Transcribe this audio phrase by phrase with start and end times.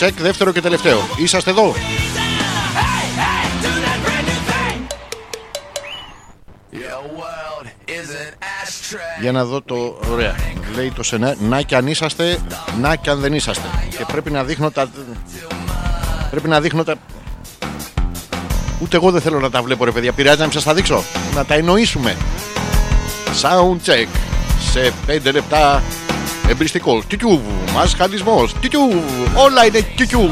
[0.00, 0.98] Τσεκ, δεύτερο και τελευταίο.
[1.16, 1.74] Είσαστε εδώ.
[9.20, 10.00] Για να δω το.
[10.10, 10.36] Ωραία.
[10.74, 11.34] Λέει το σενά.
[11.40, 12.38] Να κι αν είσαστε,
[12.80, 13.68] να κι αν δεν είσαστε.
[13.90, 14.90] Και πρέπει να δείχνω τα.
[16.30, 16.94] Πρέπει να δείχνω τα.
[18.80, 20.12] Ούτε εγώ δεν θέλω να τα βλέπω, ρε παιδιά.
[20.12, 21.02] Πειράζει να σας τα δείξω.
[21.34, 22.16] Να τα εννοήσουμε.
[23.42, 24.06] Sound check.
[24.72, 25.82] Σε 5 λεπτά
[26.48, 27.02] εμπριστικό.
[27.08, 27.16] Τι
[27.74, 28.54] μας χαλισμός.
[28.68, 29.02] Κιου,
[29.34, 30.30] όλα είναι κιου.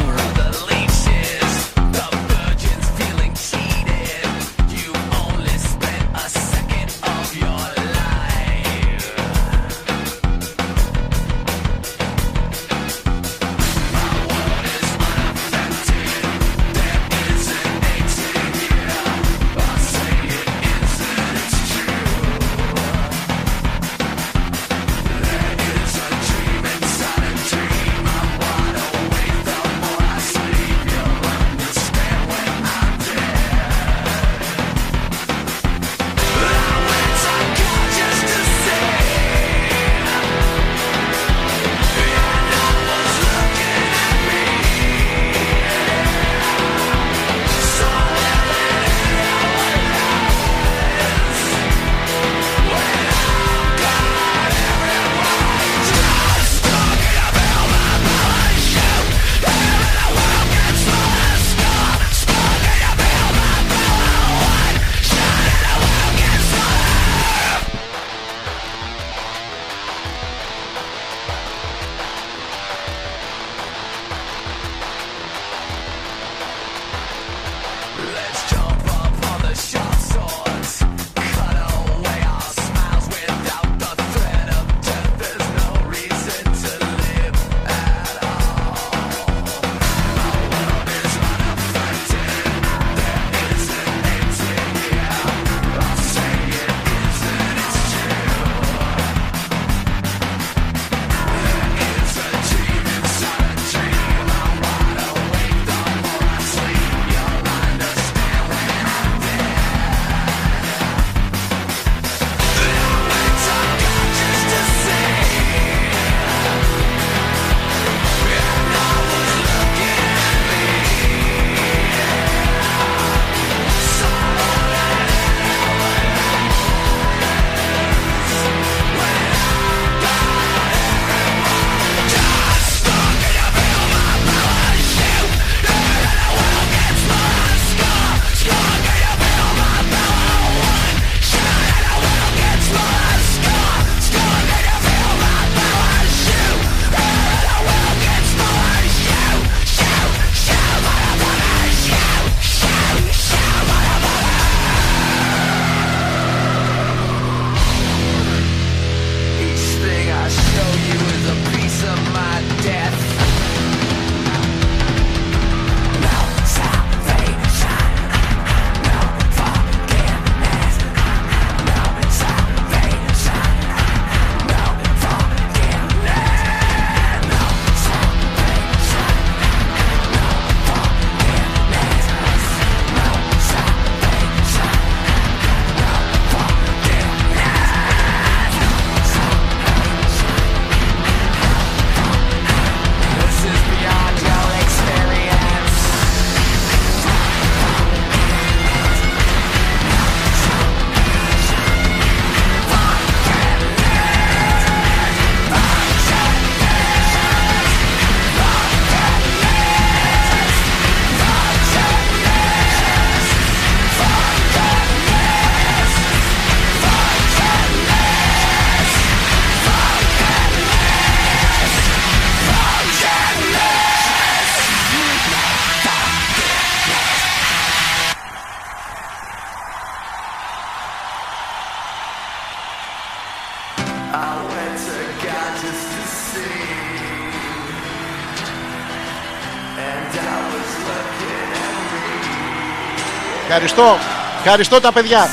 [243.61, 243.99] Ευχαριστώ.
[244.39, 245.29] Ευχαριστώ τα παιδιά.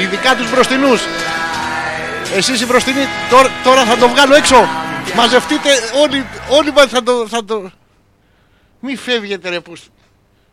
[0.00, 1.00] Ειδικά τους μπροστινούς.
[2.36, 4.68] Εσείς οι μπροστινοί τώρα, τώρα θα το βγάλω έξω.
[5.14, 5.70] Μαζευτείτε
[6.02, 7.70] όλοι, όλοι μας θα το, θα το...
[8.80, 9.72] Μη φεύγετε ρε που...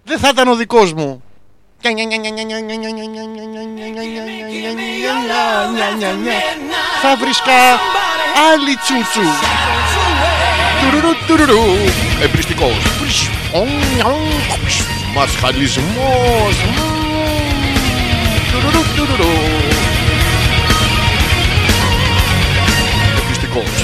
[0.03, 1.23] Δεν θα ήταν ο δικός μου.
[7.01, 7.53] Θα βρίσκα
[8.51, 9.29] άλλη τσούτσου.
[10.81, 11.63] Τουρουρου, τουρουρου.
[12.21, 12.73] Εμπριστικός.
[15.15, 16.55] Μασχαλισμός.
[18.51, 19.33] Τουρουρου, τουρουρου.
[23.23, 23.83] Εμπριστικός.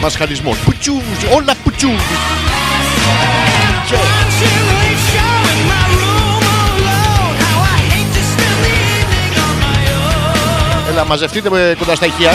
[0.00, 0.56] Μασχαλισμός.
[0.58, 1.02] Πουτσού.
[1.34, 1.90] Όλα πουτσού.
[10.90, 12.30] Έλα, μαζευτείτε με κοντά στα ηχεία.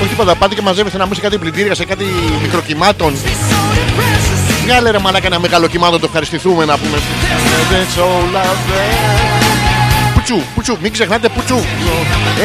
[0.00, 2.04] Όχι τίποτα, πάτε και μαζεύεστε να μου σε κάτι πλυντήρια, σε κάτι
[2.42, 3.14] μικροκυμάτων.
[4.68, 6.98] Βγάλε ρε μαλάκα ένα μεγάλο κυμάτο, το ευχαριστηθούμε να πούμε.
[7.70, 10.14] That's all out there.
[10.14, 11.58] Πουτσού, πουτσού, μην ξεχνάτε πουτσού.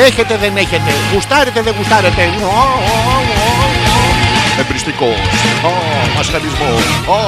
[0.06, 0.92] Έχετε, δεν έχετε.
[1.14, 2.30] Γουστάρετε, δεν γουστάρετε.
[4.60, 5.18] Εμπριστικός.
[7.08, 7.24] Ω,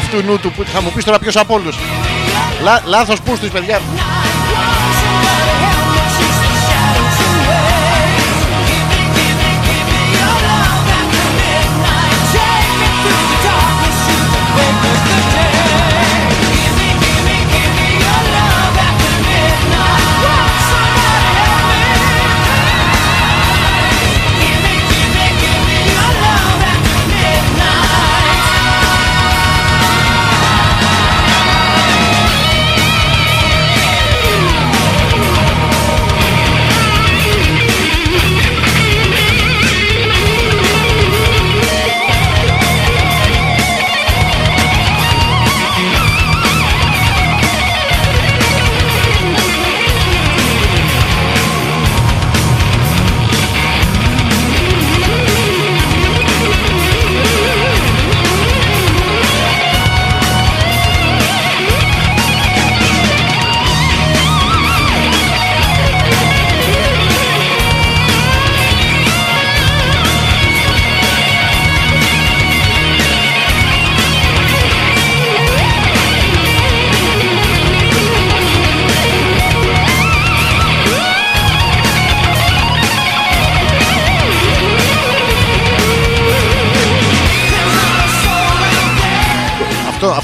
[0.00, 1.76] αυτού νου του που θα μου πεις τώρα ποιος από όλους.
[2.62, 3.80] Λά, λάθος πούστης παιδιά.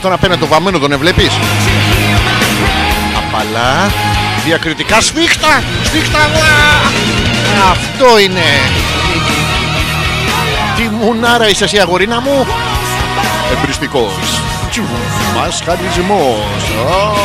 [0.06, 1.38] Αυτό, αυτόν απέναντι το βαμμένο τον εβλέπεις.
[3.16, 3.90] Απαλά.
[4.44, 5.62] Διακριτικά σφίχτα.
[5.84, 6.18] Σφίχτα.
[6.18, 6.90] Ουα!
[7.70, 8.42] Αυτό είναι.
[10.76, 12.46] Τι μουνάρα είσαι εσύ αγορίνα μου.
[13.52, 14.40] Εμπριστικός.
[14.70, 14.82] Τσου,
[15.36, 17.15] Μασχαλισμός.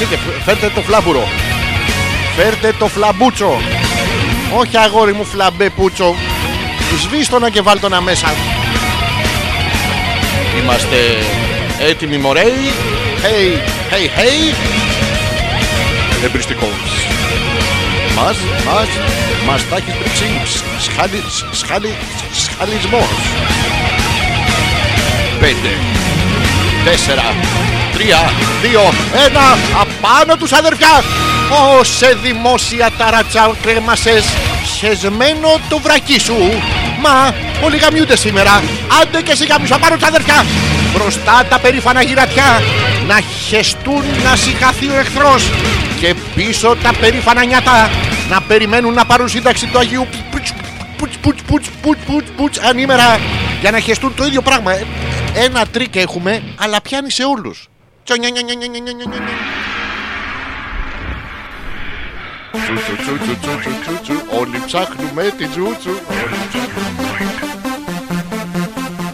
[0.00, 0.42] Έλα, μαζευτείτε.
[0.44, 1.28] Φέρτε το φλάμπουρο.
[2.36, 3.60] Φέρτε το φλαμπούτσο.
[4.56, 6.14] Όχι αγόρι μου φλαμπέ πούτσο.
[7.02, 8.34] Σβήστονα και βάλτονα μέσα.
[10.62, 10.96] Είμαστε
[11.88, 12.72] έτοιμοι μωρέοι.
[13.22, 13.58] Hey,
[13.92, 14.54] hey, hey.
[16.24, 16.68] Εμπριστικός.
[18.16, 18.88] Μας, μας,
[19.46, 21.94] μας τα έχεις πρίξει Σ- σχάλι, σ- σχάλι,
[22.32, 23.08] σχαλισμός.
[25.40, 25.70] Πέντε,
[26.84, 27.22] τέσσερα,
[28.00, 28.92] τρία, δύο,
[29.26, 31.02] ένα, απάνω τους αδερφιά.
[31.50, 34.24] Ω, σε δημόσια ταράτσα κρέμασες,
[34.78, 36.36] χεσμένο το βρακί σου.
[37.00, 38.62] Μα, όλοι γαμιούνται σήμερα.
[39.00, 40.46] Άντε και εσύ γαμίσου, απάνω τους αδερφιά.
[40.94, 42.62] Μπροστά τα περήφανα γυρατιά,
[43.06, 45.50] να χεστούν να συγχαθεί ο εχθρός.
[46.00, 47.90] Και πίσω τα περήφανα νιάτα,
[48.30, 50.52] να περιμένουν να πάρουν σύνταξη του Αγίου Πουτς,
[50.96, 53.20] πουτς, πουτς, πουτς, πουτς, πουτς, πουτς, ανήμερα
[53.60, 54.72] για να χεστούν το ίδιο πράγμα.
[54.72, 54.86] Ε,
[55.34, 57.69] Ένα τρίκ έχουμε, αλλά πιάνει σε όλους.
[64.40, 65.90] Όλοι ψάχνουμε τη τζούτσου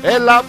[0.02, 0.44] Έλα.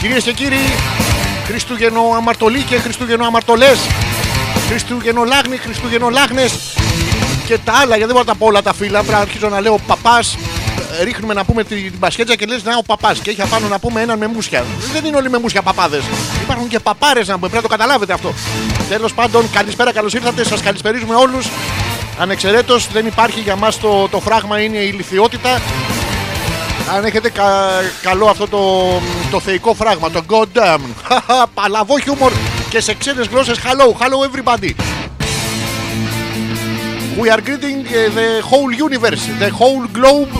[0.00, 0.89] Κυρίες και κύριοι
[1.50, 3.78] Χριστούγεννο αμαρτωλοί και Χριστούγεννο αμαρτωλές,
[4.68, 6.52] Χριστούγεννο λάγνη, Χριστούγεννο λάγνες
[7.46, 8.98] και τα άλλα, γιατί δεν μπορώ να τα πω όλα τα φύλλα.
[8.98, 10.36] Πρέπει να αρχίζω να λέω παπάς,
[11.00, 13.68] ε, ρίχνουμε να πούμε την, την πασχέτσα και λες να ο παπάς και έχει απάνω
[13.68, 14.64] να πούμε έναν με μουσια.
[14.92, 16.02] Δεν είναι όλοι με μουσια παπάδες.
[16.42, 18.34] Υπάρχουν και παπάρες να πούμε, πρέπει να το καταλάβετε αυτό.
[18.88, 21.46] Τέλος πάντων, καλησπέρα, καλώς ήρθατε, σας καλησπερίζουμε όλους.
[22.18, 25.60] Ανεξαιρέτως δεν υπάρχει για μας το, το φράγμα είναι η ηλικιότητα.
[26.88, 28.90] Αν έχετε κα- καλό αυτό το,
[29.30, 30.80] το θεϊκό φράγμα, το God damn.
[31.54, 32.32] Παλαβό χιούμορ
[32.68, 33.58] και σε ξένες γλώσσες.
[33.58, 34.72] Hello, hello everybody.
[37.22, 40.30] We are greeting uh, the whole universe, the whole globe.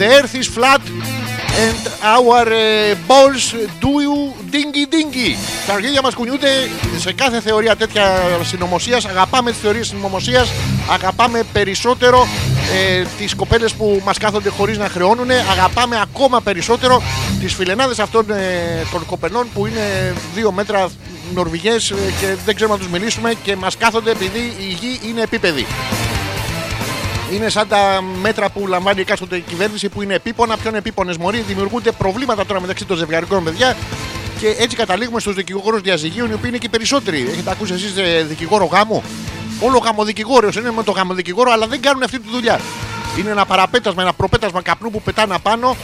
[0.00, 0.82] The earth is flat
[1.66, 1.82] and
[2.16, 3.44] our uh, balls
[3.84, 4.16] do you
[4.54, 5.36] dingy dingy.
[5.66, 6.48] Τα αρχίδια μας κουνιούνται
[6.98, 9.04] σε κάθε θεωρία τέτοια συνωμοσίας.
[9.04, 10.48] Αγαπάμε τις θεωρίες συνωμοσίας.
[10.90, 12.28] Αγαπάμε περισσότερο
[12.74, 15.30] ε, τις κοπέλες που μας κάθονται χωρίς να χρεώνουν.
[15.30, 17.02] Αγαπάμε ακόμα περισσότερο
[17.40, 20.88] τις φιλενάδες αυτών ε, των κοπελών που είναι δύο μέτρα
[21.34, 25.22] Νορβηγές ε, και δεν ξέρουμε να τους μιλήσουμε και μας κάθονται επειδή η γη είναι
[25.22, 25.66] επίπεδη.
[27.32, 30.56] Είναι σαν τα μέτρα που λαμβάνει η εκάστοτε κυβέρνηση που είναι επίπονα.
[30.56, 33.76] Ποιον επίπονες μωροί δημιουργούνται προβλήματα τώρα μεταξύ των ζευγαρικών παιδιά.
[34.38, 37.26] Και έτσι καταλήγουμε στους δικηγόρους διαζυγίων, οι οποίοι είναι και οι περισσότεροι.
[37.32, 37.92] Έχετε ακούσει εσείς
[38.28, 39.02] δικηγόρο γάμου;
[39.60, 42.60] Όλο γαμοδικηγόριο είναι με το γαμοδικηγόρο, αλλά δεν κάνουν αυτή τη δουλειά.
[43.18, 45.76] Είναι ένα παραπέτασμα, ένα προπέτασμα καπνού που πετάνε απάνω.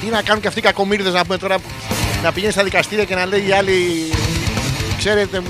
[0.00, 1.56] Τι να κάνουν και αυτοί οι κακομίριδε να πούμε τώρα
[2.22, 4.10] να πηγαίνεις στα δικαστήρια και να λέει οι άλλοι.
[4.98, 5.42] Ξέρετε,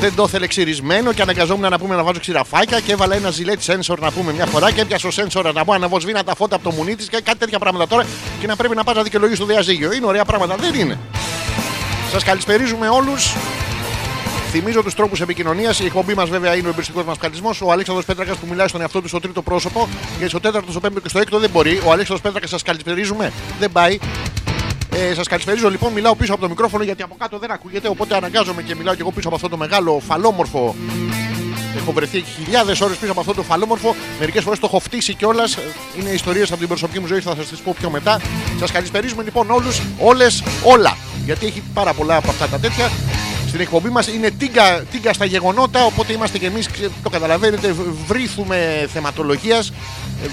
[0.00, 3.64] δεν το ήθελε ξυρισμένο και αναγκαζόμουν να πούμε να βάζω ξηραφάκια και έβαλα ένα ζηλέτη
[3.66, 6.64] sensor να πούμε μια φορά και έπιασε ο sensor να πω αναβοσβήνα τα φώτα από
[6.64, 8.06] το μουνί της και κάτι τέτοια πράγματα τώρα
[8.40, 9.92] και να πρέπει να πας να δικαιολογεί το διαζύγιο.
[9.92, 10.98] Είναι ωραία πράγματα, δεν είναι.
[12.12, 13.34] Σας καλησπερίζουμε όλους.
[14.54, 15.80] Θυμίζω τους τρόπους επικοινωνίας.
[15.80, 17.50] Η εκπομπή μας βέβαια είναι ο εμπριστικός μα καλισμό.
[17.62, 19.88] Ο Αλέξανδρος Πέτρακας που μιλάει στον εαυτό του στο τρίτο πρόσωπο.
[20.16, 21.70] Γιατί στο τέταρτο, στο πέμπτο και στο έκτο δεν μπορεί.
[21.70, 23.32] Ο Αλέξανδρος Πέτρακας σας καλησπερίζουμε.
[23.58, 23.98] Δεν πάει.
[24.94, 27.88] Ε, σας καλησπερίζω λοιπόν, μιλάω πίσω από το μικρόφωνο γιατί από κάτω δεν ακούγεται.
[27.88, 30.74] Οπότε αναγκάζομαι και μιλάω και εγώ πίσω από αυτό το μεγάλο φαλόμορφο.
[31.76, 33.94] Έχω βρεθεί χιλιάδες ώρες πίσω από αυτό το φαλόμορφο.
[34.18, 35.58] Μερικές φορές το έχω φτύσει κιόλας.
[35.98, 38.20] Είναι ιστορίες από την προσωπική μου ζωή, θα σας τις πω πιο μετά.
[38.58, 40.96] Σας καλησπερίζουμε λοιπόν όλους, όλες, όλα.
[41.24, 42.90] Γιατί έχει πάρα πολλά από αυτά τα τέτοια.
[43.52, 45.84] Στην εκπομπή μας είναι τίγκα, τίγκα στα γεγονότα.
[45.84, 46.68] Οπότε είμαστε κι εμείς,
[47.02, 47.74] το καταλαβαίνετε,
[48.06, 49.72] βρίθουμε θεματολογίας.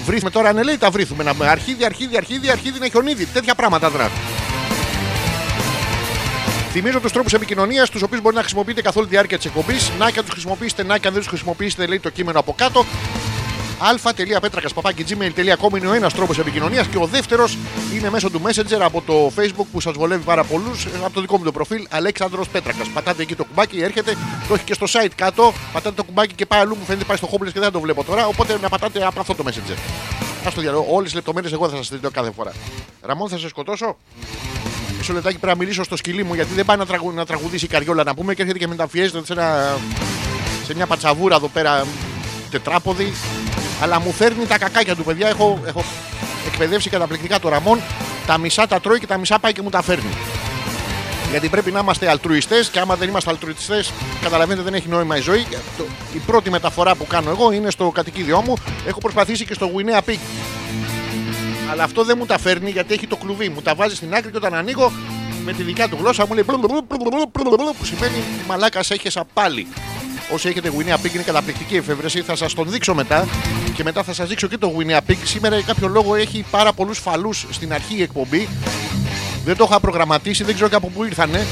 [0.04, 1.22] Βρίθουμε τώρα, ναι, λέει τα βρίθουμε.
[1.22, 3.26] Να πούμε αρχίδι, αρχίδι, αρχίδι, αρχίδι είναι χιονίδι.
[3.26, 4.10] Τέτοια πράγματα τώρα.
[6.72, 9.90] Θυμίζω τους τρόπους επικοινωνίας, τους οποίους μπορεί να χρησιμοποιείτε καθ' όλη τη διάρκεια της εκπομπής.
[9.98, 12.54] Να και αν τους χρησιμοποιήσετε, να και αν δεν τους χρησιμοποιήσετε, λέει το κείμενο από
[12.56, 12.84] κάτω.
[13.80, 17.58] αλφα.πέτρακα.gmail.com είναι ο ένας τρόπος επικοινωνίας και ο δεύτερος
[17.94, 20.86] είναι μέσω του Messenger από το Facebook που σας βολεύει πάρα πολλούς.
[21.04, 22.88] Από το δικό μου το προφίλ Αλέξανδρος Πέτρακας.
[22.88, 24.16] Πατάτε εκεί το κουμπάκι, έρχεται,
[24.48, 25.52] το έχει και στο site κάτω.
[25.72, 28.04] Πατάτε το κουμπάκι και πάει αλλού, μου φαίνεται πάει στο Hobbles και δεν το βλέπω
[28.04, 28.26] τώρα.
[28.26, 29.76] Οπότε να πατάτε από αυτό το Messenger.
[30.46, 30.86] Α το διαλέγω.
[30.88, 32.52] Όλες τις λεπτομέρειες εγώ θα σας τι λέω κάθε φορά.
[33.02, 33.96] Ραμόν, θα σε σκοτώσω;
[34.98, 37.64] Μισό λεπτάκι πρέπει να μιλήσω στο σκυλί μου γιατί δεν πάει να, τραγου, να τραγουδήσει
[37.64, 39.76] η καριόλα να πούμε και έρχεται και μεταφιέζεται σε, ένα,
[40.64, 41.84] σε μια πατσαβούρα εδώ πέρα
[42.50, 43.12] τετράποδη.
[43.82, 45.28] Αλλά μου φέρνει τα κακάκια του παιδιά.
[45.28, 45.84] Έχω, έχω
[46.46, 47.80] εκπαιδεύσει καταπληκτικά το Ραμόν.
[48.26, 50.10] Τα μισά τα τρώει και τα μισά πάει και μου τα φέρνει.
[51.30, 55.20] Γιατί πρέπει να είμαστε αλτρουιστές και άμα δεν είμαστε αλτρουιστές, καταλαβαίνετε δεν έχει νόημα η
[55.20, 55.46] ζωή.
[55.76, 55.84] Το-
[56.14, 58.54] Η πρώτη μεταφορά που κάνω εγώ είναι στο κατοικίδιό μου.
[58.86, 60.18] Έχω προσπαθήσει και στο Γουινέα Πig.
[61.70, 63.48] Αλλά αυτό δεν μου τα φέρνει γιατί έχει το κλουβί.
[63.48, 64.92] Μου τα βάζει στην άκρη και όταν ανοίγω
[65.44, 69.66] με τη δικιά του γλώσσα μου λέει που σημαίνει μαλάκας έχεις πάλι.
[70.32, 72.22] Όσοι έχετε Winnie Pig είναι καταπληκτική εφεύρεση.
[72.22, 73.28] Θα σας τον δείξω μετά
[73.74, 75.16] και μετά θα σας δείξω και το Winnie Pig.
[75.24, 78.48] Σήμερα για κάποιο λόγο έχει πάρα πολλούς φαλούς στην αρχή η εκπομπή.
[79.44, 81.46] Δεν το είχα προγραμματίσει, δεν ξέρω και από πού ήρθανε.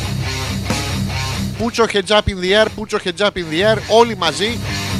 [1.58, 4.58] Πούτσο heads up in the air, πούτσο heads up in the air, όλοι μαζί.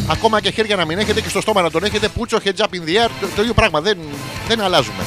[0.09, 2.09] Ακόμα και χέρια να μην έχετε και στο στόμα να τον έχετε.
[2.09, 3.81] Πούτσο heads up in the air, το, το ίδιο πράγμα.
[3.81, 3.99] Δεν,
[4.49, 5.05] δεν αλλάζουμε.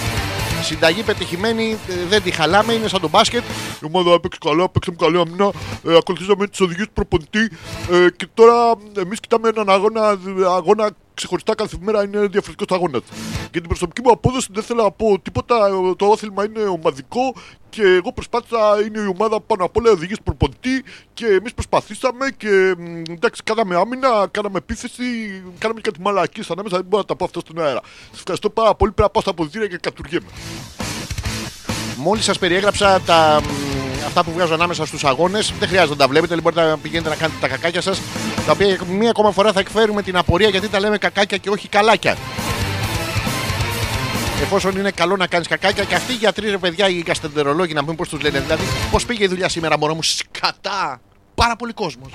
[0.61, 3.43] Συνταγή πετυχημένη, ε, δεν τη χαλάμε, είναι σαν το μπάσκετ.
[3.81, 5.51] Η ομάδα έπαιξε καλά, παίξαμε καλή αμυνά.
[5.87, 7.51] Ε, ακολουθήσαμε τις οδηγίες του προπονητή.
[7.91, 10.17] Ε, και τώρα εμείς κοιτάμε έναν αγώνα,
[10.55, 13.01] αγώνα ξεχωριστά κάθε μέρα είναι διαφορετικός αγώνας.
[13.39, 15.55] Για την προσωπική μου απόδοση δεν θέλω να πω τίποτα.
[15.67, 17.33] ε, Το όθελμα είναι ομαδικό
[17.69, 22.29] και εγώ προσπάθησα, είναι η ομάδα πάνω απ' όλα οδηγίε του προπονητή και εμείς προσπαθήσαμε
[22.37, 25.03] και μ, εντάξει, κάναμε άμυνα, κάναμε επίθεση,
[25.57, 26.75] κάναμε και κάτι μαλακίες ανάμεσα.
[26.77, 27.81] Δεν μπορώ να τα πω αυτό στον αέρα.
[28.09, 28.91] Σας ευχαριστώ πάρα πολύ.
[28.91, 30.27] Πρέπει να πάω στα αποδητήρια και κατουργέμαι.
[31.97, 36.07] Μόλις σας περιέγραψα τα, μ, αυτά που βγάζω ανάμεσα στους αγώνες, δεν χρειάζεται να τα
[36.07, 36.35] βλέπετε.
[36.35, 38.01] Λοιπόν, μπορείτε να πηγαίνετε να κάνετε τα κακάκια σας.
[38.45, 41.67] Τα οποία μία ακόμα φορά θα εκφέρουμε την απορία γιατί τα λέμε κακάκια και όχι
[41.67, 42.17] καλάκια.
[44.41, 47.83] Εφόσον είναι καλό να κάνεις κακάκια και αυτοί οι γιατροί, ρε παιδιά, οι καστεντερολόγοι, να
[47.83, 48.39] πούμε πώς τους λένε.
[48.39, 51.01] Δηλαδή, πώς πήγε η δουλειά σήμερα, μωρό μου, σκατά.
[51.35, 52.11] Πάρα πολύ κόσμος.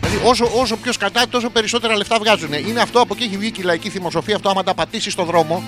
[0.00, 2.52] Δηλαδή, όσο, όσο πιο σκατά, τόσο περισσότερα λεφτά βγάζουν.
[2.52, 4.36] Είναι αυτό από εκεί έχει βγει και η λαϊκή θυμοσοφία.
[4.36, 5.62] Αυτό, άμα τα πατήσεις στον δρόμο,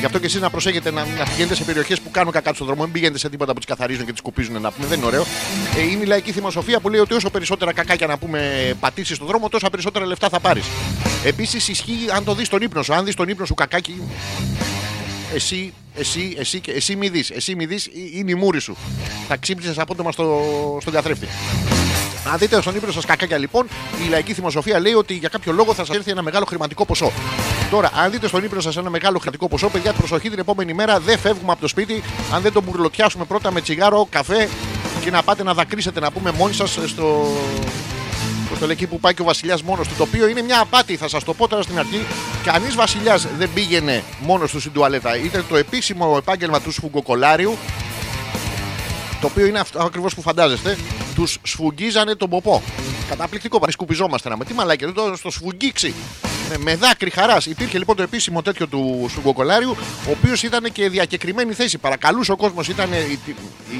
[0.00, 2.66] Γι' αυτό και εσείς να προσέχετε να, να πηγαίνετε σε περιοχές που κάνουν κακά στον
[2.66, 2.82] δρόμο.
[2.82, 4.86] Μην πηγαίνετε σε τίποτα που τις καθαρίζουν και τις σκουπίζουν να πούμε.
[4.86, 5.24] Δεν είναι ωραίο.
[5.76, 9.28] Ε, είναι η λαϊκή θυμοσοφία που λέει ότι όσο περισσότερα κακάκια να πούμε πατήσεις στον
[9.28, 10.64] δρόμο, τόσα περισσότερα λεφτά θα πάρεις.
[11.24, 12.94] Επίσης ισχύει αν το δεις στον ύπνο σου.
[12.94, 14.02] Αν δεις τον ύπνο σου κακάκι,
[15.34, 18.76] εσύ, εσύ, εσύ, και- εσύ μη δεις, εσύ μη δεις, ε- είναι η μούρη σου.
[19.28, 20.42] Θα ξύπνησες απότομα στο,
[20.80, 21.26] στον καθρέφτη.
[22.24, 23.66] Αν δείτε στον ύπνο σας κακάκια λοιπόν,
[24.06, 27.12] η λαϊκή θυμοσοφία λέει ότι για κάποιο λόγο θα σας έρθει ένα μεγάλο χρηματικό ποσό.
[27.70, 31.00] Τώρα, αν δείτε στον ύπνο σας ένα μεγάλο χρηματικό ποσό, παιδιά, προσοχή την επόμενη μέρα
[31.00, 32.02] δεν φεύγουμε από το σπίτι.
[32.32, 34.48] Αν δεν το μπουρλωτιάσουμε πρώτα με τσιγάρο, καφέ
[35.00, 37.26] και να πάτε να δακρύσετε να πούμε μόνοι σας στο,
[38.50, 39.94] Πώ το λέει εκεί που πάει και ο Βασιλιάς μόνος του.
[39.96, 42.06] Το οποίο είναι μια απάτη, θα σας το πω τώρα στην αρχή.
[42.44, 45.16] Κανείς Βασιλιάς δεν πήγαινε μόνος του στην τουαλέτα.
[45.16, 47.56] Ήταν το επίσημο επάγγελμα του σφουγγοκολάριου.
[49.20, 50.76] Το οποίο είναι αυτό ακριβώς που φαντάζεστε.
[51.20, 52.62] Τους σφουγγίζανε τον ποπό.
[53.08, 54.44] Καταπληκτικό, παρή σκουπιζόμαστε να με.
[54.44, 55.94] Τι μαλάκι, δεν το στο σφουγγίξει.
[56.48, 57.46] Με, με δάκρυ χαράς.
[57.46, 59.76] Υπήρχε λοιπόν το επίσημο τέτοιο του σφουγγοκολάριου,
[60.08, 61.78] ο οποίος ήταν και διακεκριμένη θέση.
[61.78, 63.30] Παρακαλούσε ο κόσμος, ήταν η, η-
[63.70, 63.76] η-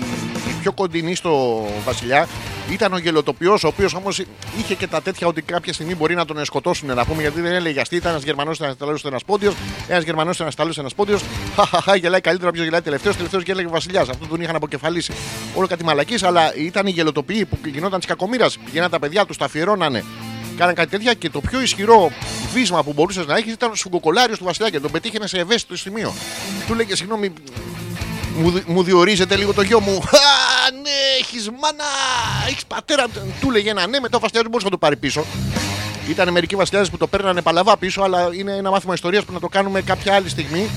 [0.48, 2.29] η πιο κοντινή στο Βασιλιά.
[2.70, 4.22] Ήταν ο γελοτοποιός, ο οποίος όμως
[4.59, 6.94] είχε και τα τέτοια ότι κάποια στιγμή μπορεί να τον σκοτώσουν.
[6.94, 7.96] Να πούμε γιατί δεν έλεγε αστεί.
[7.96, 9.55] Ήταν ένας Γερμανός, ένας Ιταλός, ένας Πόντιος.
[9.88, 11.22] Ένας Γερμανός, ένας Ιταλός, ένας Πόντιος.
[11.57, 13.16] Χαχαχά, γελάει καλύτερα, ποιο γελάει τελευταίος.
[13.16, 14.09] Τελευταίος γέλεγε ο Βασιλιάς.
[14.09, 15.12] Αυτό τον είχαν αποκεφαλίσει.
[15.55, 16.90] Όλο κάτι μαλακής, αλλά ήταν οι
[17.33, 18.51] γελοτοποιοί που γινόταν τη κακομήρα.
[18.64, 20.05] Πηγαίναν τα παιδιά τους, τα αφιερώνανε.
[20.57, 22.12] Κάναν κάτι τέτοια και το πιο ισχυρό
[22.53, 25.77] βίσμα που μπορούσες να έχεις ήταν ο σφουγγοκολάριο του Βασιλιά και τον πετύχαινε σε ευαίσθητο
[25.77, 26.14] σημείο.
[26.66, 27.33] Του λέγε συγγνώμη,
[28.37, 29.95] μου, δι- μου διορίζετε λίγο το γιο μου.
[29.97, 30.90] Α, ναι,
[31.21, 31.85] έχεις μάνα,
[32.49, 33.05] έχεις πατέρα.
[33.40, 35.25] Του λέγε ένα ναι, μετά ο Βασιλιά δεν μπορούσε να το πάρει πίσω.
[36.09, 39.40] Ήταν μερικοί βασιλιάδες που το παίρνανε παλαβά πίσω, αλλά είναι ένα μάθημα ιστορίας που να
[39.40, 40.71] το κάνουμε κάποια άλλη στιγμή.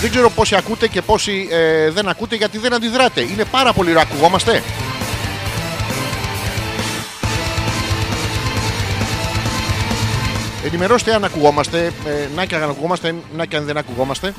[0.00, 3.20] Δεν ξέρω πόσοι ακούτε και πόσοι ε, δεν ακούτε γιατί δεν αντιδράτε.
[3.20, 4.02] Είναι πάρα πολύ ωραίο.
[4.02, 4.62] Ακουγόμαστε;
[10.64, 11.92] Ενημερώστε αν ακουγόμαστε.
[12.06, 14.34] Ε, να και αν ακουγόμαστε, να και αν δεν ακουγόμαστε.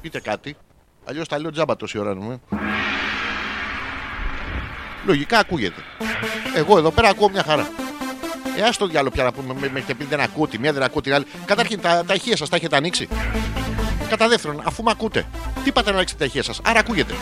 [0.00, 0.56] Πείτε κάτι.
[1.04, 2.40] Αλλιώς τα λέω τζάμπα τόση ώρα νομίζω.
[5.06, 5.82] Λογικά ακούγεται.
[6.54, 7.68] Εγώ εδώ πέρα ακούω μια χαρά.
[8.58, 9.54] Ε, ας το διάλογο πια να πούμε.
[9.60, 11.26] Με, με έχετε πει δεν ακούω τη μία, δεν ακούω την άλλη.
[11.44, 13.08] Καταρχήν τα, τα ηχεία σας τα έχετε ανοίξει.
[14.16, 15.26] Κατά δεύτερον, αφού με ακούτε,
[15.64, 17.14] τι πάτε να ανοίξετε τα ηχεία σας; Άρα ακούγεται.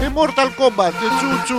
[0.00, 1.56] Ε, Mortal Kombat, ε, τσούτσου.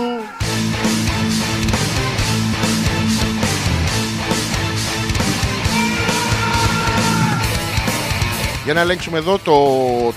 [8.64, 9.52] Για να ελέγξουμε εδώ το,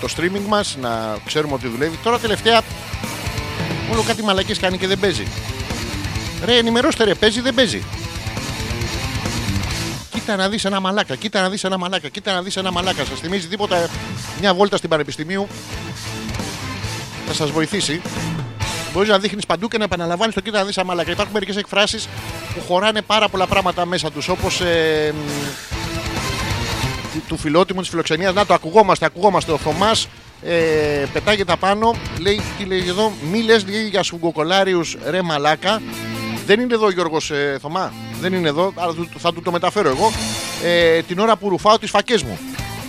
[0.02, 1.98] το streaming μας, να ξέρουμε ότι δουλεύει.
[2.04, 2.62] Τώρα τελευταία
[3.92, 5.28] όλο κάτι μαλακές κάνει και δεν παίζει.
[6.46, 7.84] Ρε ενημερώστε ρε, παίζει δεν παίζει;
[10.26, 13.06] Κοίτα να δεις ένα μαλάκα, κοίτα να δεις ένα μαλάκα, κοίτα να δεις ένα μαλάκα.
[13.06, 13.88] Σας θυμίζει τίποτα
[14.40, 15.48] μια βόλτα στην Πανεπιστημίου.
[17.28, 18.02] Θα σας βοηθήσει.
[18.94, 21.12] Μπορείς να δείχνεις παντού και να επαναλαμβάνεις το κοίτα να δεις ένα μαλάκα.
[21.12, 22.08] Υπάρχουν μερικές εκφράσεις
[22.54, 24.28] που χωράνε πάρα πολλά πράγματα μέσα τους.
[24.28, 25.20] Όπως ε, μ,
[27.14, 28.34] του- του φιλότιμου της φιλοξενίας.
[28.34, 29.52] Να το ακουγόμαστε, ακουγόμαστε.
[29.52, 30.08] Ο Θωμάς
[30.44, 30.54] ε,
[31.14, 31.96] πετάγεται απάνω.
[32.20, 35.82] Λέει, τι λέει εδώ, μη λες για σφουγγοκολάριου ρε μαλάκα.
[36.46, 37.94] Δεν είναι εδώ ο Γιώργος ε, Θωμά.
[38.22, 40.12] Δεν είναι εδώ, αλλά του- θα του το μεταφέρω εγώ.
[40.64, 42.40] Ε, την ώρα που ρουφάω τις φακές μου.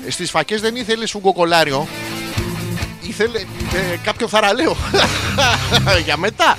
[0.06, 1.86] Ε, Στις φακές δεν ήθελε σφουγγοκολάριο.
[3.02, 4.76] Ήθελε ε, κάποιο θαραλέο.
[6.04, 6.58] για μετά.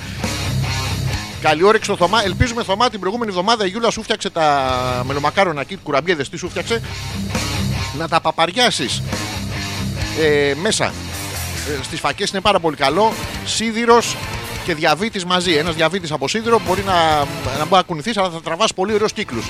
[1.42, 2.22] Καλή όρεξη στο Θωμά.
[2.24, 6.48] Ελπίζουμε Θωμά την προηγούμενη εβδομάδα η Γιούλα σου φτιάξε τα μελομακάρονα εκεί, κουραμπιέδες τι σου
[6.48, 6.82] φτιάξε.
[7.98, 9.02] Να τα παπαριάσεις
[10.20, 10.92] ε, μέσα
[11.82, 13.12] Στις φακές είναι πάρα πολύ καλό.
[13.44, 14.16] Σίδηρος
[14.68, 15.52] και διαβήτης μαζί.
[15.52, 17.18] Ένας διαβήτης από σίδηρο μπορεί να,
[17.58, 19.46] να μπορεί να κουνηθείς, αλλά θα τραβάς πολύ ωραίους κύκλους.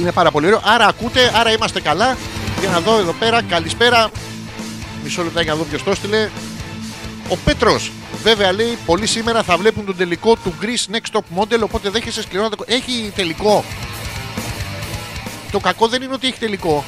[0.00, 0.60] Είναι πάρα πολύ ωραίο.
[0.64, 2.16] Άρα ακούτε, άρα είμαστε καλά.
[2.60, 4.10] Για να δω εδώ πέρα, καλησπέρα.
[5.02, 6.30] Μισό λεπτό για να δω ποιος το έστειλε.
[7.28, 7.92] Ο Πέτρος.
[8.22, 11.60] Βέβαια λέει: Πολλοί σήμερα θα βλέπουν τον τελικό του Greece Next Top Model.
[11.60, 12.48] Οπότε δέχεσαι σκληρό.
[12.66, 13.64] Έχει τελικό.
[15.50, 16.84] Το κακό δεν είναι ότι έχει τελικό.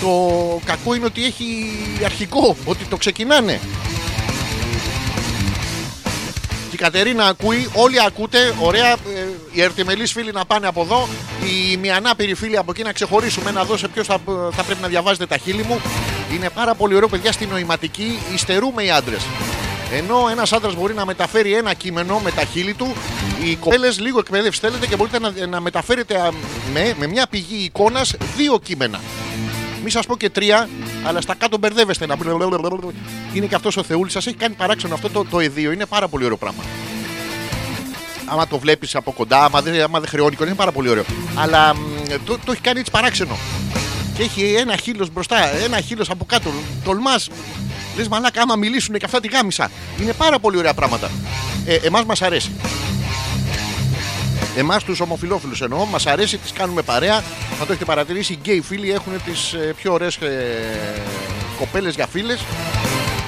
[0.00, 0.10] Το
[0.64, 1.44] κακό είναι ότι έχει
[2.04, 2.56] αρχικό.
[2.64, 3.60] Ότι το ξεκινάνε.
[6.76, 8.54] Και η Κατερίνα ακούει, όλοι ακούτε.
[8.60, 8.96] Ωραία, ε,
[9.52, 11.08] οι αρτιμελείς φίλοι να πάνε από εδώ.
[11.44, 14.80] Οι μη ανάπηροι φίλοι από εκεί να ξεχωρίσουμε να δω σε ποιος θα, θα πρέπει
[14.82, 15.80] να διαβάζετε τα χείλη μου.
[16.34, 18.18] Είναι πάρα πολύ ωραίο, παιδιά, στην νοηματική.
[18.34, 19.26] Ιστερούμε οι άντρες.
[19.92, 22.92] Ενώ ένας άντρας μπορεί να μεταφέρει ένα κείμενο με τα χείλη του,
[23.44, 26.30] οι κοπέλες λίγο εκπαίδευση θέλετε και μπορείτε να, να μεταφέρετε α,
[26.72, 29.00] με, με μια πηγή εικόνας δύο κείμενα.
[29.86, 30.68] Μη σας πω και τρία,
[31.04, 32.06] αλλά στα κάτω μπερδεύεστε.
[32.06, 32.16] Να...
[33.32, 34.12] Είναι και αυτός ο Θεούλης.
[34.12, 35.72] Σας έχει κάνει παράξενο αυτό το, το εδίο.
[35.72, 36.62] Είναι πάρα πολύ ωραίο πράγμα.
[38.26, 41.04] Άμα το βλέπεις από κοντά, άμα δεν, άμα δεν χρεώνει, είναι πάρα πολύ ωραίο.
[41.34, 41.78] Αλλά μ,
[42.24, 43.36] το, το έχει κάνει έτσι παράξενο.
[44.16, 46.50] Και έχει ένα χείλος μπροστά, ένα χείλος από κάτω.
[46.84, 47.28] Τολμάς.
[47.96, 49.70] Λες μαλάκα, άμα μιλήσουν και αυτά τη γάμισα.
[50.00, 51.10] Είναι πάρα πολύ ωραία πράγματα.
[51.66, 52.50] Ε, Εμάς μας αρέσει.
[54.56, 57.20] Εμάς τους ομοφυλόφιλους εννοώ, μας αρέσει, τις κάνουμε παρέα.
[57.58, 61.02] Θα το έχετε παρατηρήσει, οι γκέι φίλοι έχουν τις πιο ωραίες ε,
[61.58, 62.44] κοπέλες για φίλες.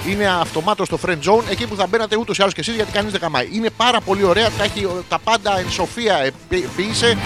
[0.09, 2.93] Είναι αυτομάτως στο friend zone, εκεί που θα μπαίνατε ούτως ή άλλως και εσείς γιατί
[2.93, 3.49] κανείς δεν καμάει.
[3.53, 6.31] Είναι πάρα πολύ ωραία, τα, έχει, τα πάντα εν σοφία
[6.77, 7.19] ποιήσε.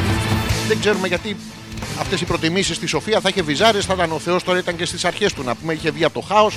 [0.68, 1.36] Δεν ξέρουμε γιατί
[2.00, 4.84] αυτές οι προτιμήσεις στη Σοφία θα είχε βυζάρες, θα ήταν ο Θεός τώρα ήταν και
[4.84, 6.56] στις αρχές του να πούμε, είχε βγει από το χάος.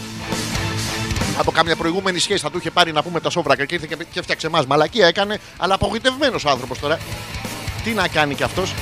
[1.38, 3.96] Από κάμια προηγούμενη σχέση θα του είχε πάρει να πούμε τα σόβρακα και ήρθε και,
[3.96, 4.64] και έφτιαξε εμά.
[4.68, 7.00] Μαλακία έκανε, αλλά απογοητευμένος ο άνθρωπος τώρα.
[7.84, 8.74] Τι να κάνει κι αυτός.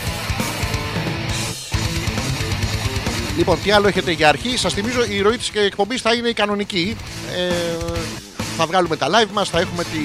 [3.37, 4.57] Λοιπόν, τι άλλο έχετε για αρχή.
[4.57, 6.97] Σας θυμίζω η ροή της εκπομπή θα είναι η κανονική.
[7.35, 7.53] Ε,
[8.57, 9.99] θα βγάλουμε τα live μας, θα έχουμε τη,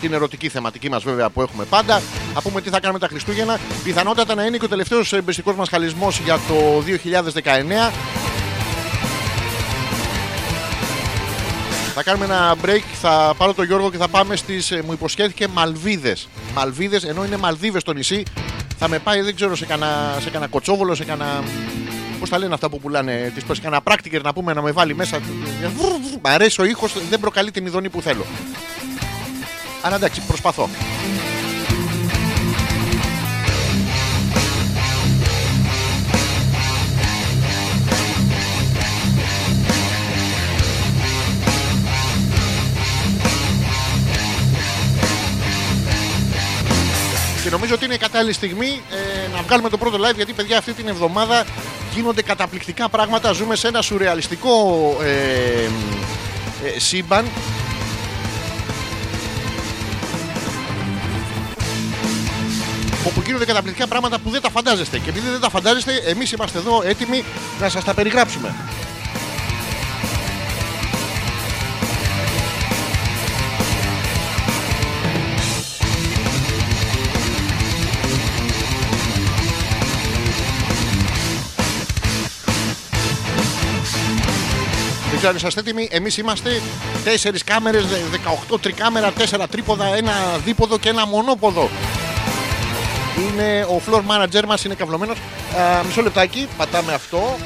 [0.00, 2.02] την ερωτική θεματική μας βέβαια που έχουμε πάντα.
[2.34, 3.58] Θα πούμε τι θα κάνουμε τα Χριστούγεννα.
[3.84, 6.82] Πιθανότατα να είναι και ο τελευταίος εμπεριστικός μας χαλισμός για το
[7.88, 8.19] 2019.
[11.94, 15.48] Θα κάνουμε ένα break, θα πάρω τον Γιώργο και θα πάμε στις, ε, μου υποσχέθηκε
[15.48, 16.28] Μαλβίδες.
[16.54, 18.22] Μαλβίδες, ενώ είναι Μαλδίβες το νησί,
[18.78, 21.42] θα με πάει, δεν ξέρω, σε κανένα, σε κανένα κοτσόβολο, σε κανένα...
[22.20, 24.94] Πώς τα λένε αυτά που πουλάνε τις προ κανένα πράκτικερ να πούμε να με βάλει
[24.94, 25.18] μέσα.
[26.22, 28.24] Μ' αρέσει ο ήχος, δεν προκαλεί την ειδονή που θέλω.
[29.82, 30.68] Αλλά εντάξει, προσπαθώ.
[47.50, 50.58] Και νομίζω ότι είναι η κατάλληλη στιγμή ε, να βγάλουμε το πρώτο live γιατί παιδιά
[50.58, 51.44] αυτή την εβδομάδα
[51.94, 53.32] γίνονται καταπληκτικά πράγματα.
[53.32, 54.50] Ζούμε σε ένα σουρεαλιστικό
[55.02, 55.64] ε,
[56.66, 57.26] ε, σύμπαν.
[63.06, 64.98] Όπου γίνονται καταπληκτικά πράγματα που δεν τα φαντάζεστε.
[64.98, 67.24] Και επειδή δεν τα φαντάζεστε, εμείς είμαστε εδώ έτοιμοι
[67.60, 68.54] να σας τα περιγράψουμε.
[85.20, 85.88] Ξέρω αν είσαστε έτοιμοι.
[85.90, 86.62] Εμείς είμαστε
[87.04, 87.84] 4 κάμερες,
[88.52, 90.12] 18 τρικάμερα, 4 τρίποδα, ένα
[90.44, 91.70] δίποδο και ένα μονόποδο.
[93.18, 95.18] Είναι ο floor manager μας, είναι καυλωμένος.
[95.86, 97.36] Μισό λεπτάκι, πατάμε αυτό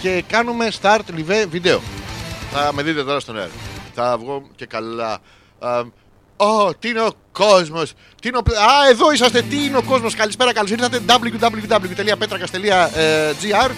[0.00, 1.80] και κάνουμε start live βίντεο.
[2.52, 3.50] Θα με δείτε τώρα στον αέρα.
[3.94, 5.18] Θα βγω και καλά.
[5.58, 5.82] Α,
[6.36, 8.40] Ω, τι είναι ο κόσμος; Τι είναι ο...
[8.40, 9.42] Α, εδώ είσαστε.
[9.42, 11.00] Τι είναι ο κόσμος; Καλησπέρα, καλώς ήρθατε.
[11.06, 13.70] www.petrakastelia.gr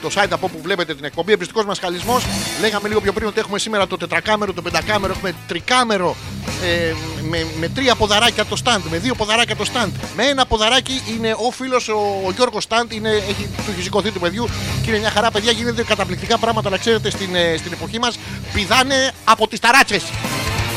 [0.00, 1.32] το site από όπου βλέπετε την εκπομπή.
[1.32, 2.20] Εμπιστικός μας χαλισμό.
[2.60, 6.16] Λέγαμε λίγο πιο πριν ότι έχουμε σήμερα το τετρακάμερο, το πεντακάμερο, έχουμε τρικάμερο
[6.64, 6.94] ε,
[7.28, 9.90] με, με τρία ποδαράκια το stand, με δύο ποδαράκια το stand.
[10.16, 14.10] Με ένα ποδαράκι είναι ο φίλος ο, ο Γιώργος Stand, είναι, έχει, του έχει σηκωθεί
[14.10, 14.48] του παιδιού
[14.82, 15.52] και είναι μια χαρά, παιδιά.
[15.52, 18.18] Γίνεται καταπληκτικά πράγματα να ξέρετε στην, ε, στην εποχή μας.
[18.52, 20.02] Πηδάνε από τις ταράτσες.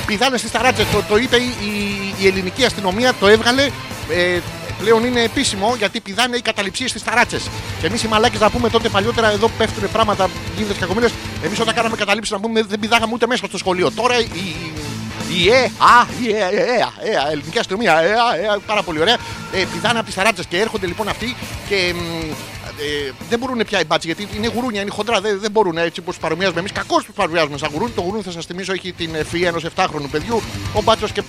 [0.05, 0.85] Πηδάνε στις ταράτσες.
[0.91, 3.69] Το, το είπε η, η, η ελληνική αστυνομία, το έβγαλε.
[4.09, 4.39] Ε,
[4.83, 7.49] πλέον είναι επίσημο γιατί πηδάνε οι καταληψίες στις ταράτσες.
[7.79, 11.11] Και εμείς οι μαλάκες να πούμε τότε παλιότερα εδώ πέφτουν πράγματα, γίνονται κακομοίρες.
[11.43, 13.91] Εμείς όταν κάναμε καταλήψεις να πούμε δεν πηδάγαμε ούτε μέσα στο σχολείο.
[13.91, 18.83] Τώρα η, η, η ΕΑ, η ΕΑ, η ΕΑ, ΕΑ, ελληνική αστυνομία, ΕΑ, ΕΑ, πάρα
[18.83, 19.17] πολύ ωραία.
[19.53, 21.35] Ε, πηδάνε από τις ταράτσες και έρχονται λοιπόν αυτοί
[21.69, 21.99] και μ,
[22.83, 25.21] ε, δεν μπορούν πια οι μπάτσοι γιατί είναι γουρούνια, είναι χοντρά.
[25.21, 26.71] Δεν, δεν μπορούν έτσι όπω παρομοιάζουμε εμείς.
[26.71, 27.91] Κακώς τους παρομοιάζουμε σαν γουρούνι.
[27.91, 30.41] Το γουρούνι θα σας θυμίσω έχει την ευφυα ενός 7χρονου παιδιού.
[30.73, 31.23] Ο μπάτσος και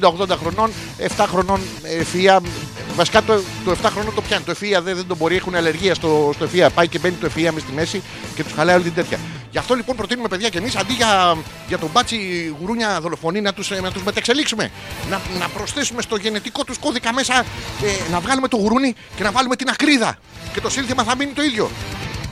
[0.00, 0.70] 70-80 χρονών,
[1.16, 2.40] 7 χρονών ευφυα
[2.96, 4.44] Βασικά το, το 7 χρόνο το πιάνει.
[4.44, 6.70] Το εφία δεν, δεν τον μπορεί, έχουν αλλεργία στο, στο εφία.
[6.70, 8.02] Πάει και μπαίνει το εφία μες στη μέση
[8.34, 9.18] και τους χαλάει όλη την τέτοια.
[9.50, 11.36] Γι' αυτό λοιπόν προτείνουμε παιδιά και εμείς αντί για,
[11.68, 12.16] για τον μπάτσι
[12.60, 14.70] γουρούνια δολοφονή να τους να τους μεταξελίξουμε.
[15.10, 19.30] Να, να προσθέσουμε στο γενετικό τους κώδικα μέσα ε, να βγάλουμε το γουρούνι και να
[19.30, 20.18] βάλουμε την ακρίδα.
[20.52, 21.70] Και το σύνθημα θα μείνει το ίδιο.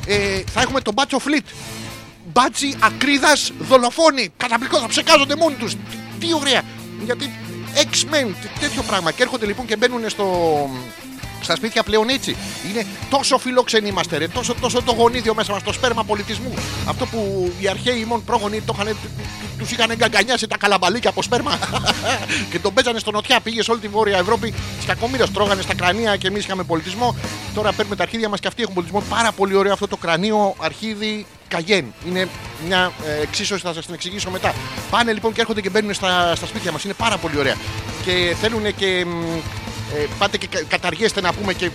[0.07, 1.47] Ε, θα έχουμε τον μπάτσο φλιτ.
[2.33, 4.29] Μπάτσι ακρίδας δολοφόνοι.
[4.37, 5.75] Καταπληκτικός, θα ψεκάζονται μόνοι τους.
[6.21, 6.62] Τι ωραία.
[7.05, 7.31] Γιατί
[7.75, 9.11] X-Men, τ- τέτοιο πράγμα.
[9.12, 10.27] Και έρχονται λοιπόν και μπαίνουν στο,
[11.44, 12.37] στα σπίτια πλέον έτσι.
[12.70, 14.28] Είναι τόσο φιλόξενοι είμαστε, ρε.
[14.28, 16.54] Τόσο, τόσο το γονίδιο μέσα μας, το σπέρμα πολιτισμού.
[16.87, 18.96] Αυτό που οι αρχαίοι ημών πρόγονοι το είχαν,
[19.59, 21.59] του είχαν εγκαγκανιάσει τα καλαμπαλίκια από σπέρμα
[22.50, 23.40] και τον παίζανε στο νοτιά.
[23.40, 27.16] Πήγε σε όλη τη Βόρεια Ευρώπη, τη κακομοίρα τρώγανε στα κρανία και εμείς είχαμε πολιτισμό.
[27.54, 29.02] Τώρα παίρνουμε τα αρχίδια μας και αυτοί έχουν πολιτισμό.
[29.09, 31.92] Πάρα πολύ ωραίο αυτό το κρανίο αρχίδι Καγέν.
[32.09, 32.28] Είναι
[32.66, 34.54] μια ε, εξίσωση, θα σας την εξηγήσω μετά.
[34.90, 36.85] Πάνε λοιπόν και έρχονται και μπαίνουν στα, στα σπίτια μας.
[36.85, 37.57] Είναι πάρα πολύ ωραία.
[38.04, 39.07] Και θέλουν και.
[39.94, 41.70] Μ, ε, πάτε και κα- καταργέστε να πούμε και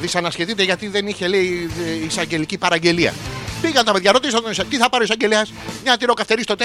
[0.00, 1.70] δυσανασχετείτε γιατί δεν είχε λέει
[2.02, 3.14] ε, εισαγγελική παραγγελία.
[3.62, 5.52] Πήγαν τα παιδιά, ρωτήσαν τον εισαγγελέα, τι θα πάρει ο εισαγγελέας,
[5.82, 6.62] μια τυροκαυτερή στο 4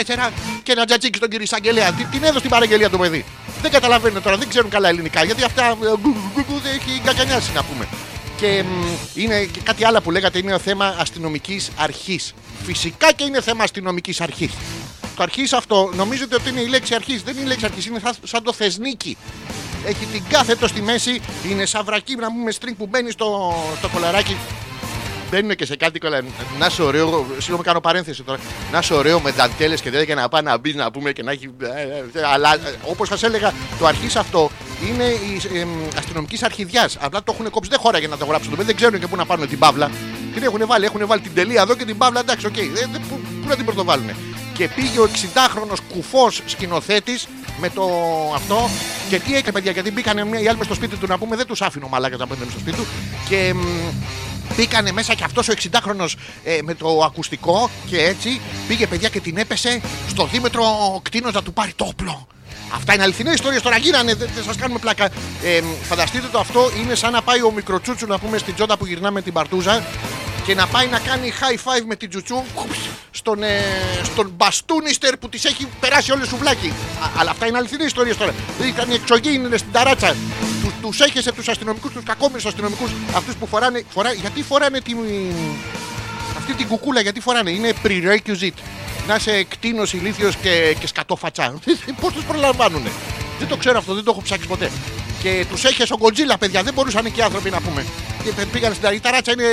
[0.63, 1.91] και ένα τζατζίκι στον κύριο εισαγγελέα.
[1.91, 3.25] Τι, την έδωσε την παραγγελία το παιδί.
[3.61, 6.71] Δεν καταλαβαίνουν τώρα, δεν ξέρουν καλά ελληνικά γιατί αυτά ε, γκου, γκου, γκου, γκου, δεν
[6.73, 7.87] έχει κακανιάσει να πούμε.
[8.37, 12.33] Και μ, είναι και κάτι άλλο που λέγατε είναι το θέμα αστυνομικής αρχής.
[12.65, 14.51] Φυσικά και είναι θέμα αστυνομικής αρχής.
[15.15, 17.23] Το αρχής αυτό νομίζετε ότι είναι η λέξη αρχής.
[17.23, 19.17] Δεν είναι η λέξη αρχής, είναι σαν, σαν το θεσνίκι.
[19.86, 23.88] Έχει την κάθετο στη μέση, είναι σαν βρακί να πούμε string που μπαίνει στο, στο
[23.93, 24.38] κολαράκι.
[25.32, 26.21] Μπαίνουν και σε κάτι κολλά.
[26.60, 28.39] Να είσαι ωραίο, συγγνώμη κάνω παρένθεση τώρα.
[28.71, 31.23] Να είσαι ωραίο με δαντέλε και τέτοια και να πάει να μπει να πούμε και
[31.23, 31.49] να έχει.
[31.62, 34.49] ε, ε, Αλλά όπως σας έλεγα, το αρχής αυτό
[34.89, 35.41] είναι η
[35.97, 36.97] αστυνομικής αρχιδιάς.
[36.99, 37.69] Απλά το έχουν κόψει.
[37.69, 38.49] Δεν χώρα για να το γράψουν.
[38.49, 39.91] Το παιδί δεν ξέρουν και πού να πάρουν την παύλα.
[40.34, 42.19] Την έχουν βάλει, έχουν βάλει την τελεία εδώ και την παύλα.
[42.19, 42.58] Εντάξει, οκ.
[42.58, 44.10] Ε, δεν- πού, πού να την πρωτοβάλουν.
[44.53, 47.27] Και πήγε ο 60χρονο κουφός σκηνοθέτης
[47.59, 47.83] με το
[48.35, 48.69] αυτό.
[49.09, 51.45] Και τι έκανε, παιδιά, γιατί μπήκαν οι άλλοι μες στο σπίτι του να πούμε, δεν
[51.45, 52.85] τους άφηνε ο μαλάκας να μπαίνουν στο σπίτι του.
[53.29, 53.59] Και μ,
[54.55, 56.13] Μπήκανε μέσα και αυτός ο 60χρονος
[56.43, 60.63] ε, με το ακουστικό και έτσι πήγε παιδιά και την έπεσε στο δίμετρο
[61.01, 62.27] κτίνος να του πάρει το όπλο.
[62.75, 65.05] Αυτά είναι αληθινές ιστορίες τώρα γίνανε, δεν, δεν σας κάνουμε πλάκα.
[65.43, 68.85] Ε, φανταστείτε το αυτό είναι σαν να πάει ο μικροτσούτσου να πούμε στην τζόντα που
[68.85, 69.83] γυρνάμε την παρτούζα
[70.45, 72.43] και να πάει να κάνει high five με την τζουτσού
[73.12, 73.62] στον, ε,
[74.03, 76.67] στον μπαστούνιστερ που της έχει περάσει όλη σουβλάκι.
[76.67, 78.34] Α, αλλά αυτά είναι αληθινές ιστορίες τώρα.
[78.58, 80.15] Δηλαδή ήταν οι εξωγήινοι στην ταράτσα.
[80.63, 84.97] Τους, τους έχεσε τους αστυνομικούς, τους κακόμοιρους αστυνομικούς, αυτούς που φοράνε, φορά, γιατί φοράνε την,
[86.43, 88.60] αυτή την κουκούλα, γιατί φοράνε, είναι prerequisite.
[89.08, 91.53] Να είσαι εκτείνος, ηλίθιος και, και σκατόφατσα.
[92.01, 92.89] Πώς τους προλαμβάνουνε;
[93.39, 94.71] Δεν το ξέρω αυτό, δεν το έχω ψάξει ποτέ.
[95.21, 96.63] Και τους έχεις ο Γκοτζίλα, παιδιά.
[96.63, 97.86] Δεν μπορούσαν και οι άνθρωποι να πούμε.
[98.23, 98.97] Και πε- πήγαν στην ταράτσα.
[98.97, 99.47] Η ταράτσα είναι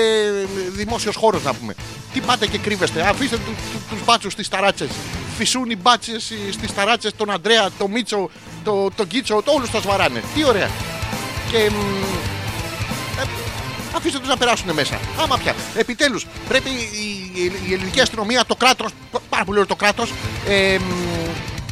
[0.70, 1.74] δημόσιος χώρος να πούμε.
[2.12, 3.00] Τι πάτε και κρύβεστε.
[3.08, 3.54] Αφήστε του
[3.90, 4.88] τους μπάτσους στις ταράτσες.
[5.36, 8.30] Φυσούν οι μπάτσες στις ταράτσες τον Αντρέα, τον Μίτσο,
[8.64, 10.22] τον το Κίτσο, το, όλους τα σβαράνε.
[10.34, 10.70] Τι ωραία.
[11.50, 11.74] Και μ,
[13.20, 13.49] ε,
[13.96, 14.98] αφήστε τους να περάσουν μέσα.
[15.22, 15.54] Άμα πια.
[15.76, 18.90] Επιτέλους, πρέπει η, η, η ελληνική αστυνομία, το κράτος,
[19.28, 20.12] πάρα πολύ ωραίο το κράτος,
[20.48, 20.82] ε, μ,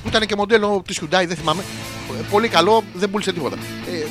[0.02, 1.62] που ήταν και μοντέλο της Hyundai, δεν θυμάμαι.
[2.18, 3.56] ε, Πολύ καλό, δεν πούλησε τίποτα.
[3.92, 4.06] Ε,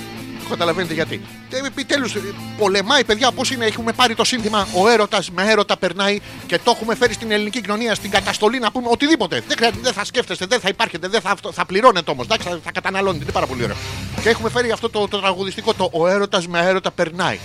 [0.50, 1.22] καταλαβαίνετε γιατί.
[1.50, 2.16] Ε, Επιτέλους,
[2.58, 3.66] πολεμάει, παιδιά, πώς είναι.
[3.66, 7.62] Έχουμε πάρει το σύνθημα Ο έρωτας με έρωτα περνάει και το έχουμε φέρει στην ελληνική
[7.62, 9.44] κοινωνία, στην καταστολή να πούμε οτιδήποτε.
[9.48, 12.28] Δεν, χρειάζεται, δεν θα σκέφτεστε, δεν θα υπάρχετε, δεν θα, αυτό- θα πληρώνετε όμως.
[12.28, 13.24] Θα, θα καταναλώνετε.
[13.24, 13.76] Είναι πάρα πολύ ωραίο.
[14.22, 17.40] Και έχουμε φέρει αυτό το, το τραγουδιστικό, το Ο έρωτας με έρωτα περνάει.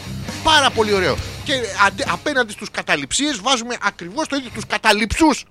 [0.44, 1.16] Πάρα πολύ ωραίο.
[1.44, 1.52] Και
[1.86, 5.44] αντε- απέναντι στους καταληψίες βάζουμε ακριβώς το ίδιο τους καταληψούς.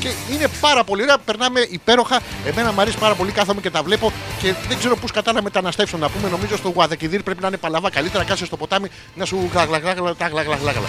[0.00, 1.18] και είναι πάρα πολύ ωραία.
[1.18, 2.20] Περνάμε υπέροχα.
[2.44, 3.32] Εμένα μου αρέσει πάρα πολύ.
[3.32, 6.28] Κάθομαι και τα βλέπω και δεν ξέρω πώς κατά να μεταναστεύσω να πούμε.
[6.28, 8.24] Νομίζω στο Γουαδεκιδίρ πρέπει να είναι παλαβά καλύτερα.
[8.24, 10.88] Κάτσε στο ποτάμι να σου γλαγλαγλαγλα, τα γλαγλαγλαγλα.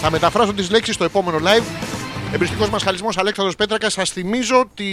[0.00, 1.64] Θα μεταφράσω τις λέξεις στο επόμενο live.
[2.32, 3.92] Εμπριστικός μα χαλισμό Αλέξανδρος Πέτρακας.
[3.92, 4.86] Σας θυμίζω ότι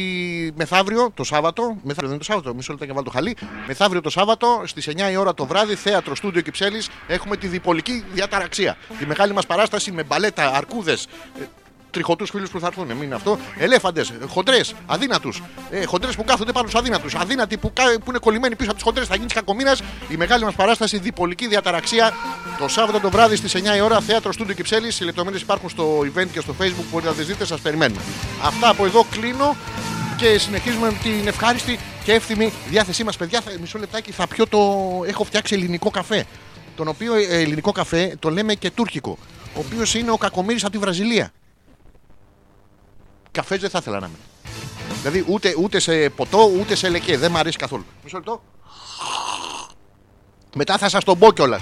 [0.57, 1.63] μεθαύριο το Σάββατο.
[1.63, 3.37] Μεθαύριο δεν είναι το Σάββατο, μισό λεπτό και βάλω το χαλί.
[3.67, 8.03] Μεθαύριο το Σάββατο στις 9 η ώρα το βράδυ, θέατρο στούντιο Κυψέλης, έχουμε τη διπολική
[8.13, 8.77] διαταραξία.
[8.99, 11.07] Τη μεγάλη μας παράσταση με μπαλέτα, αρκούδες,
[11.97, 12.85] τριχωτούς φίλους που θα έρθουν.
[12.87, 13.37] Μην είναι αυτό.
[13.57, 15.43] Ελέφαντες, χοντρές, αδύνατους.
[15.69, 17.15] Ε, χοντρές που κάθονται πάνω στους αδύνατους.
[17.15, 19.07] Αδύνατοι που, κα- που είναι κολλημένοι πίσω από τι χοντρές.
[19.07, 19.75] Θα γίνεις κακομήρα.
[20.09, 22.13] Η μεγάλη μας παράσταση διπολική διαταραξία
[22.59, 24.99] το Σάββατο το βράδυ στις 9 η ώρα, θέατρο στούντιο Κυψέλης.
[24.99, 26.85] Οι λεπτομέρειες υπάρχουν στο event και στο facebook.
[26.91, 28.01] Μπορείτε να τις δείτε, σας περιμένουμε.
[28.43, 29.55] Αυτά από εδώ κλείνω
[30.17, 33.17] και συνεχίζουμε με την ευχάριστη και εύθυμη διάθεσή μας.
[33.17, 34.59] Παιδιά, θα, μισό λεπτάκι θα πιω το.
[35.07, 36.25] Έχω φτιάξει ελληνικό καφέ.
[36.75, 39.17] Τον οποίο ε, ελληνικό καφέ το λέμε και τουρκικό.
[39.55, 41.31] Ο οποίος είναι ο κακομοίρης από τη Βραζιλία.
[43.31, 44.17] Καφές δεν θα ήθελα να είμαι.
[45.01, 47.17] Δηλαδή ούτε, ούτε σε ποτό ούτε σε λεκέ.
[47.17, 47.85] Δεν μου αρέσει καθόλου.
[48.03, 48.41] Μισό λεπτό.
[50.55, 51.61] Μετά θα σας τον πω κιόλας.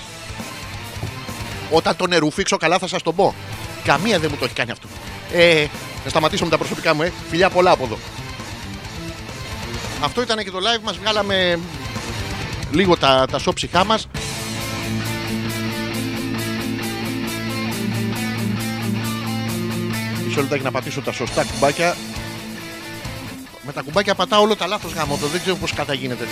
[1.71, 3.35] Όταν τον νερουφίξω καλά θα σας τον πω.
[3.83, 4.87] Καμία δεν μου το έχει κάνει αυτό.
[5.33, 5.67] Ε,
[6.03, 7.11] να σταματήσω με τα προσωπικά μου, ε.
[7.29, 7.97] Φιλιά πολλά από εδώ.
[10.03, 11.59] Αυτό ήταν και το live μας Βγάλαμε
[12.71, 14.07] λίγο τα, τα σώψυχά μας.
[20.35, 21.95] Μισό λεπτάκι να πατήσω τα σωστά κουμπάκια.
[23.61, 26.27] Με τα κουμπάκια πατάω όλο τα λάθος γάμο, το δεν ξέρω πώς καταγίνεται.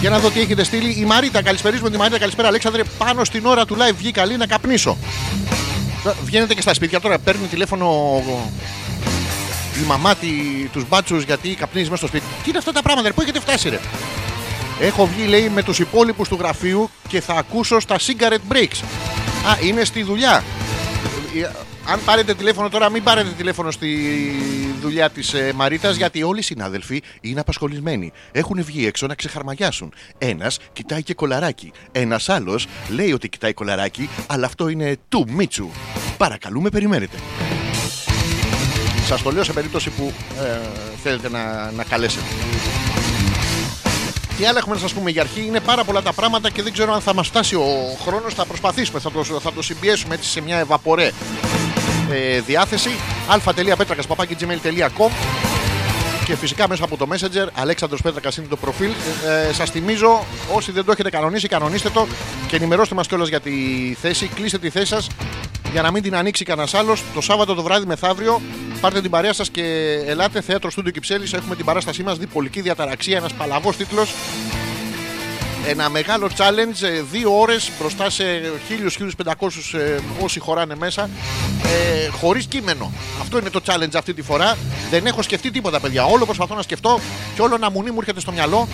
[0.00, 1.00] Για να δω τι έχετε στείλει.
[1.00, 2.18] Η Μαρίτα, καλησπερίζουμε τη Μαρίτα.
[2.18, 2.82] Καλησπέρα, Αλέξανδρε.
[2.98, 4.96] Πάνω στην ώρα του live βγήκα καλή να καπνίσω.
[6.02, 8.22] Τώρα, Βγαίνετε και στα σπίτια τώρα, παίρνει τηλέφωνο
[9.82, 10.28] η μαμά τη,
[10.72, 12.24] τους μπάτσους γιατί καπνίζει μέσα στο σπίτι.
[12.42, 13.78] Τι είναι αυτά τα πράγματα, ρε, πού έχετε φτάσει, ρε;
[14.80, 18.82] Έχω βγει, λέει, με τους υπόλοιπους του γραφείου και θα ακούσω στα cigarette breaks.
[19.46, 20.44] Α, είναι στη δουλειά.
[21.42, 21.50] Ε,
[21.86, 23.98] Αν πάρετε τηλέφωνο τώρα, μην πάρετε τηλέφωνο στη
[24.80, 28.12] δουλειά της ε, Μαρίτας, γιατί όλοι οι συνάδελφοι είναι απασχολημένοι.
[28.32, 29.92] Έχουν βγει έξω να ξεχαρμαγιάσουν.
[30.18, 31.72] Ένας κοιτάει και κολαράκι.
[31.92, 35.68] Ένας άλλος λέει ότι κοιτάει κολαράκι, αλλά αυτό είναι του Μίτσου.
[36.16, 37.16] Παρακαλούμε, περιμένετε.
[39.06, 40.12] Σας το λέω σε περίπτωση που
[40.42, 40.58] ε,
[41.02, 42.24] θέλετε να, να καλέσετε.
[44.40, 45.44] Τι άλλα έχουμε να σας πούμε για αρχή.
[45.46, 48.34] Είναι πάρα πολλά τα πράγματα και δεν ξέρω αν θα μας φτάσει ο χρόνος.
[48.34, 51.10] Θα προσπαθήσουμε, θα το, θα το συμπιέσουμε έτσι σε μια ευαπορέ
[52.10, 52.90] ε, διάθεση.
[53.28, 55.49] αλφα.πέτρακα.gmail.com
[56.30, 58.90] και φυσικά μέσα από το Messenger Αλέξανδρος Πέτρακας είναι το προφίλ.
[59.48, 62.06] Ε, Σας θυμίζω, όσοι δεν το έχετε κανονίσει, κανονίστε το
[62.46, 63.52] και ενημερώστε μας κιόλας για τη
[64.00, 64.26] θέση.
[64.26, 65.06] Κλείστε τη θέση σας
[65.72, 67.02] για να μην την ανοίξει κανένας άλλος.
[67.14, 68.40] Το Σάββατο το βράδυ μεθαύριο
[68.80, 69.62] πάρτε την παρέα σας και
[70.06, 70.40] ελάτε.
[70.40, 71.32] Θέατρο Στούντιο Κυψέλης.
[71.32, 73.16] Έχουμε την παράστασή μας Διπολική Διαταραξία.
[73.16, 74.14] Ένας παλαβός τίτλος.
[75.66, 78.24] Ένα μεγάλο challenge, ε, δύο ώρες μπροστά σε
[78.68, 81.10] 1000-1500 ε, όσοι χωράνε μέσα,
[81.64, 82.92] ε, χωρίς κείμενο.
[83.20, 84.56] Αυτό είναι το challenge αυτή τη φορά.
[84.90, 86.04] Δεν έχω σκεφτεί τίποτα, παιδιά.
[86.04, 87.00] Όλο προσπαθώ να σκεφτώ
[87.34, 88.68] και όλο να μουνί μου έρχεται στο μυαλό.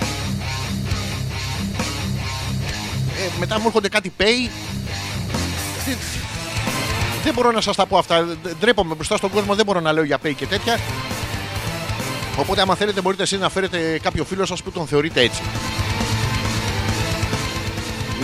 [3.19, 4.51] Ε, μετά μου έρχονται κάτι pay.
[5.87, 5.97] Δεν-
[7.25, 8.23] Δεν μπορώ να σας τα πω αυτά.
[8.25, 10.79] Δ- Ντρέπομαι μπροστά στον κόσμο, δεν μπορώ να λέω για pay και τέτοια.
[12.37, 15.43] Οπότε, άμα θέλετε, μπορείτε εσείς να φέρετε κάποιο φίλο σας που τον θεωρείτε έτσι.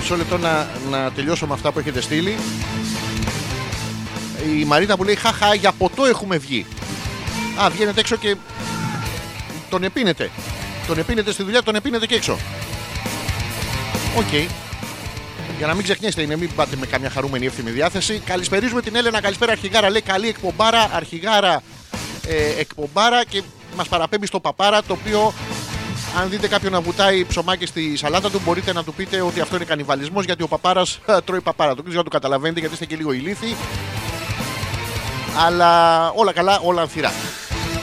[0.02, 2.36] Μισό λεπτό να, να τελειώσω με αυτά που έχετε στείλει.
[4.60, 6.66] Η Μαρίτα που λέει Χαχά, για ποτό έχουμε βγει.
[7.62, 8.36] Α, βγαίνετε έξω και
[9.70, 10.30] τον επίνετε.
[10.86, 12.38] Τον επίνετε στη δουλειά, τον επίνετε και έξω.
[14.16, 14.32] Οκ.
[15.58, 18.22] Για να μην ξεχνιέστε, είναι μην πάτε με καμιά χαρούμενη εύθυμη διάθεση.
[18.24, 19.90] Καλησπερίζουμε την Έλενα, καλησπέρα αρχηγάρα.
[19.90, 21.62] Λέει καλή εκπομπάρα, αρχηγάρα
[22.26, 23.42] ε, εκπομπάρα και
[23.76, 25.32] μας παραπέμπει στο παπάρα το οποίο
[26.20, 29.56] αν δείτε κάποιον να βουτάει ψωμάκι στη σαλάτα του, μπορείτε να του πείτε ότι αυτό
[29.56, 31.74] είναι κανιβαλισμός γιατί ο παπάρας τρώει παπάρα.
[31.74, 33.56] Το ξέρω να το καταλαβαίνετε γιατί είστε και λίγο ηλίθιοι.
[35.46, 37.12] Αλλά όλα καλά, όλα ανθυρά.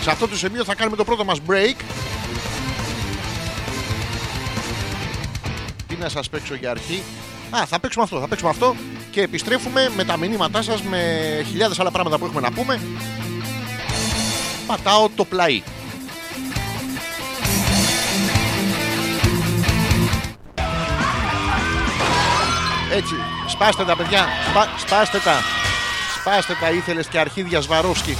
[0.01, 1.75] Σε αυτό το σημείο θα κάνουμε το πρώτο μας break.
[5.87, 7.03] Τι να σας παίξω για αρχή;
[7.49, 8.75] Α, θα παίξουμε αυτό, θα παίξουμε αυτό
[9.11, 10.99] και επιστρέφουμε με τα μηνύματά σας με
[11.49, 12.79] χιλιάδες άλλα πράγματα που έχουμε να πούμε.
[14.67, 15.61] Πατάω το πλαί.
[22.91, 23.15] Έτσι,
[23.47, 25.33] σπάστε τα παιδιά, σπα, σπάστε τα.
[26.19, 28.17] Σπάστε τα ήθελες και αρχίδια Σβαρόσκι.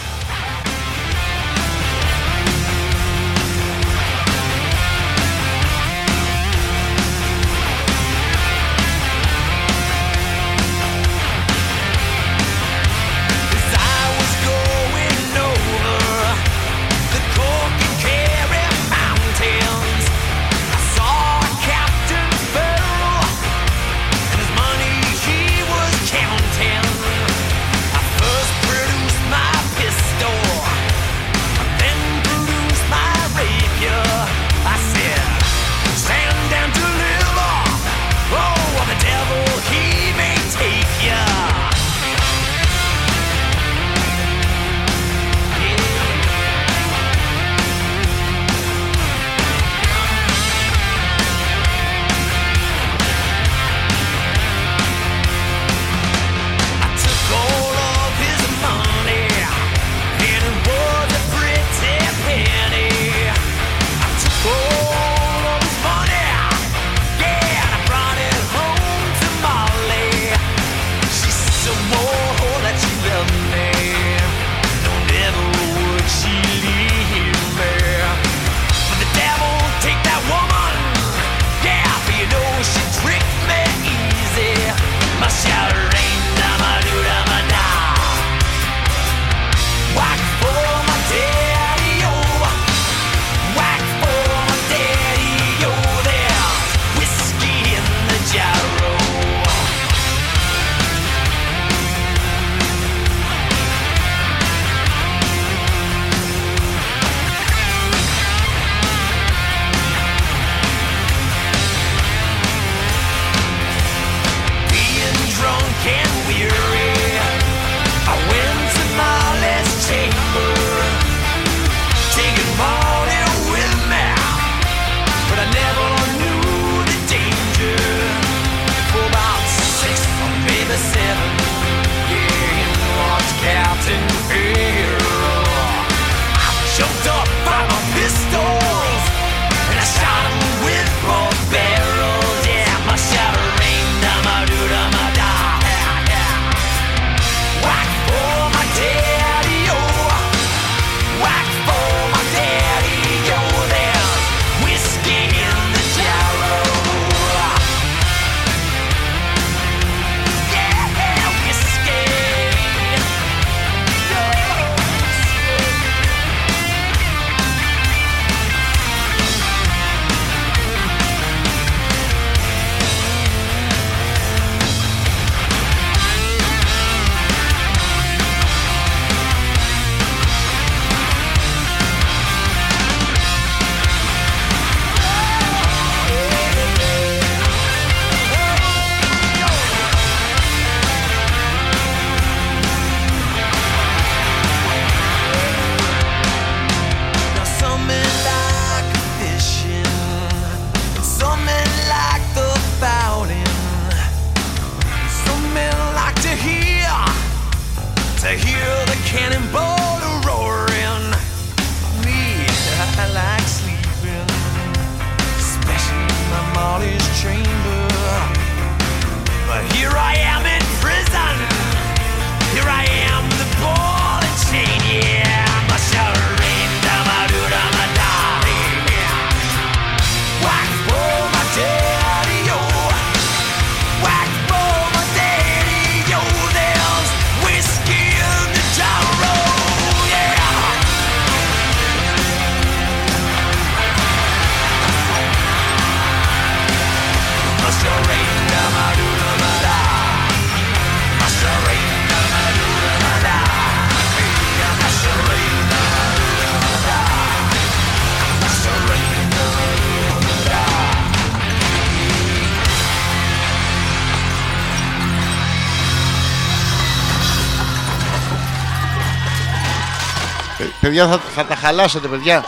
[270.90, 272.44] Παιδιά, θα, θα τα χαλάσετε, παιδιά.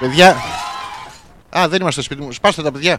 [0.00, 0.36] Παιδιά.
[1.58, 2.32] Α, δεν είμαστε σπίτι μου.
[2.32, 2.98] Σπάστε τα παιδιά.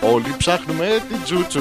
[0.00, 1.60] Όλοι ψάχνουμε την τζούτσου.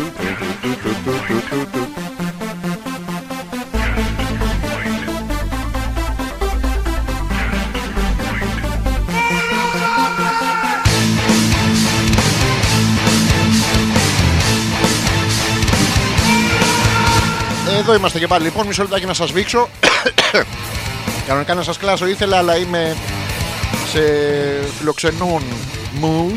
[17.92, 18.44] Εδώ είμαστε και πάλι.
[18.44, 19.70] Λοιπόν, μισό λεπτάκι να σας βήξω.
[21.28, 22.96] Κανονικά να σας κλάσω ήθελα, αλλά είμαι
[23.92, 24.02] σε
[24.78, 25.42] φιλοξενών
[26.02, 26.36] mood.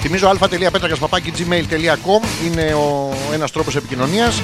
[0.00, 4.42] Θυμίζω αλφα.πέτρακα.gmail.com είναι ο ένας τρόπος επικοινωνίας.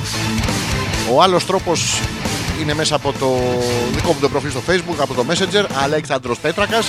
[1.12, 2.00] Ο άλλος τρόπος
[2.60, 3.38] είναι μέσα από το
[3.94, 6.88] δικό μου το προφίλ στο facebook, από το messenger, Αλέξανδρος Πέτρακας.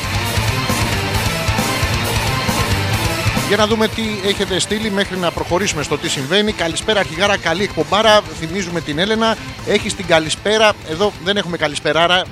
[3.48, 6.52] Για να δούμε τι έχετε στείλει μέχρι να προχωρήσουμε στο τι συμβαίνει.
[6.52, 8.22] Καλησπέρα, αρχηγάρα, καλή εκπομπάρα.
[8.40, 9.38] Θυμίζουμε την Έλενα.
[9.68, 10.74] Έχεις την καλησπέρα.
[10.90, 12.24] Εδώ δεν έχουμε καλησπεράρα.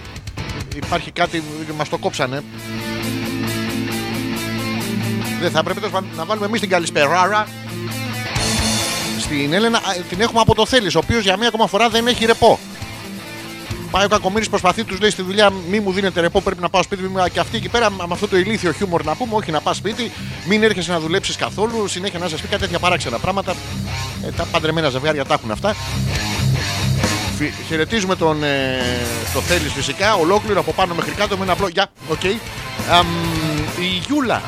[0.75, 1.43] Υπάρχει κάτι,
[1.77, 2.43] μας το κόψανε.
[5.41, 7.47] Δεν θα έπρεπε τέλος πάντων να βάλουμε εμείς την καλησπεράρα.
[9.19, 12.07] Στην Έλενα Α, την έχουμε από το Θέλει, ο οποίος για μία ακόμα φορά δεν
[12.07, 12.59] έχει ρεπό.
[13.95, 16.83] Πάει ο Κακομήρη, προσπαθεί, τους λέει στη δουλειά: Μη μου δίνετε ρεπό, πρέπει να πάω
[16.83, 17.01] σπίτι.
[17.01, 17.07] Μη...
[17.07, 19.77] μου-» Και αυτή εκεί πέρα, με αυτό το ηλίθιο χιούμορ να πούμε: Όχι να πας
[19.77, 20.11] σπίτι,
[20.47, 21.87] μην έρχεσαι να δουλέψεις καθόλου.
[21.87, 23.55] Συνέχεια να σα πει κάτι τέτοια παράξενα πράγματα.
[24.25, 25.75] Ε, τα παντρεμένα ζευγάρια τα έχουν αυτά.
[27.37, 28.77] Φι- Χαιρετίζουμε τον ε,
[29.33, 31.87] το Θέλει φυσικά, ολόκληρο από πάνω μέχρι κάτω με ένα απλό γεια.
[32.09, 32.23] Οκ.
[32.91, 33.07] Αμ,
[33.79, 34.41] η Γιούλα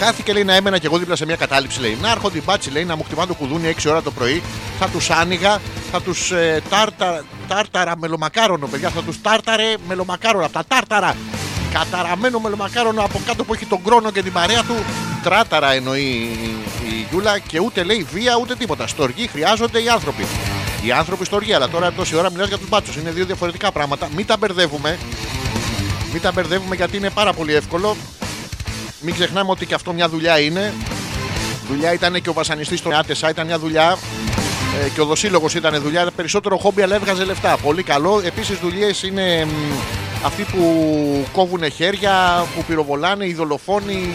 [0.00, 1.80] Χάθηκε λέει να έμενα και εγώ δίπλα σε μια κατάληψη.
[1.80, 4.42] Λέει να έρχονται οι μπάτσι λέει να μου χτυπάνε το κουδούνι 6 ώρα το πρωί.
[4.78, 8.88] Θα τους άνοιγα, θα τους ε, τάρτα, τάρταρα μελομακάρονο, παιδιά.
[8.88, 11.16] Θα τους τάρταρε μελομακάρονο από τα τάρταρα.
[11.72, 14.74] Καταραμένο μελομακάρονο από κάτω που έχει τον κρόνο και την παρέα του.
[15.22, 16.54] Τράταρα εννοεί η,
[16.88, 18.86] η Γιούλα και ούτε λέει βία ούτε τίποτα.
[18.86, 20.26] Στοργή χρειάζονται οι άνθρωποι.
[20.82, 22.96] Οι άνθρωποι στοργή, αλλά τώρα τόση ώρα μιλάς για τους μπάτσους.
[22.96, 24.08] Είναι δύο διαφορετικά πράγματα.
[24.16, 24.98] Μην τα μπερδεύουμε.
[26.12, 27.96] Μην τα μπερδεύουμε γιατί είναι πάρα πολύ εύκολο.
[29.00, 30.72] Μην ξεχνάμε ότι και αυτό μια δουλειά είναι.
[31.68, 33.98] Δουλειά ήταν και ο βασανιστής στον Άτεσα, ήταν μια δουλειά.
[34.84, 36.10] Ε, και ο δοσύλλογος ήταν δουλειά.
[36.16, 37.56] Περισσότερο χόμπι, αλλά έβγαζε λεφτά.
[37.56, 38.22] Πολύ καλό.
[38.24, 39.50] Επίσης, δουλειές είναι μ,
[40.24, 44.10] αυτοί που κόβουν χέρια, που πυροβολάνε, οι δολοφόνοι.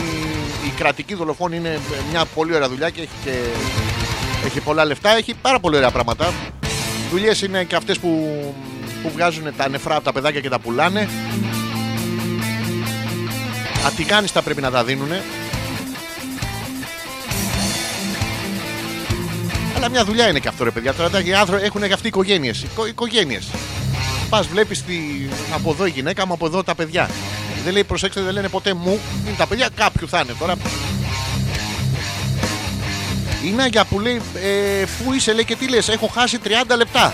[0.66, 1.80] Οι κρατικοί δολοφόνοι είναι
[2.12, 3.32] μια πολύ ωραία δουλειά και έχει, και...
[4.46, 5.18] έχει πολλά λεφτά.
[5.18, 6.34] Έχει πάρα πολύ ωραία πράγματα.
[7.12, 8.10] Δουλειές είναι και αυτές που,
[9.04, 11.10] που βγάζουν τα νεφρά από τα παιδάκια και τα πουλάνε.
[13.86, 15.12] Αττικάνιστα πρέπει να τα δίνουν.
[19.76, 20.94] Αλλά μια δουλειά είναι και αυτό ρε παιδιά.
[20.94, 22.64] Τώρα οι άνθρωποι έχουν και αυτοί οικογένειες.
[22.64, 23.48] Οικο, οικογένειες.
[24.30, 24.96] Πας βλέπεις τη...
[25.54, 27.10] από εδώ η γυναίκα μου, από εδώ τα παιδιά.
[27.64, 29.00] Δεν λέει προσέξτε, δεν λένε ποτέ μου.
[29.28, 30.56] Είναι τα παιδιά κάποιου θα είναι τώρα.
[33.46, 37.14] Η Νάγια που λέει ε, Πού είσαι λέει και τι λες Έχω χάσει 30 λεπτά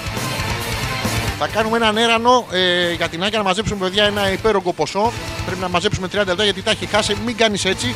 [1.40, 5.12] θα κάνουμε έναν έρανο ε, για την Άκια να μαζέψουμε παιδιά ένα υπέρογκο ποσό.
[5.46, 7.16] Πρέπει να μαζέψουμε 30 λεπτά γιατί τα έχει χάσει.
[7.26, 7.96] Μην κάνεις έτσι.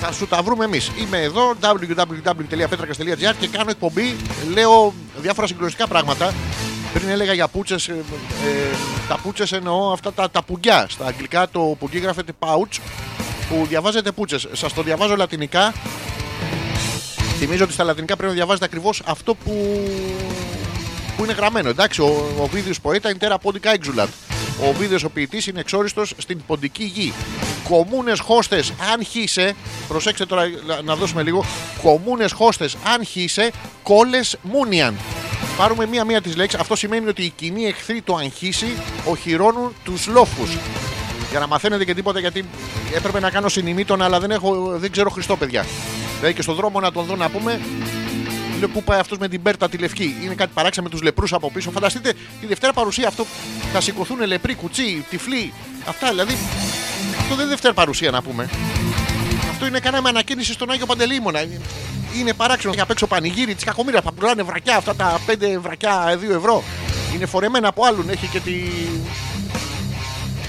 [0.00, 0.90] Θα σου τα βρούμε εμείς.
[0.98, 4.16] Είμαι εδώ www.petrakas.gr και κάνω εκπομπή.
[4.52, 6.34] Λέω διάφορα συγκλονιστικά πράγματα.
[6.92, 7.88] Πριν έλεγα για πούτσες.
[7.88, 8.76] Ε, ε,
[9.08, 10.86] τα πούτσες εννοώ αυτά τα, τα πουγκιά.
[10.88, 12.78] Στα αγγλικά το πουγκί γράφεται pouch
[13.48, 14.48] που διαβάζετε πούτσες.
[14.52, 15.74] Σας το διαβάζω λατινικά.
[17.38, 19.84] Θυμίζω ότι στα λατινικά πρέπει να διαβάζετε ακριβώς αυτό που
[21.16, 21.68] που είναι γραμμένο.
[21.68, 24.08] Εντάξει, ο, ο Βίδιος Ποέτα είναι τέρα πόντικα έξουλαντ.
[24.68, 27.12] Ο Βίδιος ο ποιητής είναι εξόριστος στην ποντική γη.
[27.68, 29.54] Κομούνες χώστες, αν χύσε.
[29.88, 31.44] Προσέξτε τώρα να- να δώσουμε λίγο.
[31.82, 33.50] Κομούνες χώστες, αν χύσε,
[33.82, 34.94] κόλε μούνιαν.
[35.56, 36.60] Πάρουμε μία-μία τις λέξεις.
[36.60, 38.66] Αυτό σημαίνει ότι οι κοινοί εχθροί το αγχύσει
[39.04, 40.56] οχυρώνουν τους λόφους.
[41.30, 42.44] Για να μαθαίνετε και τίποτα, γιατί
[42.94, 45.66] έπρεπε να κάνω συνημήτων, αλλά δεν, έχω, δεν ξέρω Χριστό, παιδιά.
[46.16, 47.60] Δηλαδή και στον δρόμο να τον δω να πούμε,
[48.58, 50.16] Λέω πού πάει αυτός με την Μπέρτα τη λευκή.
[50.24, 51.70] Είναι κάτι παράξενο με τους λεπρούς από πίσω.
[51.70, 53.26] Φανταστείτε τη Δευτέρα παρουσία αυτό.
[53.72, 55.52] Θα σηκωθούν λεπροί, κουτσί, τυφλοί.
[55.88, 56.36] Αυτά δηλαδή.
[57.18, 58.50] Αυτό δεν είναι Δευτέρα παρουσία να πούμε.
[59.50, 61.40] Αυτό είναι κάναμε ανακαίνιση στον Άγιο Παντελήμωνα.
[62.18, 62.72] Είναι παράξενο.
[62.72, 64.00] Έχει απ' έξω πανηγύρι τη κακομήρα.
[64.00, 66.62] Θα πουλάνε βρακιά αυτά τα 5 βρακιά 2 ευρώ.
[67.14, 68.10] Είναι φορεμένα από άλλον.
[68.10, 68.52] Έχει και τη...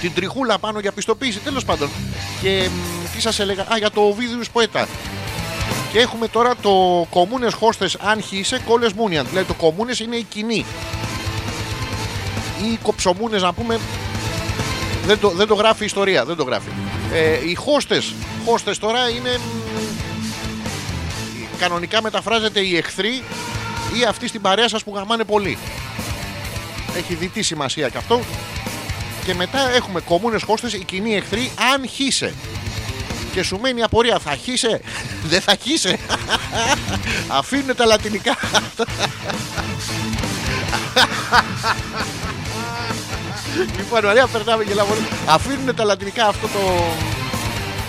[0.01, 1.39] την τριχούλα πάνω για πιστοποίηση.
[1.39, 1.89] Τέλος πάντων.
[2.41, 4.88] Και μ, τι σας έλεγα; Α, για το Βίδιου Ποέτα.
[5.98, 9.26] Και έχουμε τώρα το κομμούνες χώστες αν χύσε κόλλες μούνιαν.
[9.30, 10.66] Δηλαδή το κομμούνες είναι οι κοινοί.
[12.64, 13.80] Ή οι κοψομούνες να πούμε.
[15.06, 16.26] Δεν το, δεν το γράφει η ιστορία.
[16.26, 16.70] Δεν το γράφει.
[17.14, 18.14] Ε, οι χώστες.
[18.45, 19.38] Χώστες τώρα είναι.
[19.38, 19.41] μ,
[21.60, 23.24] Κανονικά μεταφράζεται οι εχθροί
[24.00, 25.58] ή αυτοί στην παρέα σας που γαμάνε πολύ.
[26.98, 28.22] Έχει διτή σημασία και αυτό.
[29.26, 32.34] Και μετά έχουμε κομμούνες χώστες, οι κοινοί εχθροί αν χύσε.
[33.32, 34.82] Και σου μένει η απορία, θα χύσε;
[35.24, 36.00] Δεν θα χύσε.
[37.28, 38.38] Αφήνουν τα λατινικά.
[43.78, 44.94] λοιπόν, ωραία, περνάμε και λαβό.
[45.26, 46.84] Αφήνουν τα λατινικά αυτό το.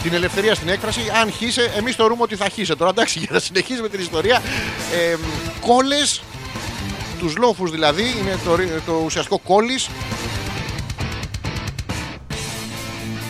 [0.03, 1.01] Την ελευθερία στην έκφραση.
[1.23, 2.75] Αν χύσε, εμείς θεωρούμε ότι θα χύσε.
[2.77, 4.43] Τώρα εντάξει, για να συνεχίσουμε την ιστορία.
[4.93, 5.17] Ε,
[5.61, 6.21] Κόλλες,
[7.19, 9.89] τους λόφους δηλαδή, είναι το, ρι- το ουσιαστικό κόλλης.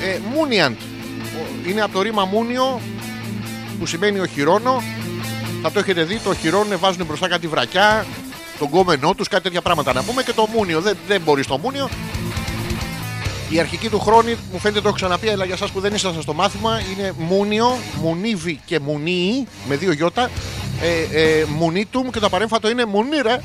[0.03, 0.77] Ε, Μούνιαντ.
[1.69, 2.81] Ο- Είναι από το ρήμα Μούνιο
[3.79, 4.83] που σημαίνει οχυρώνω.
[5.63, 8.07] Θα το έχετε δει, το οχυρώνουν, βάζουν μπροστά κάτι βρακιά,
[8.59, 10.81] τον κόμενό τους, κάτι τέτοια πράγματα να πούμε και το Μούνιο.
[10.81, 11.89] Δεν, δεν μπορεί στο Μούνιο.
[13.51, 16.23] Η αρχική του χρόνη, μου φαίνεται το έχω ξαναπεί, αλλά για εσάς που δεν ήσασταν
[16.23, 20.31] στο μάθημα, είναι Μούνιο, Μουνίβι και Μουνίι με δύο γιώτα.
[21.13, 23.41] Ε, ε, Μουνίτουμ και το απαρέμφατο είναι Μουνίρε.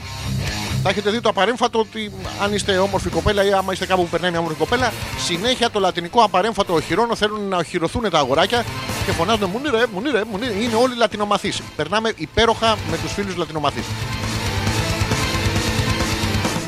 [0.84, 2.12] Θα έχετε δει το απαρέμφατο ότι
[2.44, 4.94] αν είστε όμορφη κοπέλα ή άμα είστε κάπου που περνάει μια όμορφη κοπέλα,
[5.26, 8.66] συνέχεια το λατινικό απαρέμφατο οχυρώνω θέλουν να οχυρωθούν τα αγοράκια
[9.06, 10.54] και φωνάζουν Μουνίρε, Μουνίρε, Μουνίρε.
[10.54, 11.62] Είναι όλοι λατινομαθείς.
[11.76, 13.86] Περνάμε υπέροχα με τους φίλους λατινομαθείς.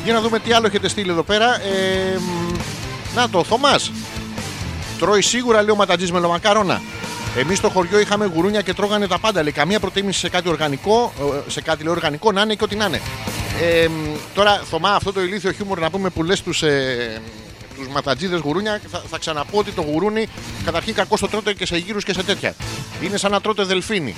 [0.04, 1.60] Για να δούμε τι άλλο έχετε στείλει εδώ πέρα.
[1.62, 2.56] Ε, μ,
[3.14, 3.92] να το, Θωμάς.
[4.98, 6.82] Τρώει σίγουρα λέει ο ματατζής με λομακάρονα.
[7.36, 9.42] Εμείς στο χωριό είχαμε γουρούνια και τρώγανε τα πάντα.
[9.42, 11.12] Λέει καμία προτίμηση σε κάτι οργανικό,
[11.46, 13.00] ε, σε κάτι λέει, οργανικό να είναι και ό,τι να είναι.
[13.62, 13.92] Ε, μ,
[14.34, 17.20] τώρα, Θωμά, αυτό το ηλίθιο χιούμορ να πούμε που λες τους ε,
[17.76, 20.28] τους ματατζίδες γουρούνια, θα, θα ξαναπώ ότι το γουρούνι
[20.64, 22.54] καταρχήν κακό το τρώτε και σε γύρους και σε τέτοια.
[23.02, 24.14] Είναι σαν να τρώτε δελφίνι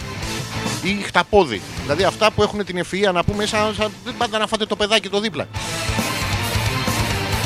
[0.82, 1.60] ή χταπόδι.
[1.82, 4.76] Δηλαδή αυτά που έχουν την ευφυΐα να πούμε, σαν, σαν δεν πάτε να φάτε το
[4.76, 5.48] παιδάκι το δίπλα.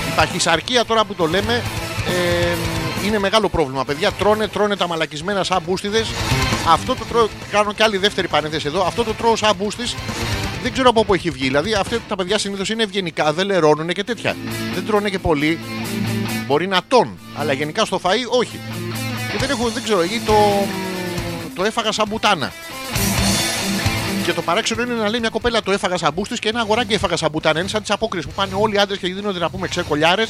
[0.09, 1.63] Η παχυσαρκία τώρα που το λέμε
[2.09, 2.57] ε,
[3.07, 3.85] είναι μεγάλο πρόβλημα.
[3.85, 6.11] Παιδιά τρώνε, τρώνε τα μαλακισμένα σαν μπούστιδες.
[6.69, 8.83] Αυτό το τρώω, κάνω και άλλη δεύτερη παρένθεση εδώ.
[8.87, 9.95] Αυτό το τρώω σαν μπούστης.
[10.63, 11.45] Δεν ξέρω από πού έχει βγει.
[11.45, 14.37] Δηλαδή αυτά τα παιδιά συνήθως είναι ευγενικά, δεν λερώνουν και τέτοια.
[14.75, 15.59] Δεν τρώνε και πολύ.
[16.47, 18.61] Μπορεί να τόν, αλλά γενικά στο φαΐ όχι.
[19.31, 20.67] Και δεν έχω, δεν ξέρω, ή το,
[21.55, 22.53] το έφαγα σαν μπουτάνα.
[24.25, 26.93] Και το παράξενο είναι να λέει μια κοπέλα το έφαγα σαν μπούστης και ένα αγοράκι
[26.95, 27.59] έφαγα σαν μπουτάνα.
[27.61, 30.29] Είναι σαν τις απόκριες που πάνε όλοι οι άντρες και δίνονται να πούμε ξεκολιάρες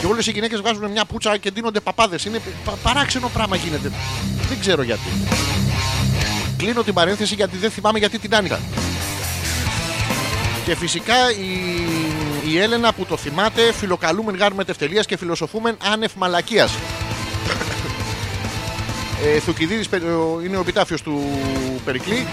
[0.00, 2.24] και όλες οι γυναίκες βγάζουν μια πουτσα και δίνονται παπάδες.
[2.24, 3.90] Είναι πα- παράξενο πράγμα γίνεται.
[4.48, 5.08] Δεν ξέρω γιατί.
[6.56, 8.58] Κλείνω την παρένθεση γιατί δεν θυμάμαι γιατί την άνοιγα.
[10.64, 16.72] Και φυσικά η, η Έλενα που το θυμάται, φιλοκαλούμεν γάρ μετευτελείας και φιλοσοφούμεν άνευ μαλακίας.
[19.24, 21.30] ε, Θουκυδίδης πε- ο- είναι ο επιτάφιος του
[21.84, 22.26] Περικλή.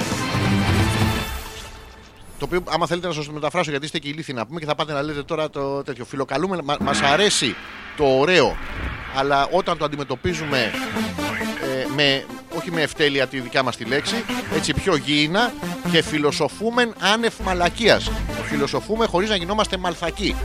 [2.42, 4.66] Το οποίο, άμα θέλετε να σας το μεταφράσω, γιατί είστε και ηλίθιοι να πούμε και
[4.66, 6.06] θα πάτε να λέτε τώρα το τέτοιο.
[6.06, 7.56] Φιλοκαλούμε, μα μας αρέσει
[7.98, 8.58] το ωραίο,
[9.16, 10.72] αλλά όταν το αντιμετωπίζουμε
[11.62, 12.26] ε, με,
[12.58, 14.16] όχι με ευτέλεια τη δικιά μας τη λέξη,
[14.56, 15.54] έτσι πιο γήινα
[15.92, 18.12] και φιλοσοφούμε άνευ μαλακίας.
[18.44, 20.36] Φιλοσοφούμε χωρίς να γινόμαστε μαλθακοί.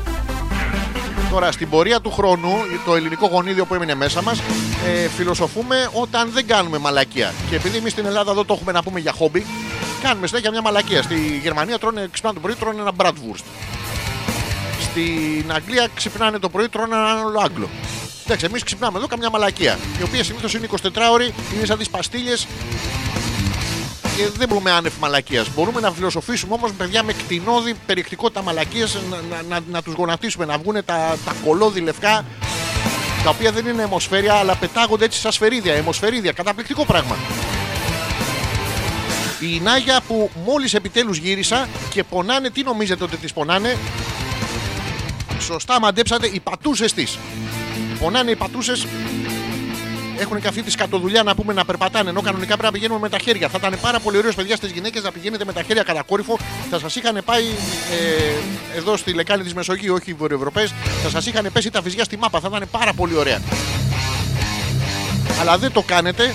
[1.30, 2.52] Τώρα στην πορεία του χρόνου,
[2.84, 4.40] το ελληνικό γονίδιο που έμεινε μέσα μας,
[4.86, 7.32] ε, φιλοσοφούμε όταν δεν κάνουμε μαλακία.
[7.50, 9.46] Και επειδή εμείς στην Ελλάδα εδώ το έχουμε να πούμε για χόμπι,
[10.02, 11.02] κάνουμε συνέχεια μια μαλακία.
[11.02, 13.44] Στη Γερμανία τρώνε, ξυπνάνε το πρωί, τρώνε ένα bratwurst.
[14.80, 17.68] Στην Αγγλία ξυπνάνε το πρωί, τρώνε ένα άλλο Άγγλο.
[18.24, 19.78] Εντάξει, εμείς ξυπνάμε εδώ καμιά μαλακία.
[20.00, 22.36] Η οποία συνήθως είναι 24 ώρη, είναι σαν τις παστίλε.
[24.16, 25.48] Και δεν μπορούμε άνευ μαλακίας.
[25.54, 30.44] Μπορούμε να φιλοσοφήσουμε όμως παιδιά με κτηνώδη περιεκτικότητα μαλακίας να, να, να, να τους γονατίσουμε,
[30.44, 32.24] να βγουν τα, τα κολόδι λευκά
[33.24, 35.74] τα οποία δεν είναι αιμοσφαίρια αλλά πετάγονται έτσι σαν σφαιρίδια.
[35.74, 37.16] Αιμοσφαιρίδια, καταπληκτικό πράγμα.
[39.54, 43.76] Η Νάγια που μόλις επιτέλους γύρισα και πονάνε, τι νομίζετε ότι τις πονάνε;
[45.40, 47.18] Σωστά μαντέψατε οι πατούσες της.
[48.00, 48.86] Πονάνε οι πατούσες
[50.18, 52.10] έχουν και αυτή τη σκατοδουλειά να πούμε να περπατάνε.
[52.10, 53.48] Ενώ κανονικά πρέπει να πηγαίνουμε με τα χέρια.
[53.48, 56.38] Θα ήταν πάρα πολύ ωραίος, παιδιά, στις γυναίκες να πηγαίνετε με τα χέρια κατακόρυφο.
[56.70, 57.44] Θα σας είχαν πάει
[58.74, 60.74] ε, εδώ στη λεκάνη της Μεσογείου, όχι οι Βορειοευρωπαίες.
[61.02, 62.40] Θα σας είχαν πέσει τα βυζιά στη μάπα.
[62.40, 63.40] Θα ήταν πάρα πολύ ωραία.
[65.40, 66.34] Αλλά δεν το κάνετε.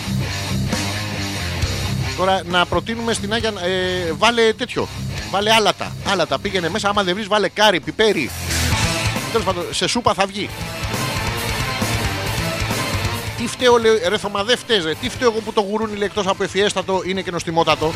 [2.18, 4.88] Τώρα να προτείνουμε στην Άγια ε, βάλε τέτοιο.
[5.32, 5.96] Βάλε άλατα.
[6.08, 6.40] Άλατα.
[6.40, 6.90] Πήγαινε μέσα.
[6.90, 8.30] Άμα δεν βρεις, βάλε κάρι, πιπέρι.
[9.32, 10.50] Τέλος πάντων, σε σούπα θα βγει.
[13.38, 14.94] Τι φταίω, λέει, ρε Θωμά, δεν φταίς, ρε.
[14.94, 17.92] Τι φταίω εγώ που το γουρούνι λέει εκτός από ευφιέστατο είναι και νοστιμότατο.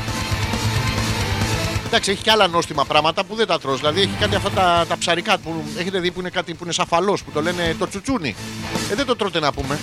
[1.85, 3.79] Εντάξει, έχει και άλλα νόστιμα πράγματα που δεν τα τρως.
[3.79, 6.73] Δηλαδή έχει κάτι αυτά τα, τα ψαρικά που έχετε δει που είναι κάτι που είναι
[6.73, 8.35] σαφαλός που το λένε το τσουτσούνι.
[8.91, 9.79] Ε, δεν το τρώτε να πούμε.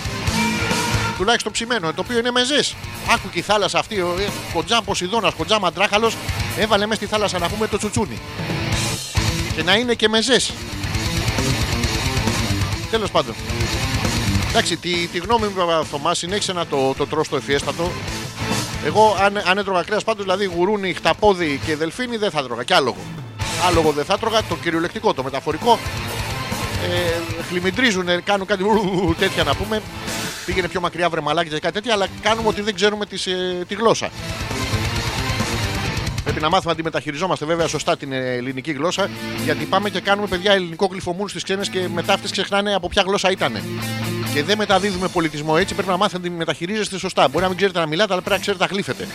[1.17, 2.63] Τουλάχιστον ψημένο, το οποίο είναι μεζέ.
[3.13, 6.15] Άκου και η θάλασσα αυτή, ο ε, κοντζά Ποσειδώνας, κοντζά Μαντράχαλος,
[6.57, 8.19] έβαλε μέσα στη θάλασσα να πούμε το τσουτσούνι.
[9.55, 10.39] Και να είναι και μεζέ.
[12.91, 13.35] Τέλος πάντων.
[14.49, 17.91] Εντάξει, τη, τη γνώμη μου, βέβαια, Θωμάς, συνέχισε να το, το τρως το εφιέστατο.
[18.85, 22.63] Εγώ, αν, αν έτρωγα κρέας πάντως, δηλαδή γουρούνι, χταπόδι και δελφίνι, δεν θα έτρωγα.
[22.63, 22.97] Κι άλογο.
[23.67, 25.79] Άλογο δεν θα έτρωγα, το κυριολεκτικό, το μεταφορικό.
[26.83, 29.81] Ε, χλιμιντρίζουν, κάνουν κάτι ου, τέτοια να πούμε.
[30.45, 33.65] πήγαινε πιο μακριά βρε μαλάκι και κάτι τέτοια, αλλά κάνουμε ότι δεν ξέρουμε τις, ε,
[33.67, 34.09] τη γλώσσα.
[36.23, 39.09] Πρέπει να μάθουμε να τη μεταχειριζόμαστε βέβαια σωστά την ε, ελληνική γλώσσα,
[39.43, 43.03] γιατί πάμε και κάνουμε παιδιά ελληνικό γλυφομούρ στις ξένες και μετά αυτές ξεχνάνε από ποια
[43.07, 43.61] γλώσσα ήταν.
[44.33, 47.27] Και δεν μεταδίδουμε πολιτισμό έτσι, πρέπει να μάθετε να τη μεταχειρίζεστε σωστά.
[47.27, 49.07] Μπορεί να μην ξέρετε να μιλάτε, αλλά πρέπει να ξέρετε να γλύφετε.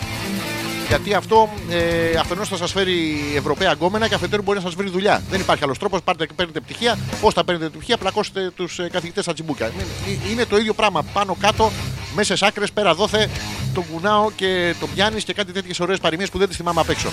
[0.89, 4.89] Γιατί αυτό ε, αφενός θα σας φέρει Ευρωπαία γκόμενα και αφετέρου μπορεί να σας βρει
[4.89, 5.23] δουλειά.
[5.31, 6.03] Δεν υπάρχει άλλος τρόπος.
[6.03, 6.99] Πάρτε και παίρνετε πτυχία.
[7.21, 9.67] Πώς θα παίρνετε πτυχία, πλακώσετε τους ε, καθηγητές στα τσιμπούκια.
[9.75, 11.03] Είναι, είναι το ίδιο πράγμα.
[11.13, 11.71] Πάνω κάτω,
[12.15, 13.31] μέσα άκρες, πέρα δόθε,
[13.75, 16.91] τον κουνάω και τον πιάνεις και κάτι τέτοιες ωραίες παροιμίες που δεν τις θυμάμαι απ'
[16.91, 17.09] έξω.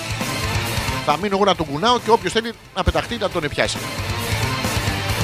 [1.06, 3.78] Θα μείνω εγώ να τον κουνάω και όποιος θέλει να πεταχτεί να τον πιάσει.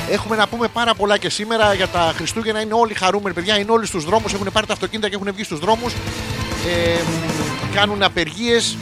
[0.10, 2.62] Έχουμε να πούμε πάρα πολλά και σήμερα για τα Χριστούγεννα.
[2.62, 3.60] Είναι όλοι χαρούμενοι, παιδιά.
[3.60, 4.34] Είναι όλοι στους δρόμους.
[4.34, 5.94] Έχουν πάρει τα αυτοκίνητα και έχουν βγει στους δρόμους.
[6.68, 7.02] Ε,
[7.74, 8.78] κάνουν απεργίες.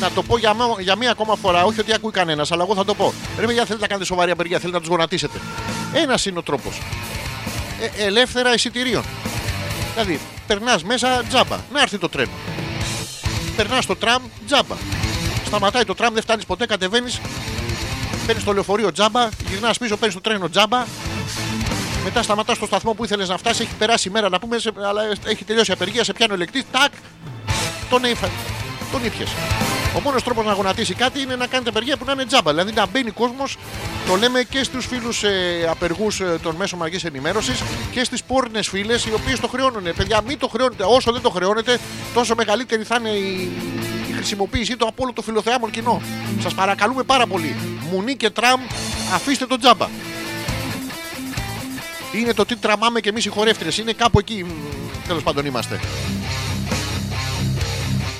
[0.00, 1.64] Να το πω για, μέ- για μία ακόμα φορά.
[1.64, 3.12] Όχι ότι ακούει κανένας, αλλά εγώ θα το πω.
[3.38, 5.40] Ρε παιδιά, θέλετε να κάνετε σοβαρή απεργία, θέλετε να τους γονατίσετε.
[5.92, 6.80] Ένας είναι ο τρόπος.
[7.80, 9.04] Ε, ελεύθερα εισιτηρίων.
[9.92, 11.56] Δηλαδή, περνάς μέσα τζάμπα.
[11.72, 12.30] Να έρθει το τρένο.
[13.56, 14.74] Περνάς το τραμ τζάμπα.
[15.46, 17.20] Σταματάει το τραμ, δεν φτάνεις ποτέ, κατεβαίνεις.
[18.26, 20.84] Παίρνεις το λεωφορείο τζάμπα, γυρνάς πίσω, παίρνεις το τρένο τζάμπα.
[22.08, 24.72] Μετά σταματάς στο σταθμό που ήθελες να φτάσεις, έχει περάσει η μέρα να πούμε, σε-
[24.88, 26.92] αλλά έχει τελειώσει η απεργία, σε πιάνει ο ελεκτή, τάκ,
[27.90, 28.28] τον, ήφα,
[28.92, 29.28] τον ήπιες.
[29.96, 32.50] Ο μόνος τρόπος να γονατίσει κάτι είναι να κάνετε απεργία που να είναι τζάμπα.
[32.50, 33.56] Δηλαδή να μπαίνει κόσμος,
[34.08, 38.68] το λέμε και στους φίλους ε, απεργούς ε, των μέσων μαζική ενημέρωσης και στις πόρνες
[38.68, 39.82] φίλες οι οποίες το χρεώνουν.
[39.96, 40.84] Παιδιά, μην το χρεώνετε.
[40.86, 41.78] Όσο δεν το χρεώνετε,
[42.14, 43.50] τόσο μεγαλύτερη θα είναι η,
[44.10, 46.02] η χρησιμοποίησή του από όλο το φιλοθεάμον κοινό.
[46.42, 47.56] Σας παρακαλούμε πάρα πολύ.
[47.90, 48.60] Μουνί και τραμ,
[49.14, 49.86] αφήστε το τζάμπα.
[52.18, 53.68] Είναι το τι τραμάμε και εμείς οι χορεύτρε.
[53.80, 54.44] Είναι κάπου εκεί.
[55.06, 55.80] Τέλος πάντων είμαστε.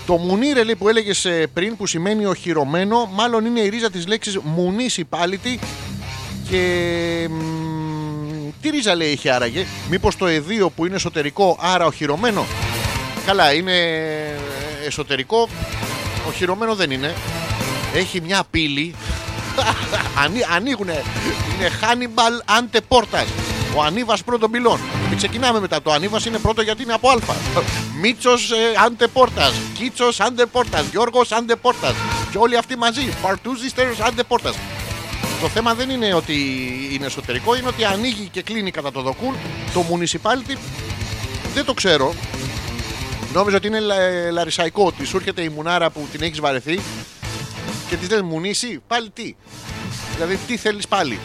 [0.07, 4.39] Το μουνίρε λέει, που έλεγες πριν που σημαίνει οχυρωμένο, μάλλον είναι η ρίζα της λέξης
[4.57, 5.59] municipality
[6.51, 7.27] και.
[7.31, 12.47] μ, Τι ρίζα λέει είχε άραγε, Μήπως το εδίο που είναι εσωτερικό, άρα οχυρωμένο;
[13.27, 13.73] Καλά, είναι
[14.87, 15.49] εσωτερικό,
[16.29, 17.15] οχυρωμένο δεν είναι.
[17.95, 18.95] Έχει μια πύλη.
[20.25, 21.03] Ανοί, ανοίγουνε.
[21.55, 23.46] Είναι Hannibal Ante Portas.
[23.75, 24.81] Ο Ανίβας πρώτων πυλών.
[25.11, 25.83] Και ξεκινάμε μετά.
[25.83, 27.17] Το Ανίβας είναι πρώτο γιατί είναι από Α.
[28.01, 28.51] Μίτσος
[28.87, 29.53] Άντε Πόρτας.
[29.75, 30.87] Κίτσος Άντε Πόρτας.
[30.91, 31.95] Γιώργος Άντε Πόρτας.
[32.31, 33.09] Και όλοι αυτοί μαζί.
[33.23, 34.55] Παρτούζιστερ Άντε Πόρτας.
[35.41, 36.35] Το θέμα δεν είναι ότι
[36.93, 39.35] είναι εσωτερικό, είναι ότι ανοίγει και κλείνει κατά το δοκούν.
[39.75, 40.57] Το municipality
[41.55, 42.15] δεν το ξέρω.
[43.33, 46.81] Νόμιζα ότι είναι λα- λαρισαϊκό, ότι σου έρχεται η μουνάρα που την έχεις βαρεθεί
[47.89, 49.35] και της λες μουνίσι, πάλι τι.
[50.15, 51.19] Δηλαδή, τι θέλεις πάλι.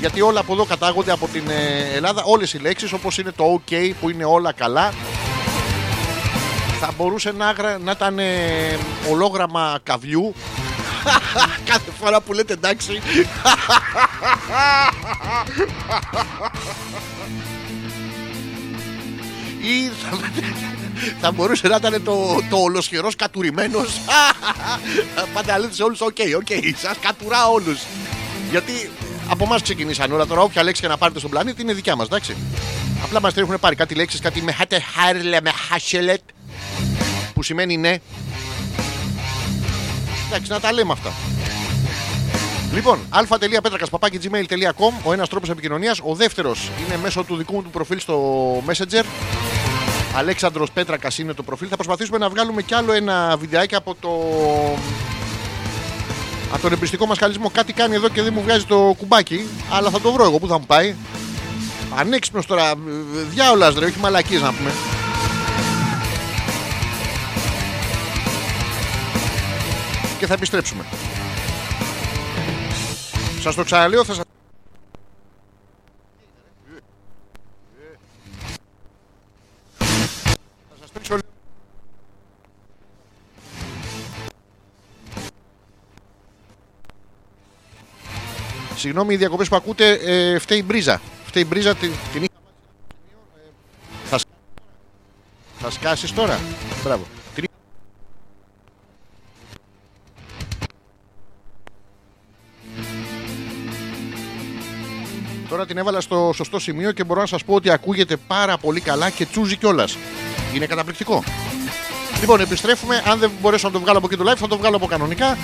[0.00, 3.60] Γιατί όλα από εδώ κατάγονται από την ε, Ελλάδα, όλες οι λέξεις όπως είναι το
[3.66, 4.92] OK που είναι όλα καλά.
[6.80, 8.78] Θα μπορούσε να, γρα- να ήταν ε,
[9.10, 10.34] ολόγραμμα καβλιού
[11.70, 13.00] κάθε φορά που λέτε εντάξει.
[19.60, 20.18] Ή θα,
[21.20, 24.00] θα μπορούσε να ήταν το, το ολοσχερώς κατουρημένος.
[25.34, 27.78] Πάτε να λέτε σε όλους ok, ok, σας κατουρά όλους
[28.50, 28.90] Γιατί
[29.28, 32.06] από εμάς ξεκινήσαν όλα τώρα όποια λέξη και να πάρετε στον πλανήτη είναι δικιά μας,
[32.06, 32.36] εντάξει
[33.02, 36.20] Απλά μας την έχουν πάρει κάτι λέξεις, κάτι με χάτε χάρλε με χάσελετ
[37.34, 37.96] Που σημαίνει ναι
[40.28, 41.12] Εντάξει, να τα λέμε αυτά
[42.72, 46.00] Λοιπόν, α.πέτρακα.gmail.com ο ένας τρόπος επικοινωνίας.
[46.02, 49.04] Ο δεύτερος είναι μέσω του δικού μου του προφίλ στο Messenger.
[50.16, 51.66] Αλέξανδρος Πέτρακας είναι το προφίλ.
[51.70, 54.10] Θα προσπαθήσουμε να βγάλουμε κι άλλο ένα βιντεάκι από το.
[56.56, 57.50] Από τον εμπριστικό μας χαλισμό.
[57.50, 59.46] Κάτι κάνει εδώ και δεν μου βγάζει το κουμπάκι.
[59.70, 60.38] Αλλά θα το βρω εγώ.
[60.38, 60.94] Πού θα μου πάει.
[61.96, 62.74] Ανέξυπνος τώρα.
[63.30, 64.70] Διάολας ρε, όχι μαλακίες να πούμε.
[70.18, 70.84] Και θα επιστρέψουμε.
[73.40, 74.24] Σας το ξαναλέω, θα σας...
[80.68, 80.90] Θα σας
[88.76, 91.00] Συγγνώμη, οι διακοπές που ακούτε ε, φταίει η μπρίζα.
[91.26, 94.26] Φταίει η μπρίζα, την, την είχα βάλει σε ένα σημείο, ε, θα, σ-
[95.58, 96.40] θα σκάσεις τώρα.
[96.84, 97.06] Μπράβο.
[97.34, 97.54] Την είχα-
[105.48, 108.80] Τώρα την έβαλα στο σωστό σημείο και μπορώ να σας πω ότι ακούγεται πάρα πολύ
[108.80, 109.96] καλά και τσούζει κιόλας.
[110.54, 111.22] Είναι καταπληκτικό.
[112.20, 113.02] Λοιπόν, επιστρέφουμε.
[113.06, 115.38] Αν δεν μπορέσω να το βγάλω από εκεί το live, θα το βγάλω από κανονικά.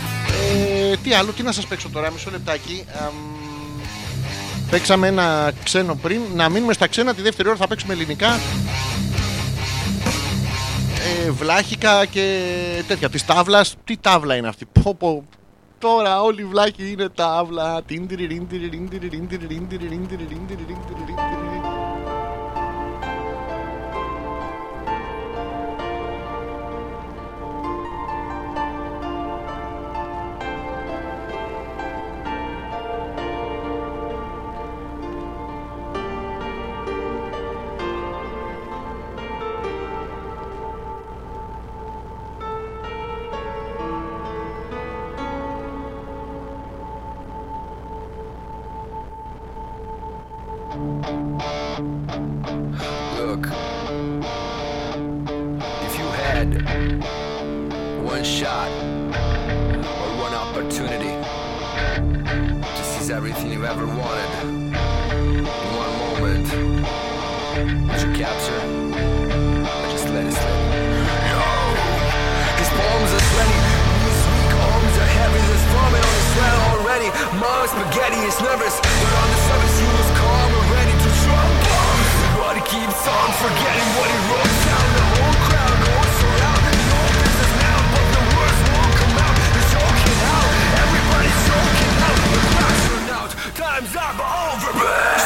[0.93, 2.85] Ε, τι άλλο, τι να σας παίξω τώρα, μισό λεπτάκι.
[3.05, 3.13] Αμ,
[4.71, 6.21] παίξαμε ένα ξένο πριν.
[6.35, 8.41] Να μείνουμε στα ξένα, τη δεύτερη ώρα θα παίξουμε ελληνικά.
[11.25, 12.39] Ε, βλάχικα και
[12.87, 13.11] τέτοια.
[13.11, 13.65] Τη τάβλα.
[13.85, 14.67] Τι τάβλα είναι αυτή.
[14.83, 15.25] Πω, πω.
[15.79, 17.83] Τώρα όλοι οι βλάχοι είναι τάβλα.
[17.83, 21.62] Τιν, τυριριν, τυριριν, τυριριν, τυριριν, τυριριν, τυριριν, τυριριν, τυριριν, τυριριν, τυριριν.
[78.53, 81.57] service, but on the surface you was calm and ready to trump
[82.37, 84.89] But he keeps on forgetting what he wrote down.
[84.93, 89.37] The whole crowd goes around, and no business now, but the words won't come out.
[89.57, 90.51] They're choking out,
[90.85, 92.19] everybody's choking out.
[92.35, 95.22] The crowd's out, time's up, over.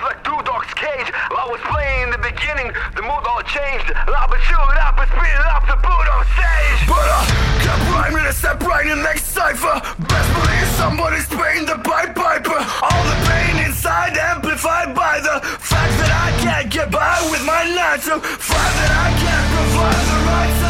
[0.00, 1.12] Like two dogs cage.
[1.12, 2.72] I was playing in the beginning.
[2.96, 3.92] The mood all changed.
[3.92, 4.40] I've been
[4.80, 6.80] up and spitting up the boot on stage.
[6.88, 7.20] But I
[7.60, 9.76] kept rhyming and step right in next cipher.
[10.08, 12.60] Best believe somebody's paying the pipe piper.
[12.80, 17.62] All the pain inside amplified by the Fact that I can't get by with my
[17.74, 20.61] nonsense Fact that I can't provide the right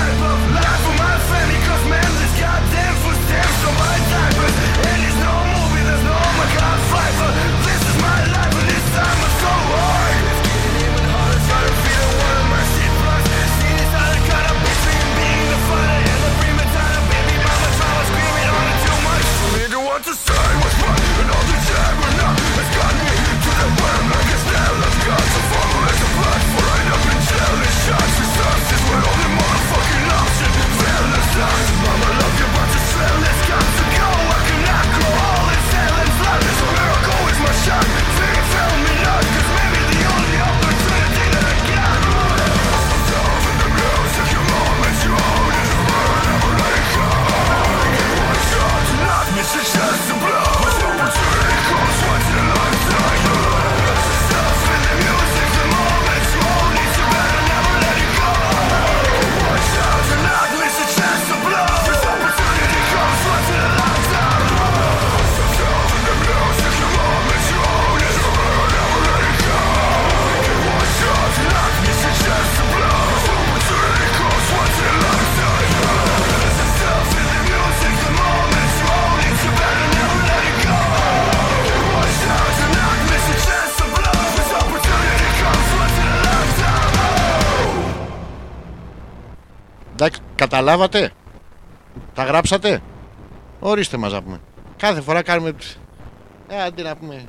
[90.43, 91.13] Καταλάβατε;
[92.15, 92.83] Τα γράψατε;
[93.61, 94.41] Ορίστε μας να πούμε.
[94.77, 95.55] Κάθε φορά κάνουμε...
[96.49, 97.25] Ε, αντί να πούμε...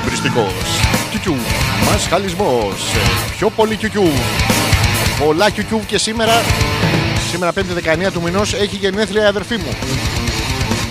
[0.00, 0.46] Μυστικό.
[1.10, 1.36] Κιουκιού.
[1.90, 2.72] Μασχαλισμό.
[3.38, 4.08] Πιο πολύ κιουκιού.
[5.24, 6.32] Πολλά κιουκιού και σήμερα.
[7.30, 9.76] Σήμερα 5η 19 του μηνός έχει γενέθλια η αδερφή μου.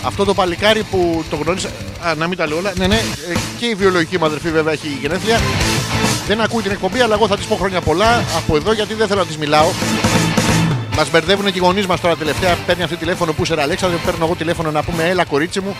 [0.03, 1.67] Αυτό το παλικάρι που το γνώρισα.
[2.07, 2.73] Α, να μην τα λέω όλα.
[2.75, 2.95] Ναι, ναι.
[2.95, 5.39] ε, Και η βιολογική μου αδερφή βέβαια έχει γενέθλια.
[6.27, 9.07] Δεν ακούει την εκπομπή, αλλά εγώ θα της πω χρόνια πολλά από εδώ γιατί δεν
[9.07, 9.69] θέλω να της μιλάω.
[10.95, 12.55] Μας μπερδεύουν και οι γονείς μας τώρα τελευταία.
[12.65, 15.75] Παίρνει αυτή τηλέφωνο που είσαι ρε Αλέξανδρε, παίρνω εγώ τηλέφωνο να πούμε Έλα, κορίτσι μου.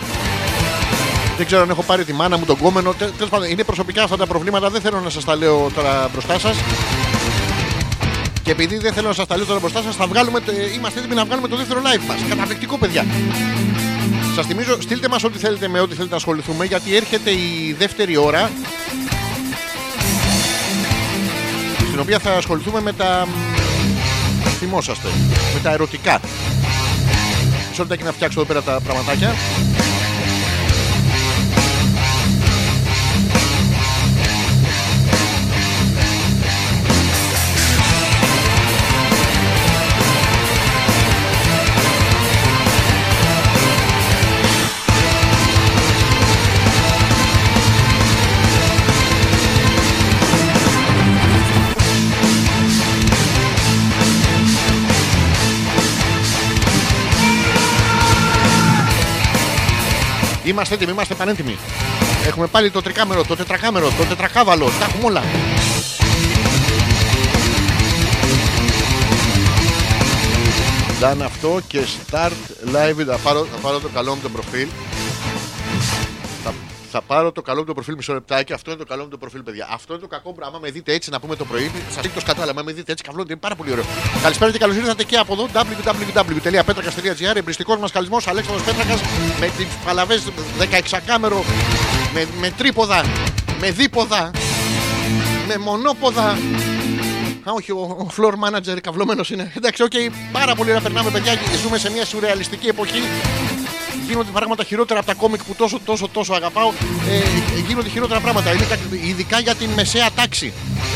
[1.36, 2.94] Δεν ξέρω αν έχω πάρει τη μάνα μου, τον κόμενο.
[2.94, 4.70] Τέλος πάντων, είναι προσωπικά αυτά τα προβλήματα.
[4.70, 6.56] Δεν θέλω να σας τα λέω τώρα μπροστά σας.
[8.42, 10.40] Και επειδή δεν θέλω να σας τα λέω τώρα μπροστά σας, θα βγάλουμε.
[10.40, 12.16] το- Είμαστε έτοιμοι να βγάλουμε το δεύτερο live μας.
[12.28, 13.06] Καταπληκτικό, παιδιά.
[14.34, 18.16] Σας θυμίζω, στείλτε μας ό,τι θέλετε με ό,τι θέλετε να ασχοληθούμε, γιατί έρχεται η δεύτερη
[18.16, 18.50] ώρα.
[21.88, 23.26] Στην οποία θα ασχοληθούμε με τα.
[23.26, 25.08] μ, Θυμόσαστε.
[25.54, 26.20] Με τα ερωτικά.
[27.68, 29.34] Μισό λεπτάκι να φτιάξω εδώ πέρα τα πραγματάκια.
[60.44, 61.58] Είμαστε έτοιμοι, είμαστε πανέτοιμοι.
[62.26, 64.70] Έχουμε πάλι το τρικάμερο, το τετρακάμερο, το τετρακάβαλο.
[64.78, 65.22] Τα έχουμε όλα.
[71.00, 72.30] Done αυτό και start
[72.74, 73.04] live.
[73.06, 74.68] Θα πάρω, θα πάρω το καλό μου το προφίλ.
[76.92, 78.52] Θα, θα πάρω το καλό μου το προφίλ μισό λεπτάκι.
[78.52, 79.68] Αυτό είναι το καλό μου το προφίλ, παιδιά.
[79.70, 80.58] Αυτό είναι το κακό πράγμα.
[80.58, 81.70] Με δείτε έτσι να πούμε το πρωί.
[81.90, 82.50] Σας δείχνω το σκατάλα.
[82.50, 83.26] άμα Με δείτε έτσι καβλώνει.
[83.30, 83.84] Είναι πάρα πολύ ωραίο.
[84.22, 85.48] Καλησπέρα και καλώς ήρθατε και από εδώ.
[85.52, 89.00] www.petrakas.gr Εμπριστικός μας καλισμός Αλέξανδρος Πέτρακας
[89.40, 90.20] με τι παλαβέ
[90.90, 91.44] 16 κάμερο.
[92.14, 93.04] Με, με τρίποδα.
[93.60, 94.30] Με δίποδα.
[95.46, 96.38] Με μονόποδα.
[97.48, 99.52] Α, όχι, ο, ο floor manager καυλωμένο είναι.
[99.56, 99.92] Εντάξει, οκ,
[100.32, 101.32] πάρα πολύ να περνάμε, παιδιά.
[101.62, 103.00] Ζούμε σε μια σουρεαλιστική εποχή.
[104.12, 106.72] Γίνονται πράγματα χειρότερα από τα κόμικ που τόσο, τόσο, τόσο αγαπάω.
[107.08, 108.52] Ε, γίνονται χειρότερα πράγματα.
[108.52, 110.52] Είναι κάτι- ειδικά για την μεσαία τάξη.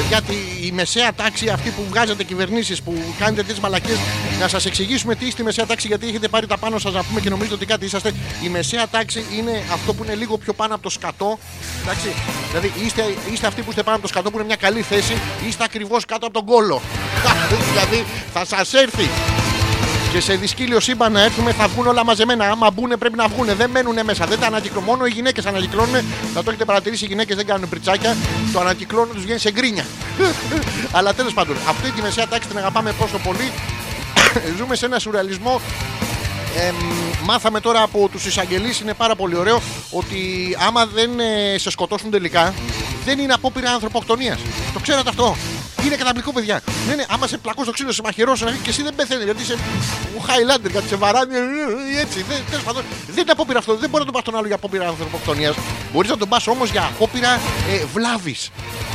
[0.08, 3.98] Γιατί η μεσαία τάξη, αυτή που βγάζετε κυβερνήσεις, που κάνετε τις μαλακίες,
[4.40, 7.02] να σας εξηγήσουμε τι είστε η μεσαία τάξη, γιατί έχετε πάρει τα πάνω σας να
[7.04, 8.12] πούμε και νομίζετε ότι κάτι είσαστε.
[8.42, 11.38] Η μεσαία τάξη είναι αυτό που είναι λίγο πιο πάνω από το σκατό.
[11.82, 12.08] Εντάξει,
[12.48, 15.16] δηλαδή είστε, είστε αυτοί που είστε πάνω από το σκατό, που είναι μια καλή θέση,
[15.48, 16.80] είστε ακριβώς κάτω από τον κόλο.
[17.70, 19.08] δηλαδή θα σας έρθει
[20.12, 22.50] και σε δυσκύλιο σύμπαν να έρθουμε θα βγουν όλα μαζεμένα.
[22.50, 23.46] Άμα μπουν πρέπει να βγουν.
[23.56, 24.26] Δεν μένουν μέσα.
[24.26, 24.88] Δεν τα ανακυκλώνουν.
[24.88, 25.94] Μόνο οι γυναίκες ανακυκλώνουν.
[26.34, 27.04] Θα το έχετε παρατηρήσει.
[27.04, 28.16] Οι γυναίκες δεν κάνουν πριτσάκια.
[28.52, 29.86] Το ανακυκλώνουν τους βγαίνει σε γκρίνια.
[30.96, 33.52] Αλλά τέλος πάντων, αυτή τη μεσαία τάξη την αγαπάμε τόσο πολύ.
[34.58, 35.60] Ζούμε σε ένα σουρεαλισμό
[36.58, 36.76] Εμ,
[37.24, 40.18] μάθαμε τώρα από τους εισαγγελείς είναι πάρα πολύ ωραίο ότι
[40.66, 42.54] άμα δεν ε, σε σκοτώσουν τελικά
[43.04, 44.38] δεν είναι απόπειρα ανθρωποκτονίας
[44.72, 45.36] το ξέρατε αυτό
[45.86, 46.60] είναι καταπληκτικό παιδιά.
[46.88, 49.56] Ναι, ναι, άμα σε πλακώ στο ξύλο σε μαχαιρώσει και εσύ δεν πεθαίνει γιατί είσαι
[50.18, 51.38] ο Highlander κάτι σε βαράνει ε,
[51.96, 54.36] ε, έτσι δεν, τέλος πάντων, δεν είναι απόπειρα αυτό δεν μπορεί να τον πας τον
[54.36, 55.56] άλλο για απόπειρα ανθρωποκτονίας.
[55.92, 57.32] Μπορείς να τον πας όμως για απόπειρα
[57.70, 58.50] ε, βλάβης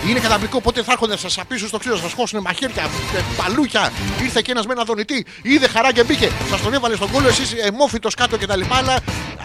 [0.08, 0.58] είναι καταπληκτικό.
[0.58, 2.84] Οπότε θα έρχονται να σας απίσουν στο ξύλο, σας χώσουν μαχαίρια,
[3.16, 3.92] ε, παλούκια.
[4.22, 6.30] Ήρθε και ένας με ένα δονητή, είδε χαρά και μπήκε.
[6.50, 8.62] Σας τον έβαλε στον κόλλο, εσείς εμόφυτο κάτω κτλ.
[8.70, 8.96] Αλλά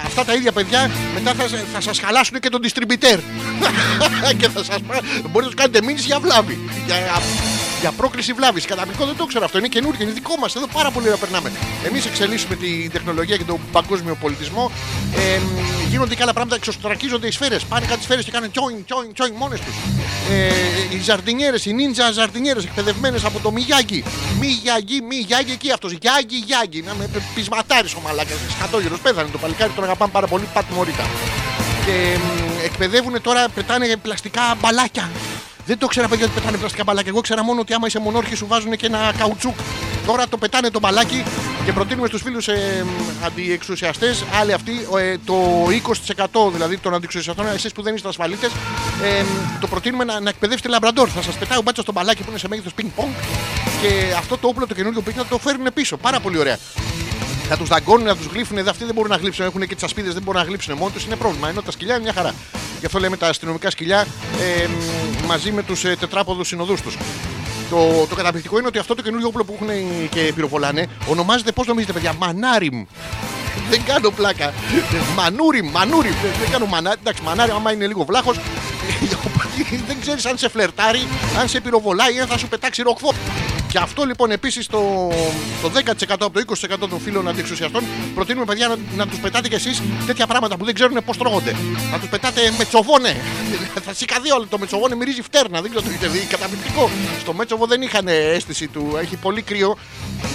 [0.04, 3.18] αυτά τα ίδια παιδιά μετά θα, θα σας χαλάσουν και τον distributor.
[4.38, 6.58] και θα σας, μπορείτε να τους κάνετε μήνυση για βλάβη.
[6.86, 6.96] Για,
[7.80, 8.64] για πρόκληση βλάβης.
[8.64, 9.58] Καταπληκτικό δεν το ξέρω αυτό.
[9.58, 10.54] Είναι καινούργιο, είναι δικό μας.
[10.54, 11.52] Εδώ πάρα πολύ να περνάμε.
[11.86, 14.70] Εμείς εξελίσσουμε την τεχνολογία και τον παγκόσμιο πολιτισμό.
[15.14, 15.40] Ε,
[15.88, 17.64] γίνονται και άλλα πράγματα, εξωστρακίζονται οι σφαίρες.
[17.64, 19.74] Πάνε κάτι σφαίρες και κάνουν τσόιν, τσόιν, τσόιν μόνες τους.
[20.30, 24.04] Ε, οι ζαρτινιέρε, οι νίντζα ζαρτινιέρε, εκπαιδευμένες από το Μιγιάγκι.
[24.40, 25.92] Μιγιάγκι, Μιγιάγκι εκεί αυτός.
[25.92, 26.82] Γιάγκι, Γιάγκι.
[26.82, 28.36] Να με πεισματάρι ο μαλάκας.
[28.58, 30.48] Σκατόγερος πέθανε το παλικάρι, τον αγαπάμε πάρα πολύ.
[30.52, 31.04] Πατ μωρίτα.
[31.86, 35.10] Και μ, εκπαιδεύουν τώρα, πετάνε πλαστικά μπαλάκια.
[35.66, 37.10] Δεν το ξέρα παιδιά ότι πετάνε πλαστικά μπαλάκια.
[37.10, 39.56] Εγώ ξέρα μόνο ότι άμα είσαι μονόρχη σου βάζουν και ένα καουτσούκ.
[40.06, 41.24] Τώρα το πετάνε το μπαλάκι
[41.64, 42.84] και προτείνουμε στους φίλους ε,
[43.24, 45.34] αντιεξουσιαστές, άλλοι αυτοί, ε, το
[46.46, 48.50] 20% δηλαδή των αντιεξουσιαστών, εσείς που δεν είστε ασφαλίτες,
[49.02, 49.24] ε,
[49.60, 51.08] το προτείνουμε να, να εκπαιδεύσετε λαμπραντόρ.
[51.14, 53.10] Θα σας πετάει ο μπάτσος στο μπαλάκι που είναι σε μέγεθος ping-pong
[53.82, 55.96] και αυτό το όπλο το καινούργιο που έχει να το φέρουν πίσω.
[55.96, 56.58] Πάρα πολύ ωραία.
[57.50, 58.64] Να τους δαγκώνουν, να τους γλύφουν.
[58.64, 59.44] Δε αυτοί δεν μπορούν να γλύψουν.
[59.44, 61.04] Έχουν και τις ασπίδες, δεν μπορούν να γλύψουν μόνοι τους.
[61.04, 61.48] Είναι πρόβλημα.
[61.48, 62.34] Ενώ τα σκυλιά είναι μια χαρά.
[62.80, 64.06] Γι' αυτό λέμε τα αστυνομικά σκυλιά
[64.40, 66.96] ε, μ, μαζί με τους ε, τετράποδους συνοδούς τους.
[67.70, 69.68] Το, το καταπληκτικό είναι ότι αυτό το καινούργιο όπλο που έχουν
[70.08, 72.84] και πυροβολάνε ονομάζεται πώς νομίζετε, παιδιά, Μανάριμ.
[73.70, 74.52] Δεν κάνω πλάκα.
[75.16, 76.12] Μανούριμ, μανούριμ.
[76.22, 76.98] Δεν, δεν κάνω μανάρι.
[77.00, 78.36] Εντάξει, μανάρι, άμα είναι λίγο βλάχος.
[79.86, 81.06] Δεν ξέρεις αν σε φλερτάρει,
[81.38, 83.14] αν σε πυροβολάει ή αν θα σου πετάξει ροκφό.
[83.68, 85.10] Και αυτό λοιπόν επίσης το,
[85.62, 86.40] το 10% από το
[86.84, 87.84] 20% των φίλων αντιεξουσιαστών
[88.14, 91.56] προτείνουμε παιδιά να, να τους πετάτε κι εσείς τέτοια πράγματα που δεν ξέρουν πώς τρώγονται.
[91.92, 93.16] Να τους πετάτε μετσοβόνε.
[93.86, 95.60] Θα σηκαδεί όλο το μετσοβόνε μυρίζει φτέρνα.
[95.60, 96.18] Δεν ξέρω το έχετε δει.
[96.18, 96.90] Καταπληκτικό.
[97.20, 98.98] Στο μέτσοβο δεν είχαν αίσθηση του.
[99.00, 99.76] Έχει πολύ κρύο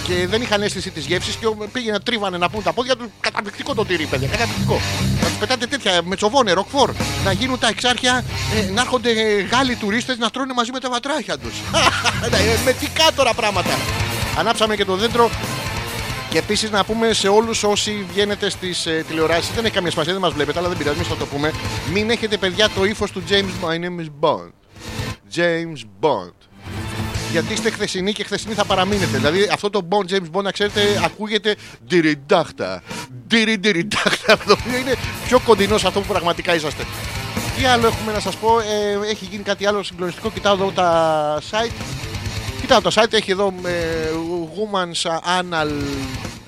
[0.08, 3.12] και δεν είχαν αίσθηση της γεύσης και πήγαινε τρίβανε να πούν τα πόδια του.
[3.20, 4.28] Καταπληκτικό το τυρί, παιδιά.
[4.28, 4.80] Καταπληκτικό.
[5.22, 6.92] Να τους πετάτε τέτοια μετσοβόνε, ροκφόρ.
[7.24, 8.24] Να γίνουν τα εξάρχεια,
[8.56, 11.54] ε, να έρχονται ε, Γάλλοι τουρίστες να τρώνε μαζί με τα βατράχια τους.
[12.66, 13.78] με τι κάτωρα πράγματα.
[14.38, 15.30] Ανάψαμε και το δέντρο
[16.32, 20.14] και επίσης να πούμε σε όλους όσοι βγαίνετε στις ε, τηλεοράσεις, δεν έχει καμία σημασία,
[20.14, 21.52] δεν μας βλέπετε, αλλά δεν πειράζει, εμείς θα το πούμε.
[21.94, 24.52] Μην έχετε παιδιά το ύφος του James My name is Bond.
[25.36, 26.34] James Bond.
[27.32, 29.18] Γιατί είστε χθεσινοί και χθεσινοί θα παραμείνετε.
[29.18, 31.56] Δηλαδή αυτό το Bond, James Bond, να ξέρετε, ακούγεται
[31.88, 32.84] ντυριντάχτα.
[33.28, 34.38] Ντυριντάχτα.
[34.38, 36.86] Το οποίο είναι πιο κοντινό σε αυτό που πραγματικά είσαστε.
[37.58, 40.32] Τι άλλο έχουμε να σας πω, ε, έχει γίνει κάτι άλλο συγκλονιστικό.
[40.32, 41.72] Κοιτάω εδώ τα site.
[42.62, 43.72] Κοιτάω το site, έχει εδώ ε,
[44.56, 45.70] Woman's Anal.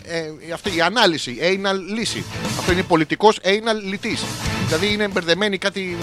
[0.05, 2.23] Ε, αυτή η ανάλυση, anal λύση.
[2.59, 4.17] Αυτό είναι πολιτικός anal λυτή.
[4.65, 5.97] Δηλαδή είναι μπερδεμένοι κάτι,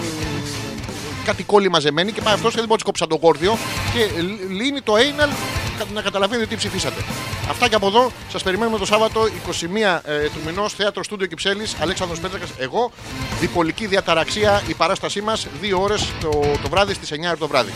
[1.25, 3.57] κάτι κόλλη μαζεμένοι και πάει αυτό και δεν μπορεί να της κόψει σαν το γόρδιο
[3.93, 5.29] και λ- λύνει το anal
[5.77, 7.01] κα- να καταλαβαίνετε τι ψηφίσατε.
[7.49, 11.63] Αυτά και από εδώ σα περιμένουμε το Σάββατο 21 ε, του μηνό, θέατρο Στούντιο Κυψέλη,
[11.81, 12.91] Αλέξανδρος Πέτρακα, εγώ.
[13.39, 16.29] Διπολική διαταραξία, η παράστασή μα, δύο ώρε το,
[16.61, 17.71] το βράδυ στι 9 το βράδυ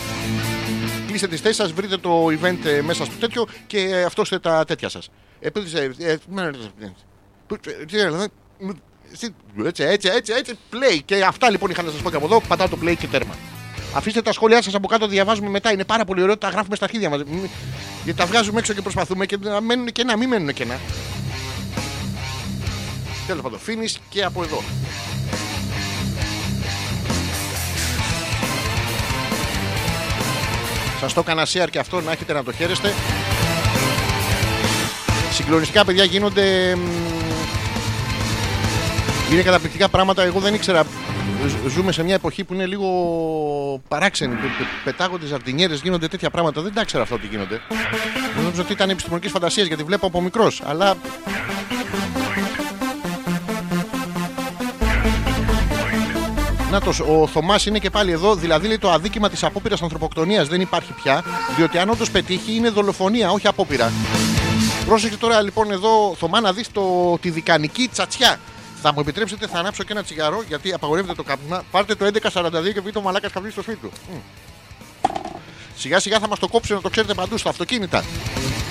[1.08, 4.66] κλείστε τι θέσει σα, βρείτε το event ε, μέσα στο τέτοιο και ε, αυτόστε τα
[4.66, 5.00] τέτοια σα.
[5.48, 5.91] Επίση.
[9.12, 10.99] Έτσι, έτσι, έτσι, έτσι, play.
[11.06, 12.41] Και αυτά λοιπόν είχα να σας πω και από εδώ.
[12.47, 13.36] Πατάω το play και τέρμα.
[13.93, 15.72] Αφήστε τα σχόλιά σας από κάτω, διαβάζουμε μετά.
[15.72, 17.22] Είναι πάρα πολύ ωραίο, τα γράφουμε στα αρχίδια μας.
[18.03, 20.80] Γιατί τα βγάζουμε έξω και προσπαθούμε και να μένουν κενά, μην μένουν κενά.
[23.28, 24.64] Τέλος πάντων, finish και από εδώ.
[30.99, 32.93] Σας το έκανα share και αυτό να έχετε να το χαίρεστε.
[35.32, 36.78] Συγκλονιστικά παιδιά γίνονται.
[39.30, 40.23] Μ, Είναι καταπληκτικά πράγματα.
[40.23, 40.84] Εγώ δεν ήξερα.
[41.47, 42.88] Ζ- Ζούμε σε μια εποχή που είναι λίγο
[43.88, 44.34] παράξενη.
[44.36, 46.61] Πε- πε- Πετάγονται ζαρτινιέρες, γίνονται τέτοια πράγματα.
[46.61, 47.61] Δεν τα ήξερα αυτό ότι γίνονται.
[48.38, 50.61] Νομίζω ότι ήταν επιστημονικής φαντασίας γιατί βλέπω από μικρός.
[50.65, 50.95] Αλλά
[56.71, 58.36] Νάτος, ο Θωμάς είναι και πάλι εδώ.
[58.36, 61.23] Δηλαδή λέει το αδίκημα της απόπειρας ανθρωποκτονίας δεν υπάρχει πια.
[61.57, 63.91] Διότι αν όντως πετύχει είναι δολοφονία, όχι απόπειρα.
[64.86, 66.67] Πρόσεχε τώρα λοιπόν εδώ, Θωμά, να δεις
[67.19, 68.38] τη δικανική τσατσιά.
[68.82, 71.63] Θα μου επιτρέψετε, θα ανάψω και ένα τσιγάρο γιατί απαγορεύεται το κάπνισμα.
[71.71, 72.11] Πάρτε το 1142
[72.51, 73.91] και βρείτε το μαλάκας καπνί στο σπίτι του.
[74.11, 74.17] Μμ.
[75.78, 78.03] Σιγά σιγά θα μας το κόψουν να το ξέρετε παντού στα αυτοκίνητα.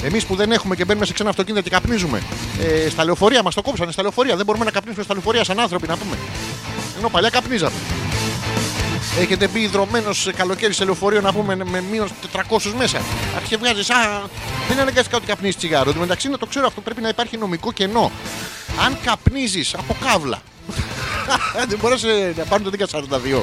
[0.02, 2.22] Εμείς που δεν έχουμε και μπαίνουμε σε ξένα αυτοκίνητα και καπνίζουμε.
[2.60, 4.36] Ε, στα λεωφορεία μας το κόψανε, στα λεωφορεία.
[4.36, 6.16] Δεν μπορούμε να καπνίσουμε στα λεωφορεία σαν άνθρωποι να πούμε.
[6.98, 7.76] Ενώ παλιά καπνίζαμε.
[9.20, 12.08] Έχετε μπει ιδρωμένο καλοκαίρι σε λεωφορείο να πούμε με μείον
[12.48, 13.00] 400 μέσα.
[13.36, 13.80] Άρχισε βγάζει.
[13.92, 14.20] Α,
[14.66, 15.88] δεν είναι αναγκαστικά ότι καπνίζεις τσιγάρο.
[15.88, 18.10] Εν τω μεταξύ να το ξέρω αυτό πρέπει να υπάρχει νομικό κενό.
[18.84, 20.42] Αν καπνίζεις από κάβλα.
[21.68, 23.42] δεν μπορείς ε, να πάρουν το 1042.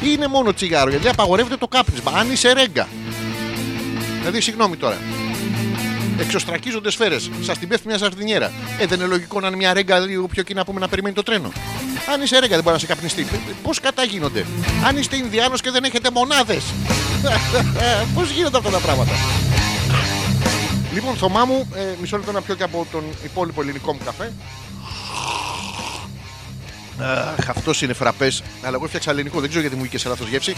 [0.00, 2.12] Ή είναι μόνο τσιγάρο γιατί απαγορεύεται το κάπνισμα.
[2.14, 2.88] Αν είσαι ρέγγα.
[4.18, 4.98] Δηλαδή, συγγνώμη τώρα.
[6.18, 7.30] Εξωστρακίζονται σφαίρες.
[7.42, 8.52] Σα την πέφτει μια σαρδινιέρα.
[8.78, 11.14] Ε, δεν είναι λογικό να είναι μια ρέγγα λίγο πιο εκεί να πούμε να περιμένει
[11.14, 11.52] το τρένο.
[12.12, 13.26] Αν είσαι ρέγγα, δεν μπορεί να σε καπνιστεί.
[13.62, 14.46] Πώς κατά γίνονται.
[14.86, 16.62] Αν είστε Ινδιάνος και δεν έχετε μονάδες.
[18.14, 19.12] Πώς γίνονται αυτά τα πράγματα;
[20.94, 24.32] Λοιπόν, Θωμά μου, ε, μισό λεπτό να πιω και από τον υπόλοιπο ελληνικό μου καφέ.
[27.38, 28.42] Αχ, αυτός είναι φραπές.
[28.62, 30.56] Αλλά εγώ φτιάξα ελληνικό, δεν ξέρω γιατί μου βγήκε σε λάθος γεύση.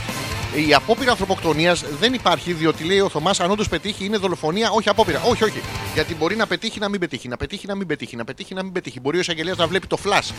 [0.68, 4.88] Η απόπειρα ανθρωποκτονίας δεν υπάρχει, διότι λέει ο Θωμάς, αν όντως πετύχει, είναι δολοφονία, όχι
[4.88, 5.20] απόπειρα.
[5.28, 5.60] Όχι, όχι.
[5.94, 8.62] Γιατί μπορεί να πετύχει να μην πετύχει, να πετύχει να μην πετύχει, να πετύχει να
[8.62, 9.00] μην πετύχει.
[9.00, 10.30] Μπορεί ο εισαγγελέας να βλέπει το flash.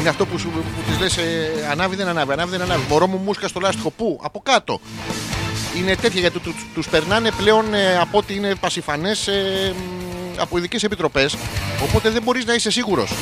[0.00, 2.84] Είναι αυτό που, σου, που της λες: ε, Ανάβει, δεν ανάβει, ανάβει, δεν ανάβει.
[2.88, 3.90] Μωρό μου μουσκα στο λάστιχο.
[3.90, 4.80] Πού, από κάτω.
[5.76, 10.58] Είναι τέτοια γιατί τους, τους περνάνε πλέον ε, από ότι είναι πασιφανές ε, μ, από
[10.58, 11.36] ειδικές επιτροπές.
[11.82, 13.12] Οπότε δεν μπορείς να είσαι σίγουρος.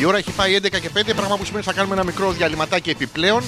[0.00, 2.32] Η ώρα έχει πάει 11 και 5, πράγμα που σημαίνει ότι θα κάνουμε ένα μικρό
[2.32, 3.42] διαλυματάκι επιπλέον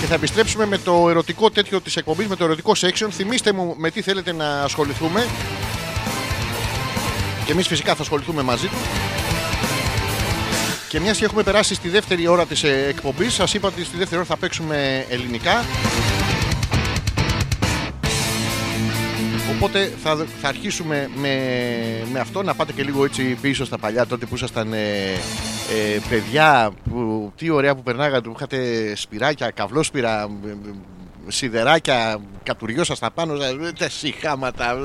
[0.00, 3.08] και θα επιστρέψουμε με το ερωτικό τέτοιο της εκπομπής, με το ερωτικό section.
[3.10, 5.26] Θυμήστε μου με τι θέλετε να ασχοληθούμε.
[7.44, 8.76] Και εμείς φυσικά θα ασχοληθούμε μαζί του.
[10.90, 13.96] Και μιας και έχουμε περάσει στη δεύτερη ώρα της ε, εκπομπής, σας είπα ότι στη
[13.96, 15.64] δεύτερη ώρα θα παίξουμε ελληνικά.
[19.56, 21.36] Οπότε θα, θα αρχίσουμε με,
[22.12, 26.00] με αυτό να πάτε και λίγο έτσι πίσω στα παλιά τότε που ήσασταν ε, ε,
[26.08, 30.54] παιδιά που, τι ωραία που περνάγατε που είχατε σπυράκια, καυλόσπυρα ε, ε,
[31.28, 34.76] σιδεράκια κατουριώσασταν πάνω ε, τα συχάματα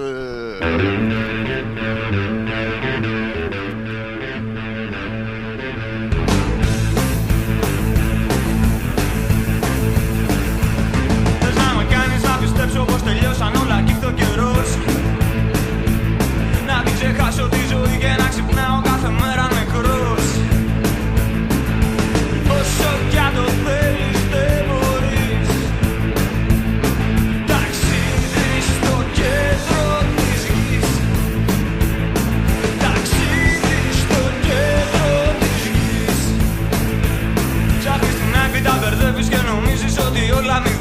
[40.46, 40.75] Irlanda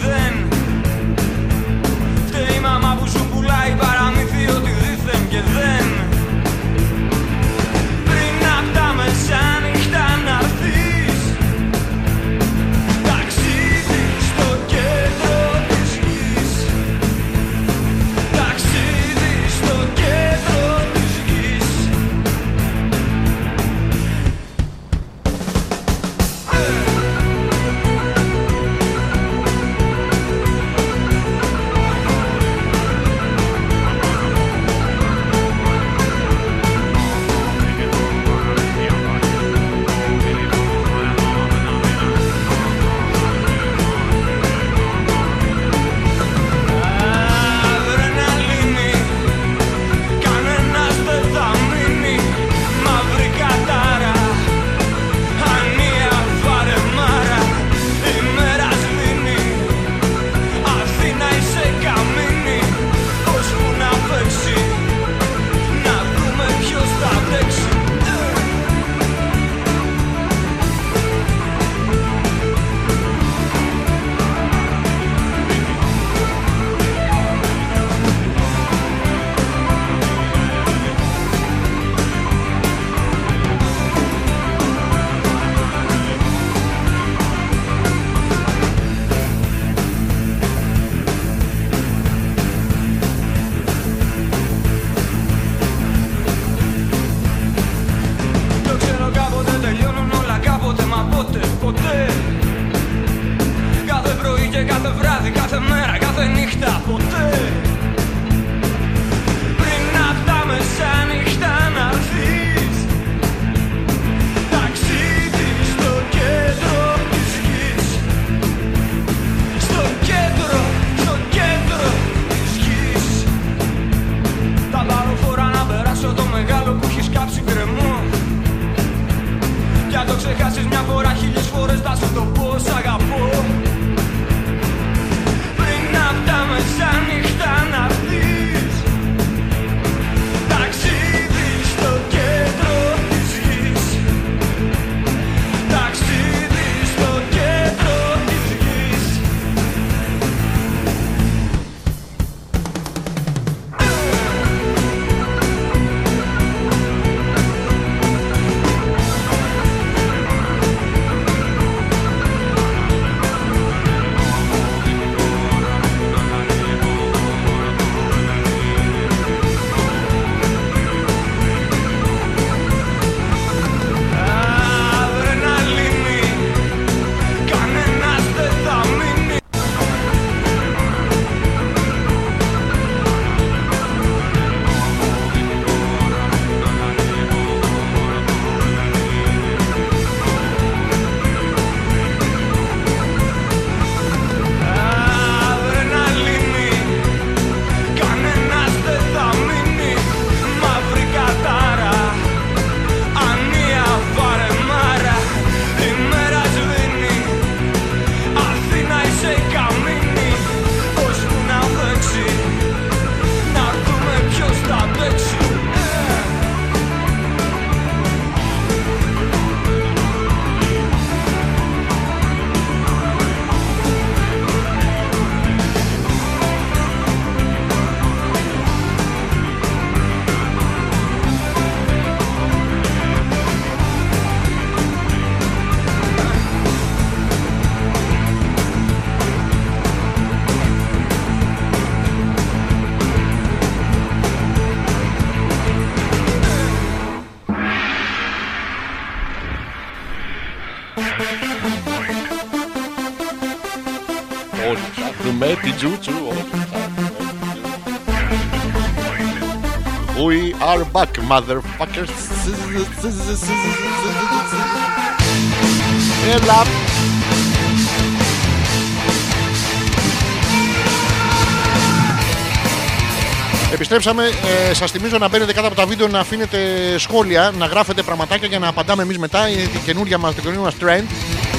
[273.73, 274.25] Επιστρέψαμε.
[274.69, 276.59] Ε, Σας θυμίζω να μπαίνετε κάτω από τα βίντεο να αφήνετε
[276.99, 279.49] σχόλια, να γράφετε πραγματάκια για να απαντάμε εμείς μετά.
[279.49, 281.05] Είναι η καινούργια μας, το καινούργιο μας trend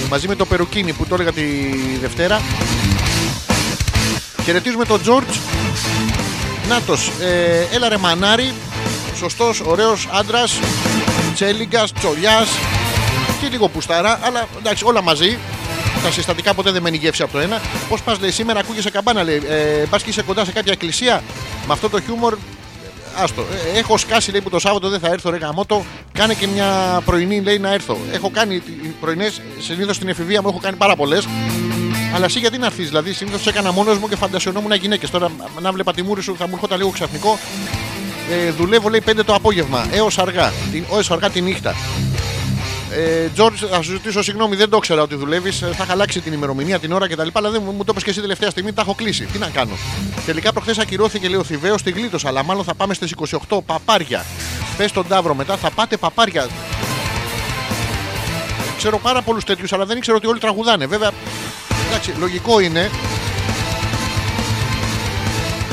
[0.10, 1.44] μαζί με το περουκίνι που το έλεγα τη
[2.02, 2.42] Δευτέρα.
[4.46, 5.38] Χαιρετίζουμε τον Τζόρτζ.
[6.68, 8.54] Νάτος, ε, έλα ρε μανάρι.
[9.16, 10.60] Σωστός, ωραίος άντρας.
[11.34, 12.48] Τσέλιγκας, τσολιάς.
[13.42, 15.38] Και λίγο πουσταρά, αλλά εντάξει όλα μαζί.
[16.04, 17.62] Τα συστατικά ποτέ δεν μένει γεύση από το ένα.
[17.90, 19.42] Πώς πας, λέει, σήμερα ακούγεσαι καμπάνα, λέει.
[19.50, 21.24] Ε, πας και είσαι κοντά σε κάποια εκκλησία.
[21.68, 22.38] Με αυτό το χιούμορ ε,
[23.24, 23.46] Άστο.
[23.74, 25.86] Ε, έχω σκάσει λέει που το Σάββατο δεν θα έρθω ρε γαμότο.
[26.12, 27.98] Κάνε και μια πρωινή λέει να έρθω.
[28.12, 28.62] Έχω κάνει
[29.00, 31.28] πρωινές συνήθως στην εφηβεία μου, έχω κάνει πάρα πολλές.
[32.14, 35.10] Αλλά εσύ γιατί να έρθεις, δηλαδή συνήθως έκανα μόνος μου και φαντασιωνόμουν γυναίκες.
[35.10, 37.40] Τώρα, να βλέπα τη μούρη σου, θα μου έρχονταν λίγο ξαφνικό.
[38.32, 40.54] Ε, δουλεύω, λέει, 5 το απόγευμα έως αργά.
[40.72, 41.76] Την, έως αργά τη νύχτα.
[42.92, 45.60] Ε, Τζόρτζ, θα σου ζητήσω συγγνώμη, δεν το ήξερα ότι δουλεύεις.
[45.60, 47.28] Θα είχα αλλάξει την ημερομηνία, την ώρα κτλ.
[47.34, 49.26] Αλλά δεν μου, μου το είπες και εσύ τελευταία στιγμή, τα έχω κλείσει.
[49.26, 49.78] Τι να κάνω.
[50.26, 52.28] Τελικά προχθές ακυρώθηκε, λέει ο Θηβαίος, τη γλίτωσα.
[52.28, 53.14] Αλλά μάλλον θα πάμε στις
[53.50, 54.26] 28 παπάρια.
[54.78, 56.48] Πες τον Ταύρο μετά, θα πάτε παπάρια.
[58.78, 60.86] Ξέρω πάρα πολλούς τέτοιους, αλλά δεν ήξερα ότι όλοι τραγουδάνε.
[60.86, 61.12] Βέβαια,
[61.88, 62.90] εντάξει, λογικό είναι.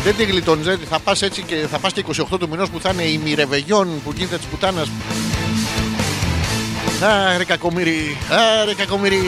[0.05, 2.81] Δεν τη γλιτώνεις, δηλαδή θα πας έτσι και θα πας και 28 του μηνός που
[2.81, 4.89] θα είναι η μοιρεβεγιόν που γίνεται της πουτάνας.
[7.03, 8.17] Άρε κακομύρι,
[8.61, 9.21] άρε κακομύρι.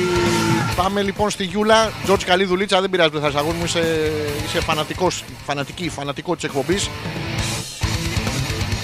[0.76, 1.92] Πάμε λοιπόν στη Γιούλα.
[2.04, 3.64] Τζορτζ, καλή δουλίτσα, δεν πειράζει, δεν θα εισαγούν μου.
[3.64, 4.12] Είσαι,
[4.46, 6.88] είσαι φανατικός, φανατική, φανατικό της εκπομπής.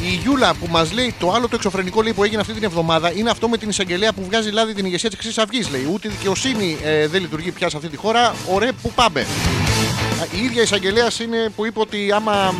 [0.02, 3.12] Η Γιούλα που μας λέει το άλλο το εξωφρενικό λέει, που έγινε αυτή την εβδομάδα
[3.12, 5.70] είναι αυτό με την εισαγγελέα που βγάζει λάδι την ηγεσία της Χρυσής Αυγής.
[5.70, 8.34] Λέει ούτε η δικαιοσύνη ε, δεν λειτουργεί πια σε αυτή τη χώρα.
[8.50, 9.20] Ωραία, που πάμε.
[9.20, 12.56] Α, Η ίδια εισαγγελέα είναι που είπε ότι άμα μ,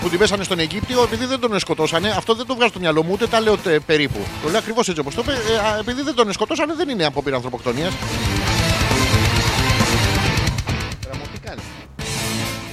[0.00, 3.02] που την πέσανε στον Αιγύπτιο, επειδή δεν τον σκοτώσανε, αυτό δεν το βγάζω στο μυαλό
[3.02, 4.18] μου, ούτε τα λέω τε- περίπου.
[4.42, 5.32] Το λέω ακριβώς έτσι όπως το είπε.
[5.32, 7.92] ε, α, επειδή δεν τον σκοτώσανε, δεν είναι απόπειρα ανθρωποκτονίας.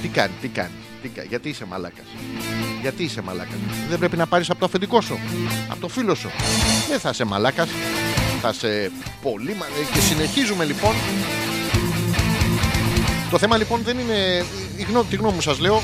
[0.00, 0.30] Τι κάνει.
[0.40, 0.70] Τι κάνει,
[1.08, 1.14] τι κάνει.
[1.14, 1.28] Τι κάνει.
[1.28, 2.06] Γιατί είσαι μαλάκας;
[2.80, 3.58] Γιατί είσαι μαλάκας;
[3.88, 5.18] Δεν πρέπει να πάρεις από το αφεντικό σου.
[5.68, 6.30] Από το φίλο σου.
[6.88, 7.68] Δεν θα είσαι μαλάκας.
[8.40, 8.90] Θα σε
[9.22, 9.66] πολύ μα...
[9.66, 10.94] ε, Και συνεχίζουμε λοιπόν.
[13.30, 14.44] Το θέμα λοιπόν δεν είναι.
[14.76, 15.82] Η γνώμη, τη γνώμη μου σας λέω.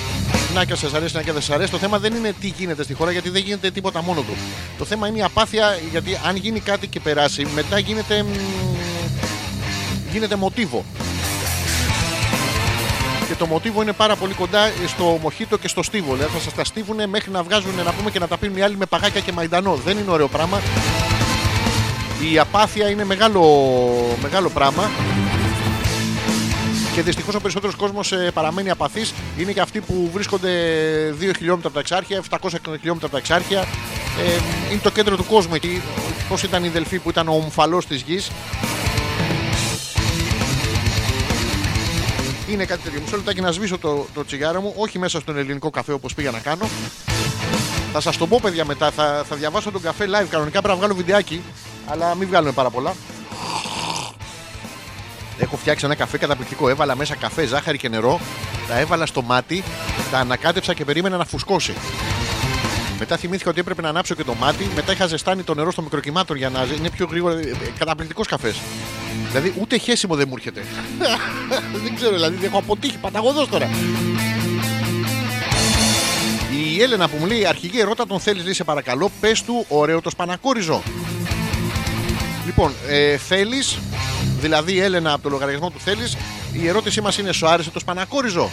[0.55, 1.71] Να και σας αρέσει, να και δεν σας αρέσει.
[1.71, 4.37] Το θέμα δεν είναι τι γίνεται στη χώρα γιατί δεν γίνεται τίποτα μόνο του.
[4.79, 8.23] Το θέμα είναι η απάθεια γιατί αν γίνει κάτι και περάσει, μετά γίνεται.
[8.23, 8.29] μ,
[10.13, 10.85] γίνεται μοτίβο.
[13.33, 16.15] Και το μοτίβο είναι πάρα πολύ κοντά στο μοχίτο και στο στίβο.
[16.15, 18.63] Δηλαδή θα σας τα στίβουν μέχρι να βγάζουν να πούμε και να τα πίνουν οι
[18.63, 19.75] άλλοι με παγάκια και μαϊντανό.
[19.75, 20.61] Δεν είναι ωραίο πράγμα.
[22.33, 23.43] Η απάθεια είναι μεγάλο,
[24.23, 24.91] μεγάλο πράγμα.
[26.95, 29.15] Και δυστυχώς ο περισσότερος κόσμος παραμένει απαθής.
[29.39, 30.51] Είναι και αυτοί που βρίσκονται
[31.21, 33.61] 2 χιλιόμετρα από τα εξάρχεια, 700 χιλιόμετρα από τα εξάρχεια.
[33.61, 34.41] Ε,
[34.71, 35.83] είναι το κέντρο του κόσμου εκεί.
[36.29, 38.31] Πώς ήταν η Δελφή που ήταν ο ομφαλός της γης.
[42.53, 43.01] Είναι κάτι τέτοιο.
[43.01, 46.31] Μισό λεπτάκι να σβήσω το, το τσιγάρο μου, όχι μέσα στον ελληνικό καφέ όπως πήγα
[46.31, 46.69] να κάνω.
[47.93, 48.91] Θα σας το πω, παιδιά, μετά.
[48.91, 50.27] Θα, θα διαβάσω τον καφέ live.
[50.31, 51.43] Κανονικά πρέπει να βγάλω βιντεάκι,
[51.87, 52.95] αλλά μην βγάλουμε πάρα πολλά.
[55.39, 56.69] Έχω φτιάξει ένα καφέ καταπληκτικό.
[56.69, 58.21] Έβαλα μέσα καφέ, ζάχαρη και νερό.
[58.69, 59.65] Τα έβαλα στο μάτι,
[60.11, 61.75] τα ανακάτεψα και περίμενα να φουσκώσει.
[63.03, 64.71] Μετά θυμήθηκα ότι έπρεπε να ανάψω και το μάτι.
[64.75, 67.41] Μετά είχα ζεστάνει το νερό στο μικροκυμάτων για να είναι πιο γρήγορα.
[67.79, 68.61] Καταπληκτικός καφές.
[69.29, 70.65] Δηλαδή ούτε χέσιμο δεν μου έρχεται.
[71.85, 73.69] δεν ξέρω, δηλαδή έχω αποτύχει παταγωδός τώρα.
[76.75, 80.01] Η Έλενα που μου λέει αρχηγή ερώτα τον θέλεις, λέει σε παρακαλώ, πες του ωραίο
[80.01, 80.83] το σπανακόριζο.
[82.47, 83.79] Λοιπόν, ε, θέλεις,
[84.41, 86.17] δηλαδή Έλενα από το λογαριασμό του θέλεις,
[86.53, 88.51] η ερώτησή μας είναι: Σου άρεσε το σπανακόριζο.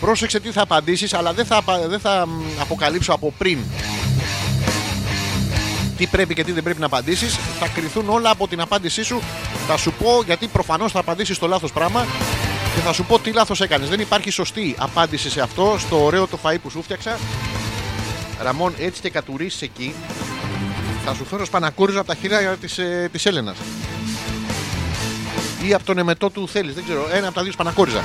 [0.00, 3.58] Πρόσεξε τι θα απαντήσεις, αλλά δεν θα, απα- δεν θα μ, αποκαλύψω από πριν
[5.96, 7.38] τι πρέπει και τι δεν πρέπει να απαντήσεις.
[7.58, 9.20] Θα κρυθούν όλα από την απάντησή σου.
[9.66, 12.06] Θα σου πω γιατί προφανώς θα απαντήσεις το λάθος πράγμα
[12.74, 13.88] και θα σου πω τι λάθος έκανες.
[13.88, 17.18] Δεν υπάρχει σωστή απάντηση σε αυτό, στο ωραίο το φαΐ που σου φτιάξα.
[18.42, 19.94] Ραμόν, έτσι και κατουρίσεις εκεί,
[21.04, 23.56] θα σου φέρω σπανακόριζο από τα χέρια της ε, της Έλενας.
[25.66, 27.08] Ή από τον εμετό του θέλεις, δεν ξέρω.
[27.12, 28.02] Ένα από τα δύο σπανακόριζα.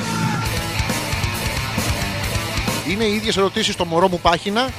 [2.89, 4.69] Είναι οι ίδιες ερωτήσεις στο μωρό μου πάχυνα.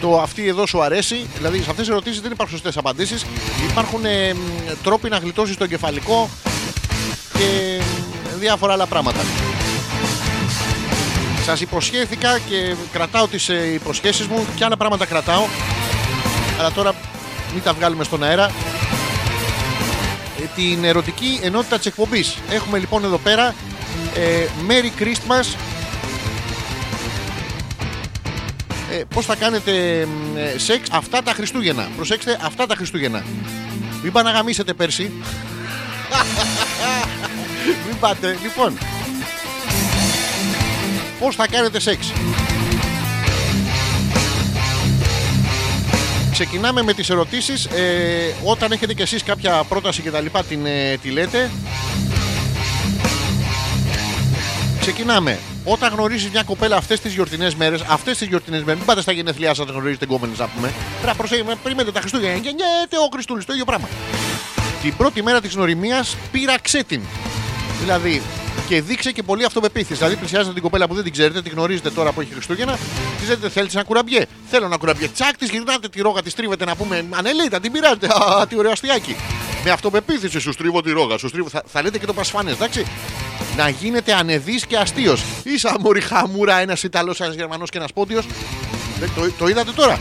[0.00, 1.26] Το αυτή εδώ σου αρέσει.
[1.36, 3.24] Δηλαδή σε αυτές τις ερωτήσεις δεν υπάρχουν σωστές απαντήσεις.
[3.70, 4.38] Υπάρχουν ε, μ,
[4.82, 6.28] τρόποι να γλιτώσεις το εγκεφαλικό
[7.32, 9.20] και μ, διάφορα άλλα πράγματα.
[11.44, 15.44] Σας υποσχέθηκα και κρατάω τις ε, υποσχέσεις μου και άλλα πράγματα κρατάω.
[16.58, 16.94] Αλλά τώρα
[17.54, 18.50] μην τα βγάλουμε στον αέρα.
[20.40, 22.36] Ε, την ερωτική ενότητα της εκπομπής.
[22.50, 23.54] Έχουμε λοιπόν εδώ πέρα
[24.14, 25.56] ε, Merry Christmas
[28.90, 33.24] ε, πώς θα κάνετε μ, ε, σεξ αυτά τα Χριστούγεννα; Προσέξτε, αυτά τα Χριστούγεννα.
[34.02, 35.02] Μην πάνε να γαμίσετε πέρσι.
[37.86, 38.36] Μην πάτε.
[38.42, 38.78] Λοιπόν,
[41.20, 42.12] πώς θα κάνετε σεξ;
[46.32, 47.64] Ξεκινάμε με τις ερωτήσεις.
[47.64, 51.50] Ε, όταν έχετε κι εσείς κάποια πρόταση και τα λοιπά την, ε, τη λέτε.
[54.80, 55.38] Ξεκινάμε.
[55.68, 59.12] Όταν γνωρίζεις μια κοπέλα αυτές τις γιορτινές μέρες, αυτές τις γιορτινές μέρες, μην πάτε στα
[59.12, 60.72] γενέθλιά σας να γνωρίζετε γκόμενες να πούμε.
[60.90, 62.34] Πρέπει να προσέχετε, περιμένετε τα Χριστούγεννα.
[62.34, 63.88] Γεννιέται ο Χριστούλης, το ίδιο πράγμα.
[64.82, 67.02] Την πρώτη μέρα της γνωριμίας πήραξε την.
[67.80, 68.22] Δηλαδή,
[68.68, 69.94] και δείξε και πολύ αυτοπεποίθηση.
[69.94, 72.78] Δηλαδή, πλησιάζετε την κοπέλα που δεν την ξέρετε, τη γνωρίζετε τώρα που έχει Χριστούγεννα,
[73.20, 75.08] τη λέτε θέλεις ένα κουραμπιέ; Θέλω ένα κουραμπιέ.
[75.08, 78.06] Τσακ, της γυρνάτε τη ρόγα, της τρίβετε να πούμε Ανελίτα, την πειράζετε.
[78.06, 79.16] Α, τι ωραίο αστιάκι.
[79.64, 81.48] Με αυτοπεποίθηση σου στρίβω τη ρόγα, σου στρίβω.
[81.48, 82.84] Θα, θα λέτε και το πασφανέ, εντάξει.
[83.58, 85.24] Να γίνετε ανεδής και αστείος.
[85.42, 88.26] Ίσα μωρή χαμούρα ένας Ιταλός, ένας Γερμανός και ένας Πόντιος.
[89.14, 89.98] Το, το είδατε τώρα.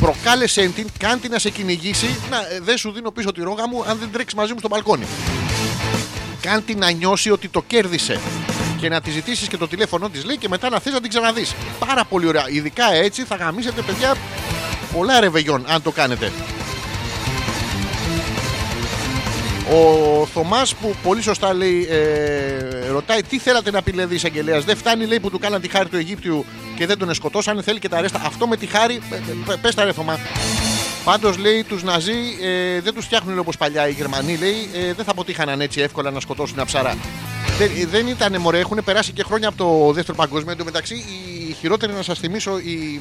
[0.00, 2.16] Προκάλεσέ την, κάντε να σε κυνηγήσει.
[2.30, 4.68] Να, ε, δεν σου δίνω πίσω τη ρόγα μου αν δεν τρέξεις μαζί μου στο
[4.68, 5.04] μπαλκόνι.
[6.40, 8.20] Κάντε να νιώσει ότι το κέρδισε.
[8.80, 11.08] Και να τη ζητήσεις και το τηλέφωνο της λέει και μετά να θες να την
[11.08, 11.54] ξαναδείς.
[11.86, 12.48] Πάρα πολύ ωραία.
[12.48, 14.16] Ειδικά έτσι θα γαμίσετε παιδιά
[14.92, 16.32] πολλά ρεβεγιόν αν το κάνετε.
[19.70, 24.76] Ο Θωμάς που πολύ σωστά λέει, ε, ρωτάει τι θέλατε να πει λέει εισαγγελέας; Δεν
[24.76, 26.44] φτάνει λέει που του κάναν τη χάρη του Αιγύπτιου
[26.76, 27.62] και δεν τον σκοτώσανε.
[27.62, 28.22] Θέλει και τα αρέστα.
[28.26, 29.00] Αυτό με τη χάρη,
[29.60, 30.18] πες τα ρε Θωμά.
[31.04, 34.36] Πάντως λέει τους Ναζί ε, δεν τους φτιάχνουν όπως παλιά οι Γερμανοί.
[34.36, 36.96] Λέει ε, δεν θα αποτύχαναν έτσι εύκολα να σκοτώσουν ένα ψαρά.
[37.58, 40.50] Δεν, ε, δεν ήταν μωρέ, έχουν περάσει και χρόνια από το δεύτερο παγκόσμιο.
[40.50, 43.00] Εν τω μεταξύ, οι χειρότεροι να σας θυμίσω οι,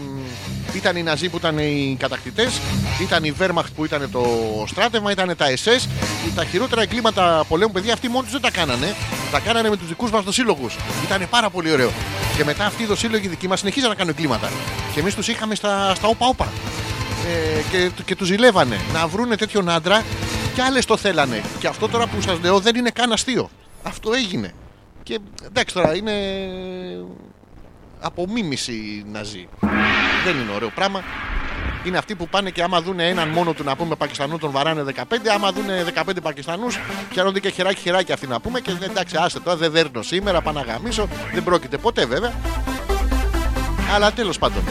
[0.73, 2.59] ήταν οι Ναζί που ήταν οι κατακτητές,
[3.01, 4.23] ήταν η Wehrmacht που ήταν το
[4.67, 5.87] στράτευμα, ήταν τα SS.
[6.35, 8.95] Τα χειρότερα εγκλήματα πολέμου, παιδιά, αυτοί μόνοι τους δεν τα κάνανε.
[9.31, 10.69] Τα κάνανε με τους δικούς μας δοσύλλογου.
[11.05, 11.91] Ήταν πάρα πολύ ωραίο.
[12.37, 14.51] Και μετά αυτοί οι δοσύλλογοι δικοί μας συνεχίζαν να κάνουν εγκλήματα.
[14.93, 16.51] Και εμείς τους είχαμε στα, στα όπα-όπα
[17.27, 20.03] ε, και, και τους ζηλεύανε να βρούνε τέτοιον άντρα
[20.55, 21.43] και άλλες το θέλανε.
[21.59, 23.49] Και αυτό τώρα που σας λέω δεν είναι καν αστείο.
[23.85, 24.53] Αυτό έγινε.
[25.03, 26.13] Και εντάξει τώρα είναι
[27.99, 29.47] απομίμηση ναζί.
[30.25, 31.03] Δεν είναι ωραίο πράγμα.
[31.85, 34.83] Είναι αυτοί που πάνε και άμα δουν έναν μόνο του να πούμε Πακιστανού τον βαράνε
[34.95, 35.01] 15.
[35.33, 35.65] Άμα δουν
[36.05, 36.79] 15 Πακιστανούς,
[37.09, 38.59] πιάνονται και χεράκι χεράκι αυτοί να πούμε.
[38.59, 41.07] Και λένε, εντάξει, άστε τώρα δεν δέρνω σήμερα, πάω να γαμίσω.
[41.33, 42.33] Δεν πρόκειται ποτέ βέβαια.
[43.93, 44.63] Αλλά τέλος πάντων.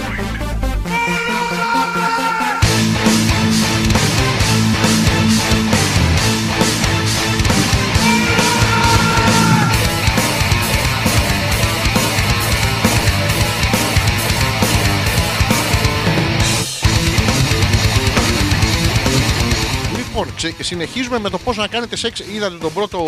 [20.17, 22.21] Λοιπόν, ξε- συνεχίζουμε με το πώς να κάνετε σεξ.
[22.35, 22.99] Είδατε τον πρώτο,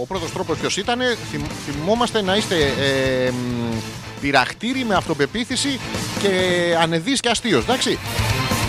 [0.00, 0.98] ο πρώτος τρόπος ποιος ήταν.
[1.30, 3.34] Θυμ- θυμόμαστε να είστε ε, μ,
[4.20, 5.80] πειραχτήρι με αυτοπεποίθηση
[6.20, 6.30] και
[6.80, 7.58] ανεδής και αστείο.
[7.58, 7.98] Εντάξει.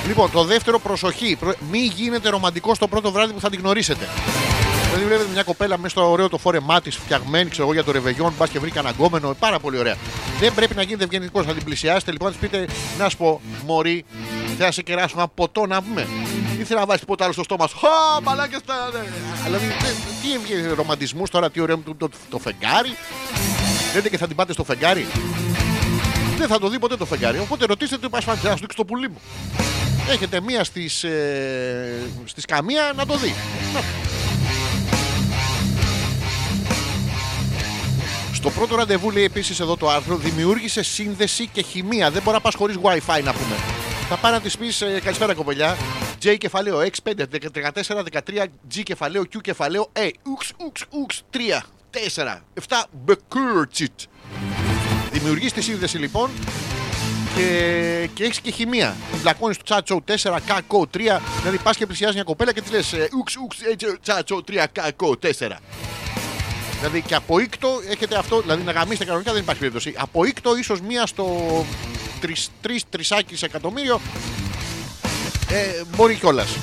[0.08, 1.36] Λοιπόν, το δεύτερο, προσοχή.
[1.40, 4.08] Προ- Μη γίνετε ρομαντικός το πρώτο βράδυ που θα την γνωρίσετε.
[4.88, 7.92] Δηλαδή, βλέπετε μια κοπέλα μέσα στο ωραίο το φόρεμά της, φτιαγμένη ξέρω εγώ για το
[7.92, 9.96] ρεβεγιόν, μπας και βρήκε αναγκόμενο, πάρα πολύ ωραία.
[10.40, 12.68] Δεν πρέπει να γίνετε ευγενικός, θα την πλησιάσετε λοιπόν, να της πείτε,
[13.00, 14.06] να σου πω, Μωρή,
[14.46, 16.08] θέλω να σε κεράσω ένα ποτό να πούμε.
[16.60, 17.78] Ή θέλω να βάλει τίποτα άλλο στο στόμα σου.
[17.78, 18.76] Χα, μαλάκια στα.
[19.44, 22.96] Δηλαδή, δεν- τι έβγαινε ρομαντισμούς τώρα, τι ωραίο το, το, το φεγγάρι.
[23.96, 25.08] Λέτε και θα την πάτε στο φεγγάρι.
[26.38, 27.40] Δεν θα το δει ποτέ το φεγγάρι.
[27.40, 29.22] Οπότε ρωτήστε το, πας να σου δείξει το πουλί μου.
[30.10, 33.34] Έχετε μία στις, ε, στις καμία να το δει.
[33.74, 33.80] Να.
[38.34, 42.12] Στο πρώτο ραντεβού λέει επίσης εδώ το άρθρο δημιούργησε σύνδεση και χημεία.
[42.12, 43.56] Δεν μπορεί να πας χωρίς WiFi να πούμε.
[44.10, 45.78] Θα πάει να της πεις καλησπέρα κοπελιά.
[46.24, 48.46] J κεφαλαίο X5, 14, 13,
[48.76, 50.10] G κεφαλαίο Q κεφαλαίο A.
[50.24, 51.38] Ουξ, ουξ, ουξ, 3,
[52.16, 54.00] 4, 7, Μπεκούρτσιτ.
[55.12, 56.30] Δημιουργείς τη σύνδεση λοιπόν
[57.36, 58.96] και, και έχεις και χημεία.
[59.12, 60.98] Την πλακώνει του τσάτσο 4, κακό 3.
[61.40, 65.16] Δηλαδή πας και πλησιάζεις μια κοπέλα και της λες Ουξ, ουξ, έτσι, τσάτσο 3, κακό
[65.22, 65.58] 4.
[66.78, 69.94] Δηλαδή και από ήκτο έχετε αυτό, δηλαδή να γαμίσετε κανονικά δεν υπάρχει περίπτωση.
[69.98, 71.66] Από ήκτο ίσως μία στο
[72.22, 74.02] 3 τρισάκις σε εκατομμύριο
[75.50, 76.58] ε, μπορεί κιόλας.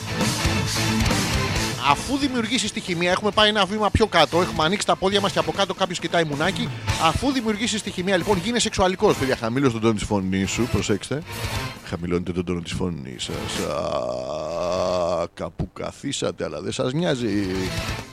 [1.90, 4.40] Αφού δημιουργήσει τη χημεία, έχουμε πάει ένα βήμα πιο κάτω.
[4.40, 6.68] Έχουμε ανοίξει τα πόδια μας και από κάτω κάποιος κοιτάει μουνάκι.
[7.02, 9.16] Αφού δημιουργήσει τη χημεία, λοιπόν, γίνει σεξουαλικός.
[9.16, 11.22] Παιδιά, χαμήλωσε τον τόνο της φωνής σου, προσέξτε.
[11.84, 13.66] Χαμηλώνετε τον τόνο της φωνής σας.
[15.34, 17.46] Κάπου καθίσατε, αλλά δεν σας νοιάζει.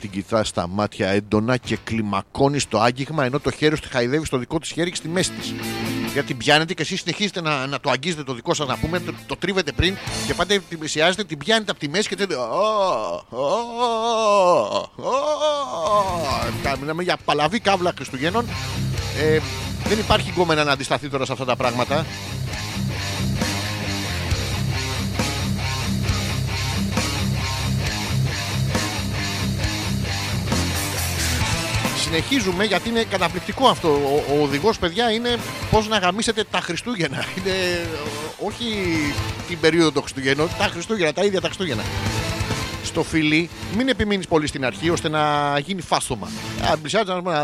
[0.00, 4.26] Την κοιτάς στα μάτια έντονα και κλιμακώνεις το άγγιγμα ενώ το χέρι σου τη χαϊδεύει
[4.26, 5.54] στο δικό της χέρι και στη μέση της.
[6.12, 9.00] Γιατί την πιάνετε και εσείς συνεχίζετε να, να το αγγίζετε το δικό σας να πούμε,
[9.00, 9.96] το, το τρίβετε πριν
[10.26, 12.34] και πάτε την πλησιάζετε, την πιάνετε από τη μέση και λέτε.
[16.80, 18.46] Μιλάμε για παλαβή κάβλα Χριστουγέννων.
[19.18, 19.38] Ε,
[19.88, 22.06] δεν υπάρχει γκόμενα να αντισταθεί τώρα σε αυτά τα πράγματα.
[32.14, 33.88] Συνεχίζουμε γιατί είναι καταπληκτικό αυτό.
[33.88, 35.36] Ο, ο οδηγός, παιδιά, είναι
[35.70, 37.24] πώς να γαμίσετε τα Χριστούγεννα.
[37.38, 37.86] Είναι ε,
[38.46, 38.64] όχι
[39.48, 41.82] την περίοδο των Χριστουγέννων, τα Χριστούγεννα, τα ίδια τα Χριστούγεννα.
[42.84, 46.28] Στο φιλί, μην επιμείνεις πολύ στην αρχή ώστε να γίνει φάστομα.
[46.72, 47.36] Α, πλησιάζεις να πούμε.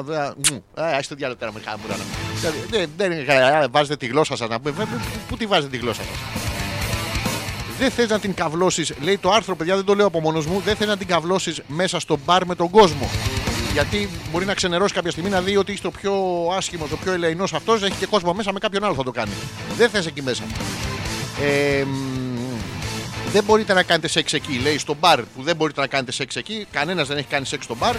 [0.74, 1.97] Α, είστε διάλεπτα με χάμουρα.
[2.40, 4.72] Δηλαδή, Δεν, δεν είναι καλά, βάζετε τη γλώσσα σας να πούμε.
[4.84, 6.43] Πού- Πού τη βάζετε τη γλώσσα σας;
[7.78, 10.62] Δεν θες να την καυλώσει, λέει το άρθρο, παιδιά, δεν το λέω από μόνος μου.
[10.64, 13.10] Δεν θες να την καυλώσει μέσα στο μπαρ με τον κόσμο.
[13.77, 16.15] Γιατί μπορεί να ξενερώσει κάποια στιγμή να δει ότι είσαι το πιο
[16.57, 19.31] άσχημος, το πιο ελεηνός αυτός, έχει και κόσμο μέσα με κάποιον άλλο θα το κάνει.
[19.77, 20.43] Δεν θες εκεί μέσα.
[21.43, 22.59] Ε, μ,
[23.32, 26.36] δεν μπορείτε να κάνετε σεξ εκεί, λέει στο μπαρ που δεν μπορείτε να κάνετε σεξ
[26.36, 26.66] εκεί.
[26.70, 27.94] Κανένας δεν έχει κάνει σεξ στο μπαρ.
[27.94, 27.98] Ε,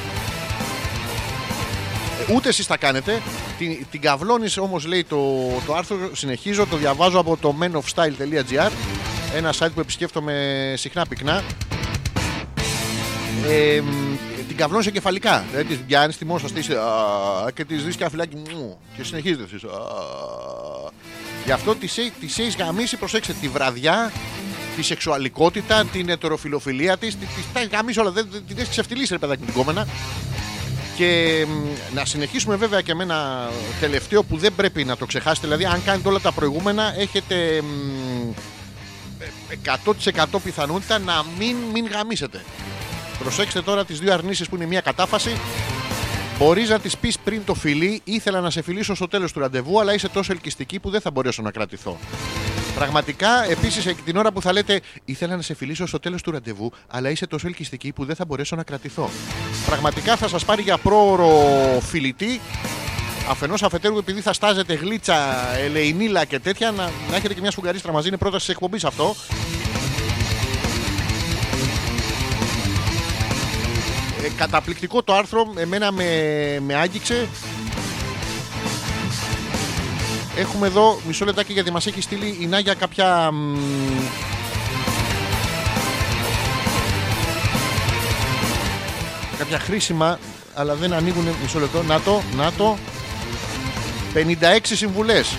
[2.33, 3.21] Ούτε εσείς τα κάνετε.
[3.57, 5.17] Την, την καυλώνει όμως, λέει το,
[5.65, 5.97] το άρθρο.
[6.13, 8.71] Συνεχίζω, το διαβάζω από το menofstyle.gr.
[9.35, 11.43] Ένα site που επισκέφτομαι συχνά πυκνά.
[13.47, 14.17] Ε, μ,
[14.57, 15.45] την καυλώνει εγκεφαλικά.
[15.51, 16.61] Δηλαδή τη πιάνεις, τη μόσα τη
[17.53, 19.63] και τη δεις και ένα φυλάκι μου και συνεχίζετε εσείς.
[19.63, 19.67] Α.
[21.45, 21.87] Γι' αυτό τη
[22.21, 24.11] έχεις γαμίσει, προσέξτε, τη βραδιά,
[24.75, 27.15] τη σεξουαλικότητα, την ετεροφιλοφιλία της.
[27.17, 28.11] Τη τα έχεις γαμίσει όλα.
[28.11, 29.87] Δεν δεν- την έχεις ξεφτυλίσει, ρε παιδάκι, την κόμενα.
[30.97, 35.47] Και μ, να συνεχίσουμε βέβαια και με ένα τελευταίο που δεν πρέπει να το ξεχάσετε.
[35.47, 38.29] Δηλαδή, αν κάνετε όλα τα προηγούμενα, έχετε μ,
[39.49, 42.43] ε, 100% πιθανότητα να μην, μην γαμίσετε.
[43.19, 45.31] Προσέξτε τώρα τις δύο αρνήσεις που είναι μια κατάφαση.
[46.37, 49.79] Μπορείς να τη πεις πριν το φιλί, ήθελα να σε φιλήσω στο τέλος του ραντεβού,
[49.79, 51.97] αλλά είσαι τόσο ελκυστική που δεν θα μπορέσω να κρατηθώ.
[52.75, 56.71] Πραγματικά, επίσης, την ώρα που θα λέτε Ήθελα να σε φιλήσω στο τέλος του ραντεβού,
[56.87, 59.09] αλλά είσαι τόσο ελκυστική που δεν θα μπορέσω να κρατηθώ.
[59.65, 61.29] Πραγματικά θα σας πάρει για πρόωρο
[61.81, 62.41] φιλητή.
[63.29, 65.15] Αφενός αφετέρου, επειδή θα στάζετε γλίτσα,
[65.57, 68.07] ελεηνίλα και τέτοια, να, να έχετε και μια σφουγγαρίστρα μαζί.
[68.07, 69.15] Είναι πρόταση της εκπομπής αυτό.
[74.37, 76.03] Καταπληκτικό το άρθρο, εμένα με,
[76.65, 77.27] με άγγιξε.
[80.37, 83.31] Έχουμε εδώ μισό λεπτάκι γιατί μας έχει στείλει η Νάγια κάποια...
[83.31, 83.57] μ,
[89.37, 90.19] κάποια χρήσιμα,
[90.53, 91.83] αλλά δεν ανοίγουν μισό λεπτό.
[91.83, 92.77] Να το, να το.
[94.13, 95.37] 56 συμβουλές.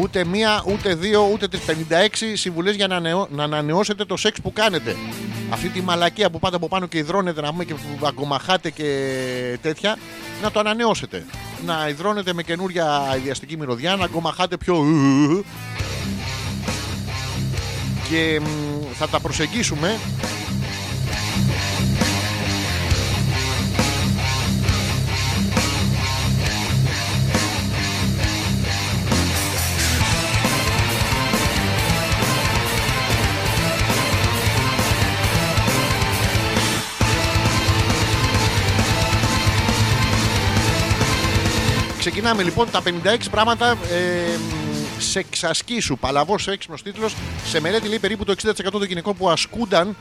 [0.00, 1.62] Ούτε μία, ούτε δύο, ούτε τρεις.
[1.90, 4.96] 56 συμβουλές για να, ανανεώ- να ανανεώσετε το σεξ που κάνετε.
[5.50, 9.58] Αυτή τη μαλακία που πάτε από πάνω και υδρώνετε να πούμε και που αγκομαχάτε και
[9.62, 9.96] τέτοια,
[10.42, 11.26] να το ανανεώσετε.
[11.66, 14.84] Να υδρώνετε με καινούρια ιδιαστική μυρωδιά, να αγκομαχάτε πιο...
[18.10, 18.44] Και μ,
[18.94, 19.98] θα τα προσεγγίσουμε
[42.10, 44.38] Ξεκινάμε λοιπόν τα 56 πράγματα ε,
[44.98, 45.98] σε εξασκήσου.
[45.98, 47.14] Παλαβός έξυπνος τίτλος.
[47.44, 49.96] Σε μελέτη λέει περίπου το 60% των γυναικών που ασκούνταν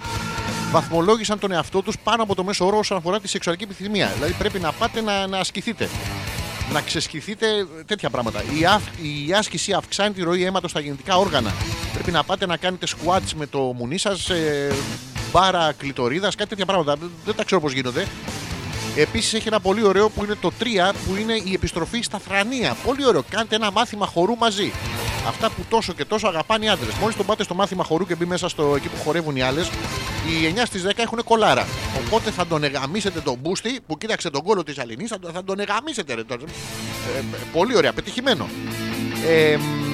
[0.71, 4.11] βαθμολόγησαν τον εαυτό τους πάνω από το μέσο όρο όσον αφορά τη σεξουαλική επιθυμία.
[4.15, 5.89] Δηλαδή πρέπει να πάτε να, να ασκηθείτε.
[6.71, 7.47] Να ξεσχηθείτε
[7.85, 8.43] τέτοια πράγματα.
[8.59, 8.84] Η, αυ,
[9.27, 11.53] η άσκηση αυξάνει τη ροή αίματος στα γεννητικά όργανα.
[11.93, 14.73] Πρέπει να πάτε να κάνετε squats με το μουνί σας, ε,
[15.31, 16.97] μπάρα κλητορίδας, κάτι τέτοια πράγματα.
[17.25, 18.05] Δεν τα ξέρω πώς γίνονται.
[18.97, 20.63] Επίσης έχει ένα πολύ ωραίο που είναι το 3
[21.07, 22.77] που είναι η επιστροφή στα θρανία.
[22.85, 23.23] Πολύ ωραίο.
[23.29, 24.71] Κάντε ένα μάθημα χορού μαζί.
[25.27, 26.93] Αυτά που τόσο και τόσο αγαπάνε οι άντρες.
[26.93, 29.67] Μόλις τον πάτε στο μάθημα χορού και μπει μέσα στο εκεί που χορεύουν οι άλλες,
[29.67, 31.67] οι 9 στις 10 έχουν κολάρα.
[32.05, 35.43] Οπότε θα τον εγαμίσετε τον μπούστι που κοίταξε τον κόλο της Αλληνής, θα, τον- θα
[35.43, 36.13] τον εγαμίσετε.
[36.13, 36.21] Ρε.
[36.21, 38.47] Ε, ε, πολύ ωραία, πετυχημένο.
[39.27, 39.86] Ε, μ,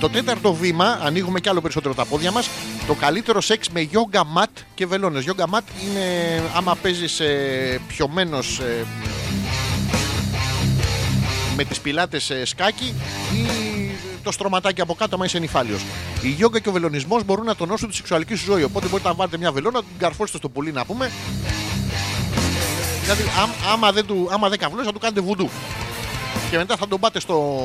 [0.00, 2.48] το τέταρτο βήμα, ανοίγουμε κι άλλο περισσότερο τα πόδια μας.
[2.86, 5.24] Το καλύτερο σεξ με yoga mat και βελόνες.
[5.26, 8.84] Yoga mat είναι άμα παίζεις ε, πιωμένος ε,
[11.56, 12.94] με τις πιλάτες ε, σκάκι
[13.34, 13.70] ή
[14.22, 15.80] το στρωματάκι από κάτω άμα είσαι νυφάλιος.
[16.20, 18.62] Η γιόγκα και ο βελονισμός μπορούν να τονώσουν τη σεξουαλική σου ζωή.
[18.62, 21.10] Οπότε μπορείτε να βάλετε μια βελόνα, να την καρφώσετε στο πουλί να πούμε.
[23.02, 25.50] Δηλαδή άμ- άμα δεν, του, άμα δεν καβλώσει θα του κάνετε βουντού.
[26.50, 27.58] Και μετά θα τον πάτε στο,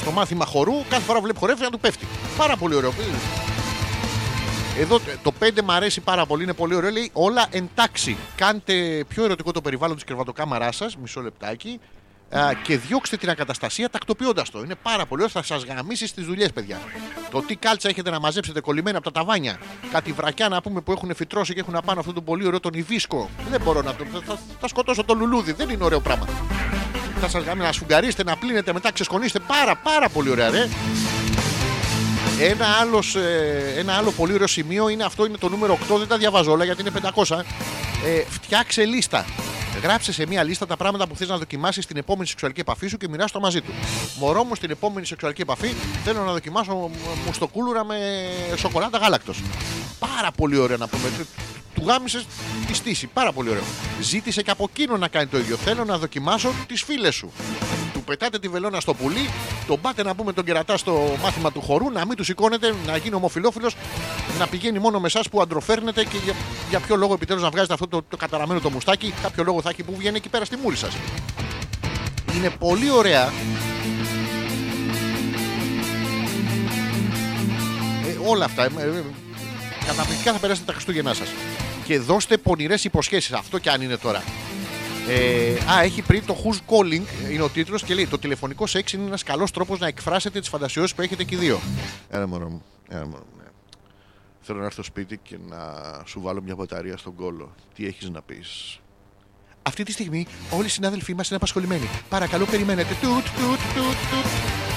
[0.00, 2.06] στο μάθημα χορού, κάθε φορά που βλέπει χορεύει να του πέφτει.
[2.36, 2.92] Πάρα πολύ ωραίο.
[4.78, 6.90] Εδώ το 5 μου αρέσει πάρα πολύ, είναι πολύ ωραίο.
[6.90, 8.16] Λέει όλα εντάξει.
[8.36, 11.80] Κάντε πιο ερωτικό το περιβάλλον της κρεβατοκάμαράς σας, μισό λεπτάκι,
[12.30, 14.60] α, και διώξτε την ακαταστασία τακτοποιώντας το.
[14.60, 16.80] Είναι πάρα πολύ ωραίο, θα σας γαμίσει στις δουλειές, παιδιά.
[17.30, 19.58] Το τι κάλτσα έχετε να μαζέψετε κολλημένα από τα ταβάνια,
[19.92, 22.74] κάτι βρακιά να πούμε που έχουν φυτρώσει και έχουν απάνω αυτό το πολύ ωραίο τον
[22.74, 23.30] Ιβίσκο.
[23.50, 24.04] Δεν μπορώ να το.
[24.12, 26.26] Θα, θα, θα σκοτώσω το λουλούδι, δεν είναι ωραίο πράγμα.
[27.20, 29.38] Θα σας γάμει να σφουγγαρίσετε, να πλύνετε, μετά ξεσκονίστε.
[29.38, 30.68] Πάρα πάρα πολύ ωραία, ρε.
[32.42, 35.98] Ένα, άλλος, ε, ένα άλλο πολύ ωραίο σημείο είναι αυτό, είναι το νούμερο 8.
[35.98, 37.44] Δεν τα διαβάζω όλα γιατί είναι 500.
[38.04, 39.24] Ε, φτιάξε λίστα.
[39.82, 42.96] Γράψε σε μία λίστα τα πράγματα που θες να δοκιμάσεις στην επόμενη σεξουαλική επαφή σου
[42.96, 43.72] και μοιράσου το μαζί του.
[44.18, 46.90] Μωρό μου στην επόμενη σεξουαλική επαφή θέλω να δοκιμάσω
[47.26, 47.96] μουστοκούλουρα με
[48.56, 49.42] σοκολάτα γάλακτος.
[49.98, 51.08] Πάρα πολύ ωραία να πούμε.
[51.74, 52.26] Του γάμισες
[52.66, 53.06] τη στήση.
[53.06, 53.62] Πάρα πολύ ωραίο.
[54.00, 55.56] Ζήτησε και από εκείνο να κάνει το ίδιο.
[55.56, 57.32] Θέλω να δοκιμάσω τις φίλες σου.
[57.92, 59.30] Του πετάτε τη βελόνα στο πουλί,
[59.66, 62.96] τον πάτε να πούμε τον κερατά στο μάθημα του χορού, να μην του σηκώνετε, να
[62.96, 63.76] γίνει ομοφυλόφιλος,
[64.38, 66.34] να πηγαίνει μόνο με εσάς που αντροφέρνετε και για,
[66.70, 69.68] για ποιο λόγο επιτέλους να βγάζετε αυτό το, το καταραμένο το μουστάκι, κάποιο λόγο θα
[69.70, 70.96] έχει που βγαίνει εκεί πέρα στη μούρη σας.
[72.36, 73.32] Είναι πολύ ωραία
[78.06, 78.68] Ε, όλα αυτά.
[79.90, 81.28] Ε, ε, καταπληκτικά θα περάσετε τα Χριστούγεννά σας.
[81.84, 83.32] Και δώστε πονηρές υποσχέσεις.
[83.32, 84.22] Αυτό και αν είναι τώρα.
[85.08, 88.66] Ε, α, έχει πριν το Who's Calling, ε, είναι ο τίτλος και λέει: Το τηλεφωνικό
[88.66, 91.60] σεξ είναι ένας καλός τρόπος να εκφράσετε τις φαντασιώσεις που έχετε και οι δύο.
[92.10, 92.62] Έλα, μωρό μου.
[92.88, 93.42] Έλα, μωρό μου.
[93.42, 93.48] ναι.
[94.40, 95.58] Θέλω να έρθω σπίτι και να
[96.06, 97.54] σου βάλω μια μπαταρία στον κόλο.
[97.74, 98.78] Τι έχεις να πεις;
[99.62, 101.88] Αυτή τη στιγμή όλοι οι συνάδελφοί μας είναι απασχολημένοι.
[102.08, 102.94] Παρακαλώ, περιμένετε.
[103.00, 104.69] Τουτ, τουτ, τουτ, τουτ.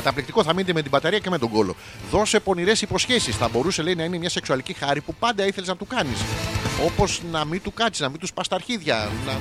[0.00, 1.76] Καταπληκτικό θα μείνετε με την μπαταρία και με τον κόλο.
[2.10, 3.36] Δώσε πονηρές υποσχέσεις.
[3.36, 6.18] Θα μπορούσε λέει να είναι μια σεξουαλική χάρη που πάντα ήθελες να του κάνεις.
[6.84, 9.10] Όπως να μην του κάτσεις, να μην τους πας τα αρχίδια.
[9.26, 9.32] Να...
[9.32, 9.38] να-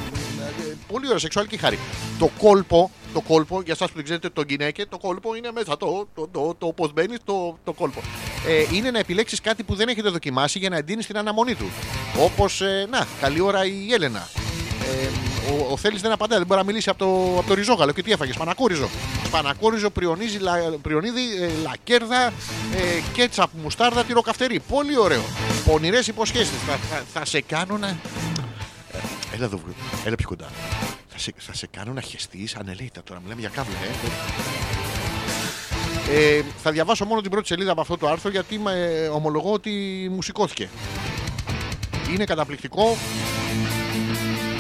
[0.69, 1.79] ε, Πολύ ωραία σεξουαλική χάρη.
[2.19, 5.77] Το κόλπο, το κόλπο, για εσάς που δεν ξέρετε τον γυναίκε, το κόλπο είναι μέσα.
[5.77, 8.01] Το, το, το, το, πώ μπαίνεις, το, το κόλπο.
[8.47, 11.69] Ε, είναι να επιλέξεις κάτι που δεν έχετε δοκιμάσει για να εντείνεις την αναμονή του.
[12.19, 14.27] Όπως, ε, να, καλή ώρα η Έλενα.
[15.03, 15.07] Ε,
[15.51, 17.91] ο, ο Θέλει δεν απαντάει, δεν μπορεί να μιλήσει από το, από το ριζόγαλο.
[17.91, 18.89] Και τι έφαγες, σπανακόριζο.
[19.25, 22.25] Σπανακόριζο, πριονίζει, λα, πριονίδι, ε, λακέρδα,
[22.75, 24.59] ε, κέτσαπ, μουστάρδα, τυροκαυτερή.
[24.59, 25.23] Πολύ ωραίο.
[25.65, 26.57] Πονηρές υποσχέσεις.
[26.67, 27.87] Θα, θα, θα σε κάνω να.
[27.87, 27.95] Ε,
[29.33, 29.73] Έλα εδώ, βγω.
[30.05, 30.47] έλα πιο κοντά.
[31.07, 33.19] Θα σε, θα σε κάνω να χεστεί ανελέητα τώρα.
[33.21, 33.87] Μιλάμε για κάβλα, ε.
[36.11, 39.71] Ε, θα διαβάσω μόνο την πρώτη σελίδα από αυτό το άρθρο γιατί με, ομολογώ ότι
[40.11, 40.69] μου σηκώθηκε.
[42.13, 42.97] Είναι καταπληκτικό.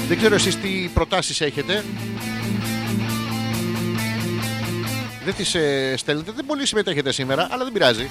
[0.09, 1.83] Δεν ξέρω εσείς τι προτάσεις έχετε.
[5.25, 8.09] Δεν τις ε, στέλνετε, δεν πολύ συμμετέχετε σήμερα, αλλά δεν πειράζει.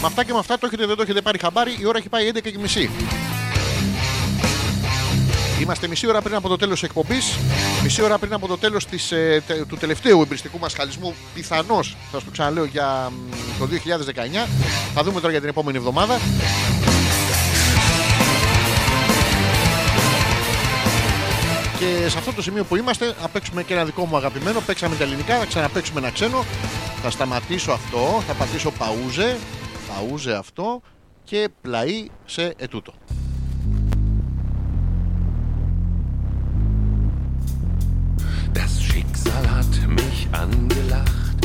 [0.00, 2.08] Με αυτά και με αυτά το έχετε, δεν το έχετε πάρει χαμπάρι, η ώρα έχει
[2.08, 2.90] πάει 11 και μισή.
[5.60, 7.36] Είμαστε μισή ώρα πριν από το τέλος της εκπομπής,
[7.82, 11.88] μισή ώρα πριν από το τέλος της, ε, τε- του τελευταίου εμπριστικού μας χαλισμού, πιθανώς,
[11.88, 14.48] θα σας το ξαναλέω, για μ, το 2019.
[14.94, 16.18] Θα δούμε τώρα για την επόμενη εβδομάδα.
[21.80, 24.60] Και σε αυτό το σημείο που είμαστε, θα παίξουμε και ένα δικό μου αγαπημένο.
[24.60, 26.44] Παίξαμε τα ελληνικά, θα ξαναπαίξουμε ένα ξένο.
[27.02, 29.38] Θα σταματήσω αυτό, θα πατήσω παούζε,
[29.88, 30.80] παούζε αυτό
[31.24, 32.92] και πλαεί σε ετούτο.
[38.58, 41.38] Das Schicksal hat mich angelacht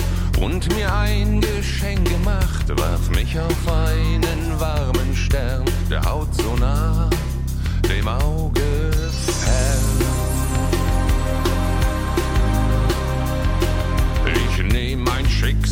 [0.46, 7.10] und mir ein Geschenk gemacht, warf mich auf einen warmen Stern, der Haut so nah,
[7.90, 8.95] dem Auge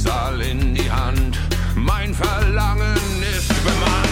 [0.03, 1.39] Schicksal in die Hand,
[1.75, 4.03] mein Verlangen ist bemannt.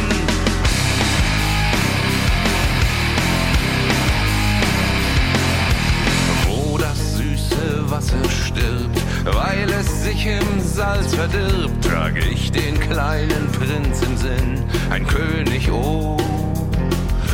[6.48, 13.52] wo das süße Wasser stirbt, weil es sich im Salz verdirbt, trage ich den kleinen
[13.52, 16.18] Prinz im Sinn, ein König, oh,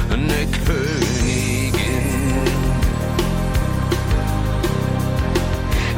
[0.10, 1.78] eine Königin.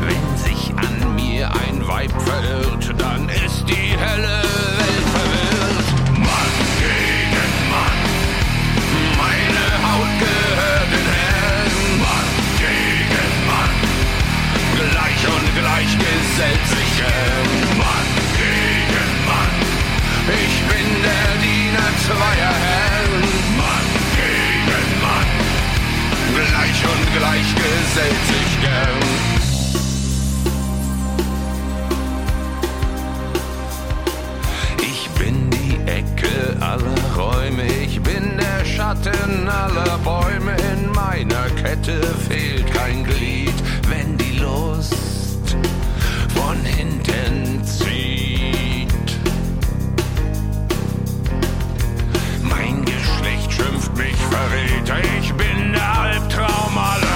[0.01, 4.41] Wenn sich an mir ein Weib verirrt, dann ist die helle
[4.77, 5.89] Welt verwirrt.
[6.19, 7.99] Mann gegen Mann,
[9.17, 11.73] meine Haut gehört den Herren.
[12.05, 12.29] Mann
[12.61, 13.75] gegen Mann,
[14.77, 17.49] gleich und gleich gesellt sich gern.
[17.81, 19.55] Mann gegen Mann,
[20.45, 23.25] ich bin der Diener zweier Herren.
[23.57, 25.29] Mann gegen Mann,
[26.37, 29.18] gleich und gleich gesellt sich gern.
[36.69, 40.55] Aller Räume, ich bin der Schatten aller Bäume.
[40.71, 43.55] In meiner Kette fehlt kein Glied,
[43.87, 45.57] wenn die Lust
[46.35, 48.87] von hinten zieht.
[52.43, 57.08] Mein Geschlecht schimpft mich Verräter, ich bin der Albtraum aller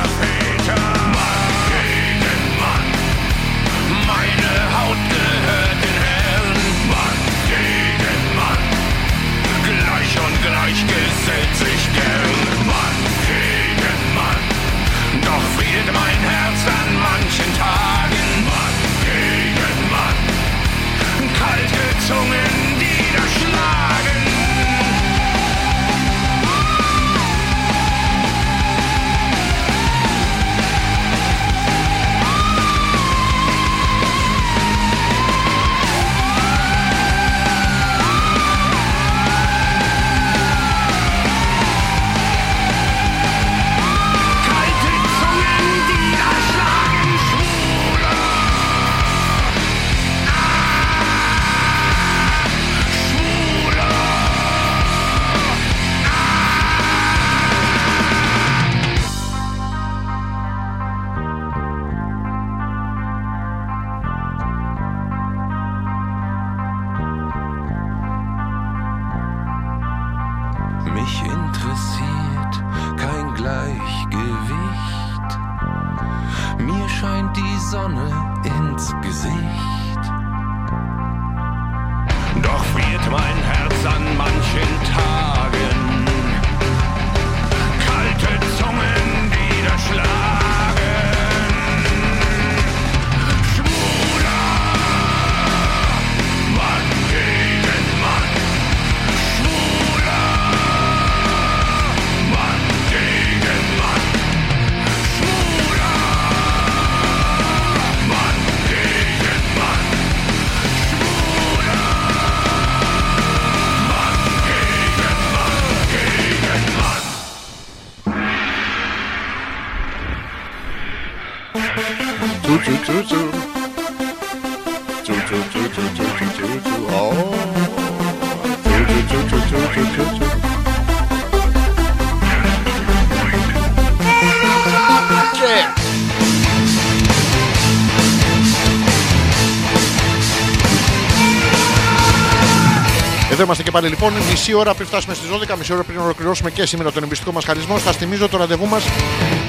[143.74, 144.14] πάλι λοιπόν.
[144.30, 147.46] Μισή ώρα πριν φτάσουμε στις 12, μισή ώρα πριν ολοκληρώσουμε και σήμερα τον εμπιστικό μας
[147.46, 147.78] χαρισμό.
[147.78, 148.84] Θα θυμίζω το ραντεβού μας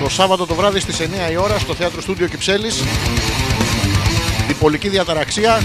[0.03, 2.83] το Σάββατο το βράδυ στις 9 η ώρα στο θέατρο Στούντιο Κυψέλης.
[4.47, 5.63] Διπολική διαταραξία.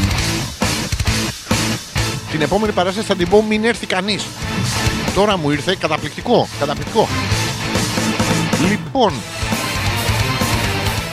[2.32, 4.26] Την επόμενη παράσταση θα την πω μην έρθει κανείς.
[5.16, 6.48] Τώρα μου ήρθε καταπληκτικό.
[6.60, 7.08] Καταπληκτικό.
[8.70, 9.14] Λοιπόν,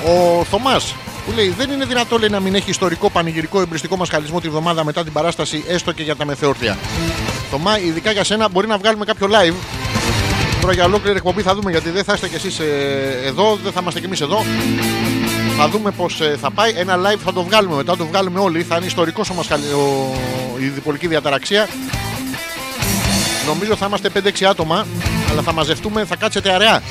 [0.04, 0.94] ο Θωμάς
[1.26, 4.48] που λέει: Δεν είναι δυνατό λέει, να μην έχει ιστορικό πανηγυρικό εμπριστικό μας χαλισμό τη
[4.48, 6.24] βδομάδα μετά την παράσταση, έστω και για τα
[7.50, 7.58] μεθεόρθια.
[7.58, 9.54] Θωμά, ειδικά για σένα, μπορεί να βγάλουμε κάποιο live.
[10.60, 12.58] Τώρα για ολόκληρη εκπομπή θα δούμε γιατί δεν θα είστε κι εσείς
[13.24, 14.44] εδώ, δεν θα είμαστε κι εμείς εδώ.
[15.58, 16.72] Θα δούμε πώς θα πάει.
[16.76, 18.62] Ένα live θα το βγάλουμε μετά, το βγάλουμε όλοι.
[18.62, 20.14] Θα είναι ιστορικός ο, μας χαλι- ο...
[20.58, 21.68] η διπολική διαταραξία.
[23.46, 24.86] Νομίζω θα είμαστε 5-6 άτομα,
[25.30, 26.82] αλλά θα μαζευτούμε, θα κάτσετε αραιά.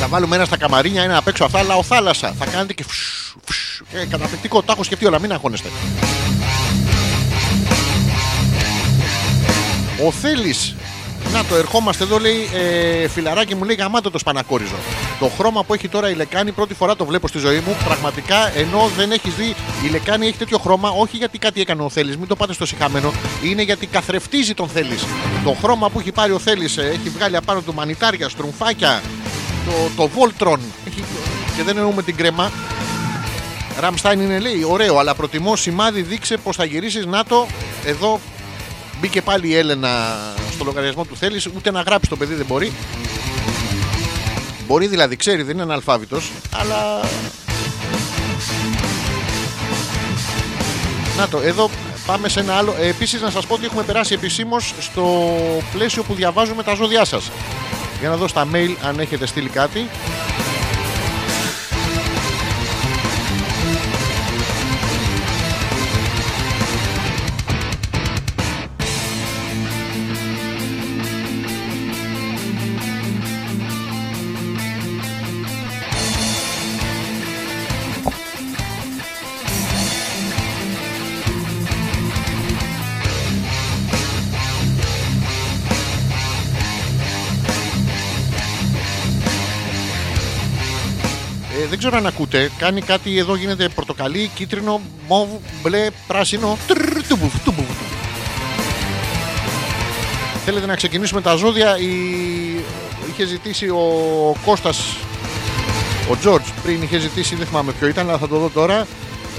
[0.00, 2.34] Θα βάλουμε ένα στα καμαρίνια, ένα απ' έξω αυτά, αλλά ο θάλασσα.
[2.38, 3.84] Θα κάνετε και φσου, φσου.
[3.92, 5.68] Ε, καταπληκτικό, το έχω σκεφτεί όλα, μην αγχώνεστε.
[10.06, 10.74] Ο Θέλης
[11.32, 14.74] να το ερχόμαστε εδώ λέει ε, φιλαράκι μου λέει γαμάτο το σπανακόριζο.
[15.18, 17.76] Το χρώμα που έχει τώρα η λεκάνη πρώτη φορά το βλέπω στη ζωή μου.
[17.84, 19.54] Πραγματικά ενώ δεν έχεις δει
[19.86, 22.66] η λεκάνη έχει τέτοιο χρώμα, όχι γιατί κάτι έκανε ο Θέλει, μην το πάτε στο
[22.66, 23.12] συχαμένο.
[23.42, 24.98] Είναι γιατί καθρεφτίζει τον Θέλει.
[25.44, 29.02] Το χρώμα που έχει πάρει ο Θέλει έχει βγάλει απάνω του μανιτάρια, στρουμφάκια,
[29.66, 30.58] το, το Voltron.
[30.86, 31.04] Έχει,
[31.56, 32.52] και δεν εννοούμε την κρέμα.
[33.80, 37.06] Ραμστάιν είναι λέει ωραίο, αλλά προτιμώ σημάδι δείξε πως θα γυρίσεις.
[37.06, 37.46] Να το
[37.84, 38.20] εδώ
[39.00, 39.88] Μπήκε πάλι η Έλενα
[40.52, 42.72] στο λογαριασμό του θέλεις, ούτε να γράψει το παιδί δεν μπορεί.
[44.66, 47.00] Μπορεί δηλαδή, ξέρει, δεν είναι αναλφάβητος, αλλά.
[51.16, 51.70] Να το, εδώ
[52.06, 52.74] πάμε σε ένα άλλο.
[52.80, 55.32] Επίσης, να σας πω ότι έχουμε περάσει επισήμως στο
[55.72, 57.30] πλαίσιο που διαβάζουμε τα ζώδιά σας.
[58.00, 59.88] Για να δω στα mail αν έχετε στείλει κάτι.
[91.90, 92.50] Ξέρω αν ακούτε.
[92.58, 95.28] Κάνει κάτι εδώ γίνεται πορτοκαλί, κίτρινο, μοβ,
[95.62, 96.58] μπλε, πράσινο.
[96.66, 97.66] Τρρρ, τουμπουφ, τουμπουφ.
[100.44, 101.78] Θέλετε να ξεκινήσουμε τα ζώδια.
[101.78, 101.90] Η...
[103.10, 103.82] Είχε ζητήσει ο
[104.44, 104.96] Κώστας
[106.10, 108.86] ο Τζορτζ πριν είχε ζητήσει, δεν θυμάμαι ποιο ήταν, αλλά θα το δω τώρα.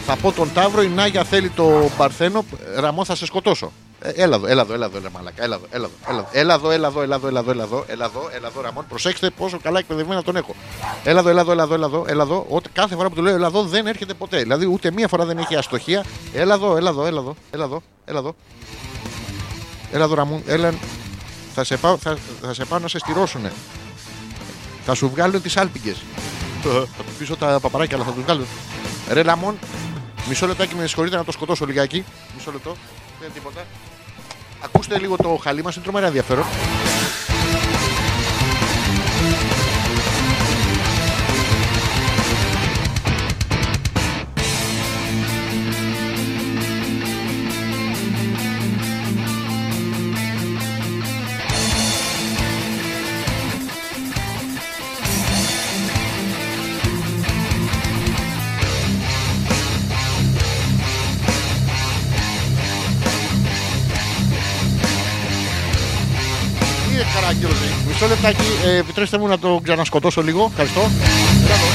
[0.05, 2.45] Θα πω τον Ταύρο, η Νάγια θέλει το Παρθένο.
[2.75, 3.71] Ραμό, θα σε σκοτώσω.
[4.03, 5.43] Έλα εδώ, έλα εδώ, έλα εδώ, έλα μαλακά.
[5.43, 5.65] Έλα εδώ,
[6.31, 8.85] έλα εδώ, έλα εδώ, έλα εδώ, έλα εδώ, έλα εδώ, έλα εδώ, έλα εδώ, Ραμόν.
[8.87, 10.55] Προσέξτε πόσο καλά εκπαιδευμένα τον έχω.
[11.03, 12.45] Έλα εδώ, έλα εδώ, έλα εδώ, έλα εδώ, έλα εδώ.
[12.49, 14.37] Ότι κάθε φορά που του λέω έλα εδώ δεν έρχεται ποτέ.
[14.37, 16.05] Δηλαδή ούτε μία φορά δεν έχει αστοχία.
[16.33, 18.35] Έλα εδώ, έλα εδώ, έλα εδώ, έλα εδώ, έλα εδώ.
[19.91, 20.73] Έλα εδώ, Ραμόν, έλα.
[21.53, 23.51] Θα σε πάω, θα, θα σε πάω να σε στηρώσουνε.
[24.85, 25.95] Θα σου βγάλουν τι άλπικε.
[26.61, 28.45] Θα του πίσω τα παπαράκια, αλλά θα του βγάλω.
[29.11, 29.57] Ρε Λαμόν,
[30.27, 32.05] μισό λεπτάκι με συγχωρείτε να το σκοτώσω λιγάκι.
[32.35, 32.75] Μισό λεπτό.
[33.21, 33.61] Δεν τίποτα.
[34.63, 36.45] Ακούστε λίγο το χαλί μας, είναι τρομερά ενδιαφέρον.
[68.23, 70.45] Μισό λεπτάκι, ε, επιτρέψτε μου να το ξανασκοτώσω λίγο.
[70.49, 70.79] Ευχαριστώ.
[70.79, 71.65] Έλα εδώ.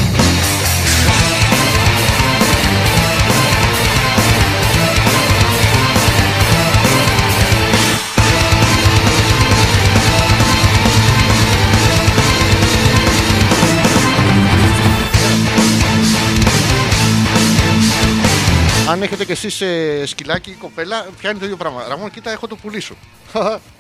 [18.91, 19.63] Αν έχετε κι εσείς
[20.05, 21.85] σκυλάκι ή κοπέλα, πιάνει το ίδιο πράγμα.
[21.89, 22.97] Ραμόν, κοίτα, έχω το πουλί σου.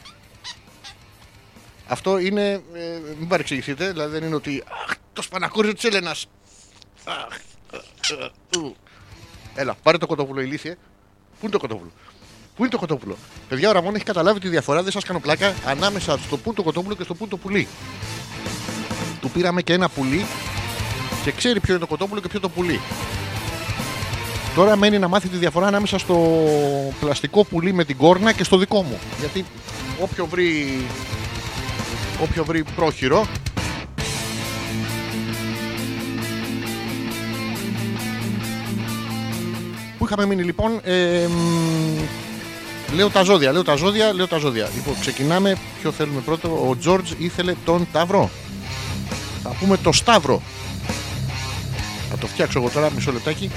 [1.89, 2.53] Αυτό είναι.
[2.53, 4.63] ε, μην παρεξηγηθείτε, δηλαδή δεν είναι ότι.
[4.87, 6.27] Αχ, το σπανακούριζο της Έλενας.
[9.55, 10.77] Έλα, πάρε το κοτόπουλο, ηλίθιε.
[11.41, 11.91] Πού είναι το κοτόπουλο;
[12.57, 13.17] Πού είναι το κοτόπουλο;
[13.49, 16.55] Παιδιά, ο Ραμόν έχει καταλάβει τη διαφορά, δεν σας κάνω πλάκα, ανάμεσα στο πού είναι
[16.55, 17.69] το κοτόπουλο και στο πού είναι το πουλί.
[19.21, 20.27] Του πήραμε και ένα πουλί
[21.25, 22.81] και ξέρει ποιο είναι το κοτόπουλο και ποιο το πουλί.
[24.55, 26.17] Τώρα μένει να μάθει τη διαφορά ανάμεσα στο
[27.01, 28.99] πλαστικό πουλί με την κόρνα και στο δικό μου.
[29.19, 29.45] Γιατί
[30.01, 30.81] όποιο βρει,
[32.23, 33.27] όποιο βρει πρόχειρο.
[39.99, 40.81] Πού είχαμε μείνει λοιπόν.
[40.85, 44.69] Ε, μ, λέω τα ζώδια, λέω τα ζώδια, λέω τα ζώδια.
[44.75, 45.57] Λοιπόν, ξεκινάμε.
[45.81, 46.49] Ποιο θέλουμε πρώτο.
[46.69, 48.31] Ο Τζόρτζ ήθελε τον Ταύρο.
[49.43, 50.43] Θα πούμε το Σταύρο.
[52.11, 53.51] Θα το φτιάξω εγώ τώρα, μισό λεπτάκι.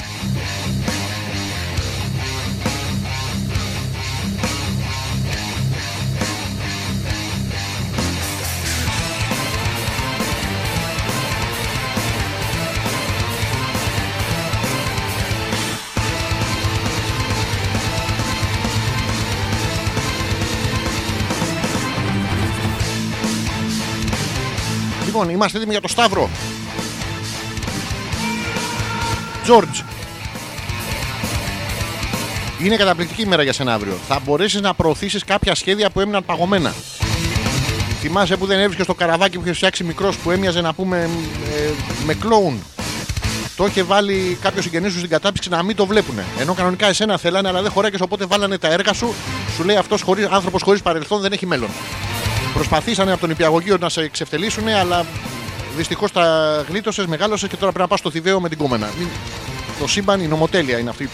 [25.20, 26.30] Λοιπόν, είμαστε έτοιμοι για το Σταύρο.
[29.48, 29.84] George.
[32.64, 33.98] Είναι καταπληκτική ημέρα για σένα αύριο.
[34.08, 36.74] Θα μπορέσεις να προωθήσεις κάποια σχέδια που έμειναν παγωμένα.
[38.00, 41.10] Θυμάσαι που δεν έβρισκες το καραβάκι που είχε φτιάξει μικρός που έμοιαζε να πούμε
[41.56, 41.70] ε,
[42.06, 42.64] με κλόουν.
[43.56, 46.16] Το είχε βάλει κάποιος συγγενής σου στην κατάψυξη να μην το βλέπουν.
[46.40, 49.14] Ενώ κανονικά εσένα θέλανε, αλλά δεν χωράει οπότε βάλανε τα έργα σου.
[49.56, 51.70] Σου λέει αυτός άνθρωπος χωρίς παρελθόν δεν έχει μέλλον.
[52.60, 55.06] Προσπαθήσανε από τον υπηαγωγείο να σε εξευτελίσουν, αλλά
[55.78, 56.26] δυστυχώς τα
[56.70, 58.90] γλίτωσες, μεγάλωσες και τώρα πρέπει να πας στο Θηβαίο με την κόμενα.
[58.98, 59.08] Μην-
[59.80, 61.10] Το σύμπαν, η νομοτέλεια είναι αυτή.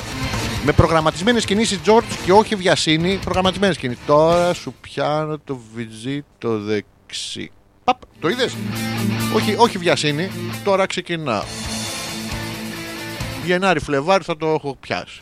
[0.66, 4.04] Με προγραμματισμένες κινήσεις, George, και όχι βιασύνη, προγραμματισμένες κινήσεις.
[4.06, 7.52] Τώρα σου πιάνω το βυζί το δεξί.
[7.84, 8.56] Παπ, το είδες;
[9.36, 10.32] Όχι, όχι βιασύνη,
[10.64, 11.44] τώρα ξεκινάω.
[13.46, 15.22] Γενάρη, Φλεβάρι θα το έχω πιάσει.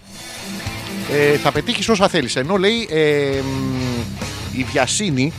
[1.11, 2.35] Ε, θα πετύχεις όσα θέλεις.
[2.35, 5.33] Ενώ λέει ε, μ, η βιασύνη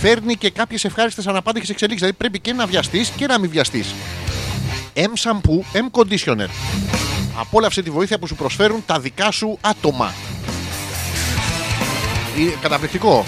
[0.00, 2.00] φέρνει και κάποιες ευχάριστες αναπάντηχε εξελίξεις.
[2.00, 3.94] Δηλαδή πρέπει και να βιαστείς και να μην βιαστείς.
[4.94, 6.48] M shampoo, M conditioner.
[7.38, 10.14] Απόλαυσε τη βοήθεια που σου προσφέρουν τα δικά σου άτομα.
[12.38, 13.24] Είναι καταπληκτικό.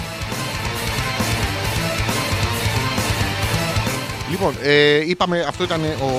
[4.29, 6.09] Λοιπόν, ε, είπαμε αυτό ήταν ο,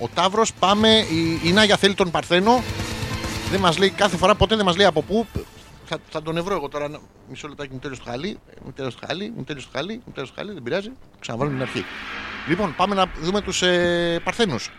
[0.00, 0.52] ο Ταύρος.
[0.58, 2.62] Πάμε, η, η Νάγια θέλει τον Παρθένο.
[3.50, 5.26] Δεν μας λέει κάθε φορά, ποτέ δεν μας λέει από πού.
[5.84, 6.88] Θα, θα τον ευρώ εγώ τώρα.
[6.88, 6.98] να-
[7.30, 8.38] Μισό λεπτάκι μου τέλος το χαλί.
[8.50, 10.52] ε, Μου τέλος το χαλί, μου τέλος το χαλί, μου τέλος το χαλί.
[10.52, 10.90] Δεν πειράζει.
[11.20, 11.84] Ξαναβάλουμε την αρχή.
[12.48, 14.70] Λοιπόν, πάμε να δούμε τους ε, Παρθένους.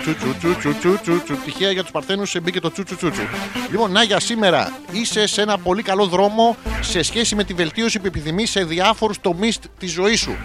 [0.00, 1.36] Τσου τσου τσου τσου τσου τσου τσου.
[1.44, 3.22] Τυχαία για τους Παρθένους ε, μπήκε το τσου τσου τσου τσου.
[3.70, 8.06] Λοιπόν, Νάγια, σήμερα είσαι σε ένα πολύ καλό δρόμο σε σχέση με τη βελτίωση που
[8.06, 10.36] επιθυμείς σε διάφορους τομείς της ζωής σου.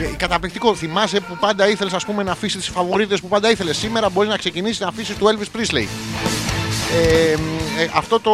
[0.00, 0.74] Ε, Καταπληκτικό.
[0.74, 3.76] Θυμάσαι που πάντα ήθελες να αφήσεις τις φαβορίτε που πάντα ήθελες.
[3.76, 5.84] Σήμερα μπορείς να ξεκινήσεις να αφήσεις του Elvis Presley.
[6.92, 7.32] Ε,
[7.82, 8.32] ε, αυτό το,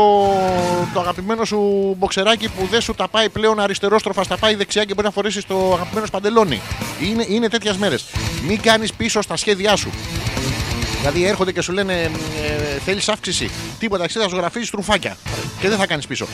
[0.94, 4.94] το αγαπημένο σου μποξεράκι που δεν σου τα πάει πλέον αριστερόστροφα, στα πάει δεξιά και
[4.94, 6.60] μπορεί να φορέσεις το αγαπημένο σπαντελόνι.
[7.02, 8.04] Είναι, είναι τέτοιες μέρες.
[8.46, 9.90] Μην κάνεις πίσω στα σχέδιά σου.
[10.98, 13.51] Δηλαδή έρχονται και σου λένε ε, θέλεις αύξηση.
[13.78, 15.16] Τίποτα, εσύ θα ζωγραφίσει τρουφάκια.
[15.60, 16.27] Και δεν θα κάνεις πίσω.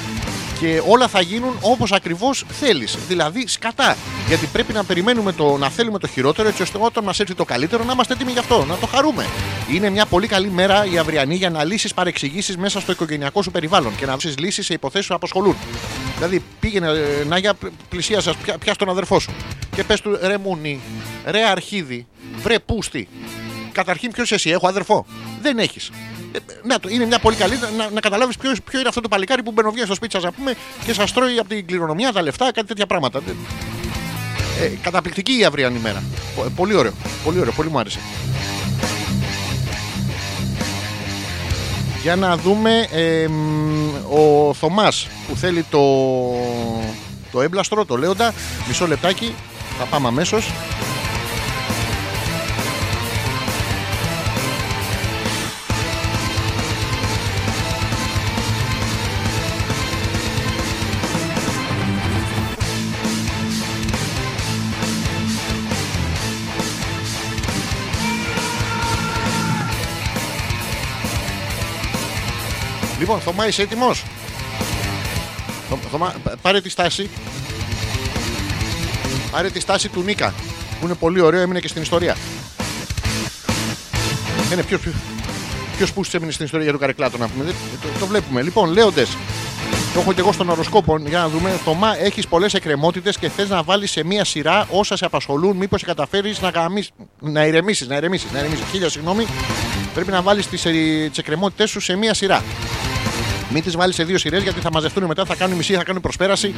[0.60, 2.98] Και όλα θα γίνουν όπως ακριβώς θέλεις.
[3.08, 3.96] Δηλαδή σκατά.
[4.28, 7.44] Γιατί πρέπει να περιμένουμε το να θέλουμε το χειρότερο έτσι ώστε όταν μας έρθει το
[7.44, 8.64] καλύτερο να είμαστε έτοιμοι γι' αυτό.
[8.64, 9.26] Να το χαρούμε.
[9.72, 13.50] Είναι μια πολύ καλή μέρα η αυριανή για να λύσεις παρεξηγήσεις μέσα στο οικογενειακό σου
[13.50, 15.56] περιβάλλον και να δώσεις λύσεις σε υποθέσεις που απασχολούν.
[16.16, 17.54] Δηλαδή πήγαινε ε, να για
[17.88, 19.32] πλησίασα, πια, πιάσ' τον αδερφό σου
[19.74, 20.80] και πες του ρε Μουνί,
[21.26, 22.06] ρε Αρχίδη,
[22.42, 23.08] βρε Πούστη,
[23.72, 25.06] Καταρχήν, ποιος εσύ, έχω αδερφό.
[25.42, 25.90] Δεν έχεις.
[26.64, 29.42] να, το, είναι μια πολύ καλή να, να καταλάβεις ποιος, ποιο είναι αυτό το παλικάρι
[29.42, 30.54] που μπαινοβγαίνει στο σπίτι σας, να πούμε,
[30.84, 33.20] και σας τρώει από την κληρονομιά, τα λεφτά, κάτι τέτοια πράγματα.
[34.60, 36.02] Ε, καταπληκτική η αυριανή μέρα.
[36.36, 36.92] Πο- Πολύ ωραίο.
[37.24, 37.98] Πολύ ωραίο, πολύ μου άρεσε.
[42.02, 45.80] Για να δούμε ε, μ, ο Θωμάς που θέλει το,
[47.32, 48.34] το έμπλαστρο, το λέοντα.
[48.68, 49.34] Μισό λεπτάκι,
[49.78, 50.50] θα πάμε αμέσως.
[73.14, 74.04] Λοιπόν, Θωμά, είσαι έτοιμος;
[75.90, 77.10] Θωμά, πα- πάρε τη στάση.
[79.30, 80.34] Πάρε τη στάση του Νίκα.
[80.80, 82.16] Που είναι πολύ ωραίο, έμεινε και στην ιστορία.
[84.52, 84.80] Είναι ποιος
[85.76, 87.44] ποιος που έμεινε στην ιστορία για τον Καρεκλάτο να πούμε.
[87.44, 88.42] Δεν- Το, το βλέπουμε.
[88.42, 89.08] Λοιπόν, λέοντες.
[89.94, 91.60] Το έχω και εγώ στον οροσκόπο για να δούμε.
[91.64, 95.56] Θωμά, έχεις πολλές εκκρεμότητες και θες να βάλεις σε μία σειρά όσα σε απασχολούν.
[95.56, 98.64] Μήπως σε καταφέρεις να, γαμίσεις- να ηρεμήσεις, να ηρεμήσεις, να ηρεμήσεις.
[98.70, 99.26] Χίλια συγγνώμη.
[99.94, 100.64] Πρέπει να βάλεις τις
[101.18, 102.42] εκκρεμότητές σου σε μία σειρά.
[103.52, 106.02] Μην τις βάλεις σε δύο σειρές γιατί θα μαζευτούν μετά, θα κάνουν μισή, θα κάνουν
[106.02, 106.54] προσπέραση.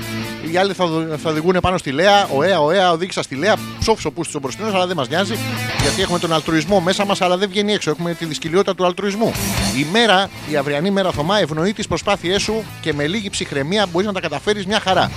[0.52, 2.26] Οι άλλοι θα, οδο- θα οδηγούν πάνω στη Λέα.
[2.34, 3.56] Ωέα, ωέα, οδήγησα στη Λέα.
[3.80, 5.34] Ψόφισο που στο μπροστινό, αλλά δεν μας νοιάζει.
[5.82, 7.90] Γιατί έχουμε τον αλτρουισμό μέσα μας, αλλά δεν βγαίνει έξω.
[7.90, 9.32] Έχουμε τη δυσκολιότητα του αλτρουισμού.
[9.78, 14.06] Η μέρα, η αυριανή μέρα Θωμά, ευνοεί τις προσπάθειές σου και με λίγη ψυχραιμία μπορείς
[14.06, 15.10] να τα καταφέρεις μια χαρά.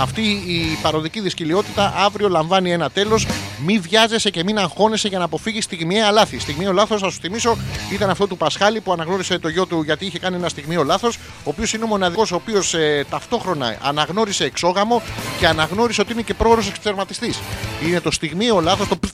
[0.00, 3.26] Αυτή η παροδική δυσκολιότητα αύριο λαμβάνει ένα τέλος.
[3.64, 6.38] Μην βιάζεσαι και μην αγχώνεσαι για να αποφύγεις στιγμιαία λάθη.
[6.38, 7.56] Στιγμιαίο λάθος, θα σου θυμίσω,
[7.92, 11.16] ήταν αυτό του Πασχάλη που αναγνώρισε το γιο του γιατί είχε κάνει ένα στιγμιαίο λάθος.
[11.16, 15.02] Ο οποίος είναι ο μοναδικός ο οποίος ε, ταυτόχρονα αναγνώρισε εξόγαμο
[15.38, 17.38] και αναγνώρισε ότι είναι και πρόωρο εξτερματιστής.
[17.86, 19.10] Είναι το στιγμιαίο λάθος, το πφ,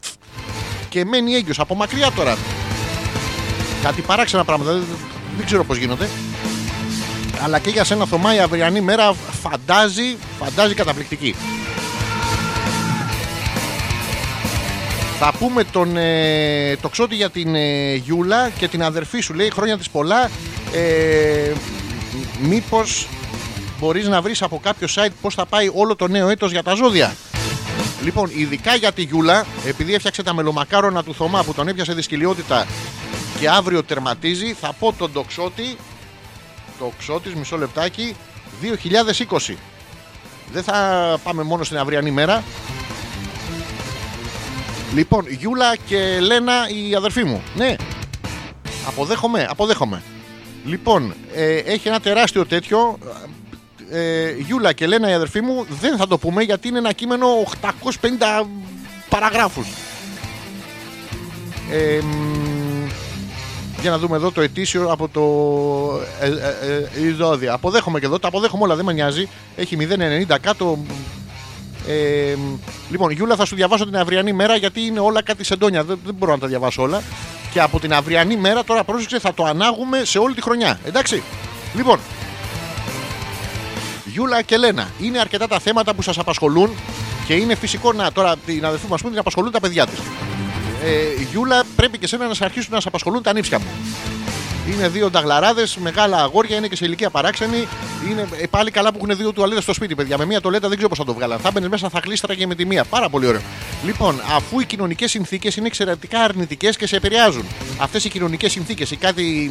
[0.88, 2.36] και μένει έγκυος από μακριά τώρα.
[3.82, 4.72] Κάτι παράξενα πράγματα.
[4.72, 4.84] Δεν,
[5.36, 6.08] δεν ξέρω πώς γίνονται.
[7.42, 11.34] Αλλά και για σένα Θωμά η αυριανή μέρα φαντάζει, φαντάζει καταπληκτική.
[15.18, 19.34] Θα πούμε τον ε, τοξότη για την ε, Γιούλα και την αδερφή σου.
[19.34, 20.30] Λέει χρόνια της πολλά.
[20.72, 21.52] Ε,
[22.40, 23.08] μήπως
[23.78, 26.74] μπορείς να βρεις από κάποιο site πώς θα πάει όλο το νέο έτος για τα
[26.74, 27.16] ζώδια;
[28.02, 32.66] Λοιπόν, ειδικά για τη Γιούλα, επειδή έφτιαξε τα μελομακάρονα του Θωμά που τον έπιασε δυσκολιότητα
[33.40, 35.76] και αύριο τερματίζει, θα πω τον τοξότη
[36.78, 38.16] το ξώτης, μισό λεπτάκι
[39.48, 39.54] 2020
[40.52, 42.44] δεν θα πάμε μόνο στην αυριανή μέρα
[44.94, 46.52] λοιπόν Γιούλα και Λένα
[46.88, 47.76] η αδερφή μου ναι
[48.86, 50.02] αποδέχομαι, αποδέχομαι
[50.64, 52.98] λοιπόν ε, έχει ένα τεράστιο τέτοιο
[53.90, 57.26] ε, Γιούλα και Λένα η αδερφή μου δεν θα το πούμε γιατί είναι ένα κείμενο
[57.62, 58.46] 850
[59.08, 59.66] παραγράφους
[61.70, 62.46] ε, μ,
[63.80, 65.22] για να δούμε εδώ το ετήσιο από το
[66.20, 67.52] ε, ε, ε, Ιδώδια.
[67.52, 69.28] Αποδέχομαι και εδώ, τα αποδέχομαι όλα, δεν με νοιάζει.
[69.56, 69.76] Έχει
[70.28, 70.78] 0,90 κάτω.
[71.88, 72.36] Ε,
[72.90, 75.84] λοιπόν, Γιούλα, θα σου διαβάσω την αυριανή μέρα γιατί είναι όλα κάτι σεντόνια.
[75.84, 77.02] Δεν, δεν μπορώ να τα διαβάσω όλα.
[77.52, 80.80] Και από την αυριανή μέρα, τώρα πρόσεξε, θα το ανάγουμε σε όλη τη χρονιά.
[80.84, 81.22] Εντάξει.
[81.74, 81.98] Λοιπόν,
[84.04, 86.70] Γιούλα και Λένα, είναι αρκετά τα θέματα που σας απασχολούν
[87.26, 89.98] και είναι φυσικό να τώρα την αδερφή μα πούμε την απασχολούν τα παιδιά της
[90.82, 93.66] ε, Γιούλα, πρέπει και σένα να σε αρχίσουν να σε απασχολούν τα νύψια μου.
[94.72, 97.68] Είναι δύο νταγλαράδες, μεγάλα αγόρια, είναι και σε ηλικία παράξενη.
[98.10, 100.18] Είναι ε, πάλι καλά που έχουν δύο τουαλέτες στο σπίτι, παιδιά.
[100.18, 101.38] Με μία τολέτα δεν ξέρω πώς θα το βγάλαν.
[101.38, 102.84] Θα μπαίνεις μέσα, θα κλείστρα και με τη μία.
[102.84, 103.40] Πάρα πολύ ωραίο.
[103.84, 107.44] Λοιπόν, αφού οι κοινωνικές συνθήκες είναι εξαιρετικά αρνητικές και σε επηρεάζουν.
[107.78, 109.50] Αυτές οι κοινωνικές συνθήκες, ή κάτι.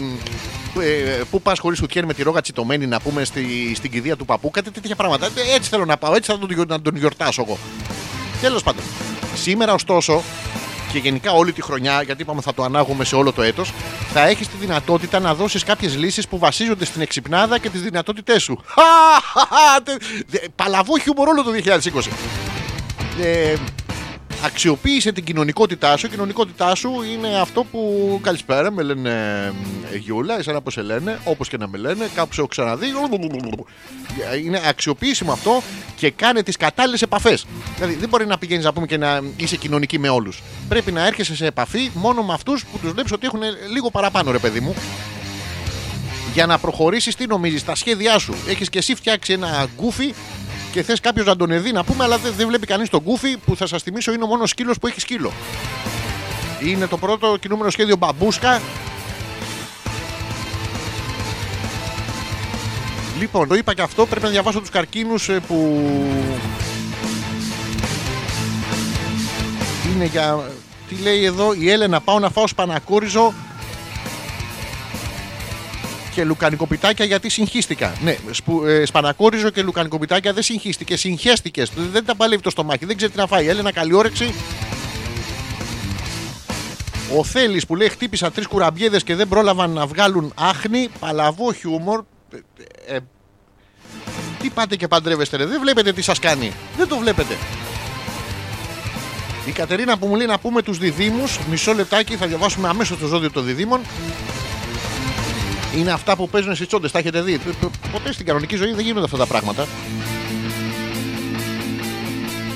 [0.82, 4.26] Ε, πού πας χωρίς σουτιέν με τη ρόγα τσιτωμένη, να πούμε στη, στην κηδεία του
[4.26, 5.26] παππού, κάτι τέτοια πράγματα.
[5.26, 7.58] Ε, Έτσι θέλω να πάω, έτσι θα τον, γιορ- να τον γιορτάσω εγώ.
[8.42, 8.84] Τέλος πάντων.
[9.36, 10.24] Σήμερα, ωστόσο,
[10.96, 13.74] και γενικά όλη τη χρονιά, γιατί είπαμε θα το ανάγουμε σε όλο το έτος,
[14.14, 18.44] θα έχεις τη δυνατότητα να δώσεις κάποιες λύσεις που βασίζονται στην εξυπνάδα και τις δυνατότητές
[18.44, 18.60] σου.
[18.66, 22.10] Χαχαχα, τε- δε- Παλαβό χιούμορ όλο το 2020.
[23.22, 23.54] Ε,
[24.44, 26.06] αξιοποίησε την κοινωνικότητά σου.
[26.06, 29.10] Η κοινωνικότητά σου είναι αυτό που καλησπέρα με λένε
[29.92, 32.86] ε, Γιούλα, εσένα πώς σε λένε, όπως και να με λένε, κάπου σε έχω ξαναδεί.
[34.46, 35.62] Είναι αξιοποιήσιμο αυτό
[35.96, 37.46] και κάνε τις κατάλληλες επαφές.
[37.76, 40.44] Δηλαδή δεν μπορεί να πηγαίνεις να πούμε και να είσαι κοινωνική με όλους.
[40.68, 43.42] Πρέπει να έρχεσαι σε επαφή μόνο με αυτούς που τους βλέπεις ότι έχουν
[43.72, 44.76] λίγο παραπάνω ρε παιδί μου.
[46.34, 48.36] Για να προχωρήσεις, τι νομίζεις, τα σχέδιά σου.
[48.48, 50.14] Έχεις και εσύ φτιάξει ένα γκούφι
[50.76, 53.38] και θες κάποιος να τον εδεί να πούμε, αλλά δεν, δεν βλέπει κανείς τον γκούφι
[53.38, 55.32] που θα σας θυμίσω είναι ο μόνος σκύλος που έχει σκύλο.
[56.60, 58.62] Είναι το πρώτο κινούμενο σχέδιο μπαμπούσκα.
[63.20, 65.82] Λοιπόν, το είπα και αυτό, πρέπει να διαβάσω τους καρκίνους ε, που
[69.94, 70.44] είναι για...
[70.88, 73.34] Τι λέει εδώ η Έλενα, πάω να φάω σπανακόριζο
[76.16, 77.94] και λουκανικοπιτάκια γιατί συγχύστηκα.
[78.04, 81.66] Ναι, σπου, ε, σπανακόριζο και λουκανικοπιτάκια δεν συγχύστηκε, συγχέστηκε.
[81.92, 83.48] Δεν τα παλεύει το στομάχι, δεν ξέρει τι να φάει.
[83.48, 84.34] Έλενα, καλή όρεξη.
[87.18, 90.90] Ο Θέλει που λέει: Χτύπησα τρεις κουραμπιέδες και δεν πρόλαβαν να βγάλουν άχνη.
[91.00, 92.04] Παλαβό χιούμορ.
[92.88, 93.00] Ε, ε,
[94.42, 95.46] τι πάτε και παντρεύεστε, ρε.
[95.46, 96.52] Δεν βλέπετε τι σας κάνει.
[96.78, 97.38] Δεν το βλέπετε.
[99.46, 101.24] Η Κατερίνα που μου λέει να πούμε τους διδήμου.
[101.50, 103.80] Μισό λεπτάκι, θα διαβάσουμε αμέσως το ζώδιο των διδήμων.
[105.78, 106.92] Είναι αυτά που παίζουν στις τσόντες.
[106.92, 107.38] Τα έχετε δει.
[107.38, 109.68] Π- π- Ποτέ στην κανονική ζωή δεν γίνονται αυτά τα πράγματα.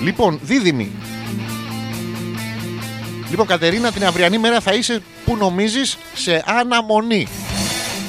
[0.04, 0.92] Λοιπόν, δίδυμη.
[3.30, 7.28] Λοιπόν, Κατερίνα, την αυριανή μέρα θα είσαι που νομίζεις σε αναμονή.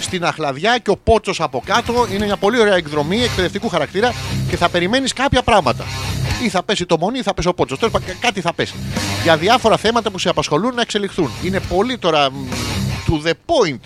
[0.00, 2.06] στην Αχλαδιά και ο Πότσος από κάτω.
[2.12, 4.14] Είναι μια πολύ ωραία εκδρομή εκπαιδευτικού χαρακτήρα
[4.48, 5.84] και θα περιμένεις κάποια πράγματα.
[6.44, 7.78] Ή θα πέσει το μονί ή θα πέσει ο Πότσος.
[7.78, 8.74] Τέλος πάντων, κάτι θα πέσει.
[9.22, 11.30] Για διάφορα θέματα που σε απασχολούν να εξελιχθούν.
[11.44, 12.34] Είναι πολύ τώρα μ,
[13.06, 13.78] to the point.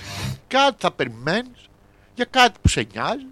[0.58, 1.68] Κάτι θα περιμένεις
[2.14, 3.26] για κάτι που σε νοιάζει.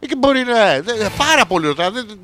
[0.00, 0.80] Και μπορεί να.
[0.80, 1.90] δε- Πάρα πολύ ωραία.
[1.90, 2.18] Δεν-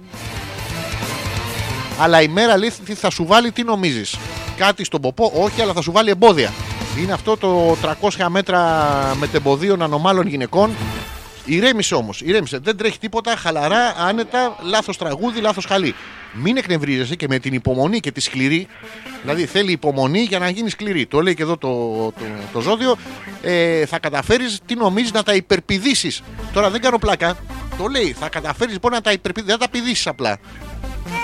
[2.00, 4.16] αλλά η μέρα λέει τι θα σου βάλει, τι νομίζεις.
[4.56, 6.52] Κάτι στον ποπό, όχι, αλλά θα σου βάλει εμπόδια.
[6.98, 8.88] Είναι αυτό το 300 μέτρα
[9.18, 10.70] μετεμποδίων ανομάλων γυναικών.
[11.48, 12.58] Ηρέμησε όμως, ηρέμησε.
[12.58, 15.94] Δεν τρέχει τίποτα, χαλαρά, άνετα, λάθος τραγούδι, λάθος χαλί.
[16.32, 18.66] Μην εκνευρίζεσαι και με την υπομονή και τη σκληρή.
[19.20, 21.06] Δηλαδή θέλει υπομονή για να γίνεις σκληρή.
[21.06, 21.68] Το λέει και εδώ το,
[22.12, 22.96] το, το ζώδιο.
[23.42, 26.22] Ε, θα καταφέρεις, τι νομίζεις, να τα υπερπηδήσεις.
[26.52, 27.36] Τώρα δεν κάνω πλάκα.
[27.78, 29.56] Το λέει, θα καταφέρεις λοιπόν να τα υπερπηδήσεις.
[29.56, 30.38] Δεν θα τα πηδήσεις απλά.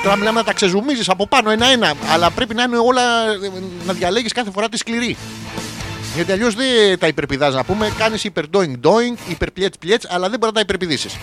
[0.03, 1.95] Τώρα μιλάμε να τα ξεζουμίζεις από πάνω ένα-ένα.
[2.13, 3.03] Αλλά πρέπει να είναι όλα
[3.87, 5.17] να διαλέγεις κάθε φορά τη σκληρή.
[6.15, 7.93] Γιατί αλλιώς δεν τα υπερπηδάς να πούμε.
[7.99, 11.17] Κάνεις υπερ doing doing, υπερ πλιέτς πλιέτ, αλλά δεν μπορεί να τα υπερπηδήσεις.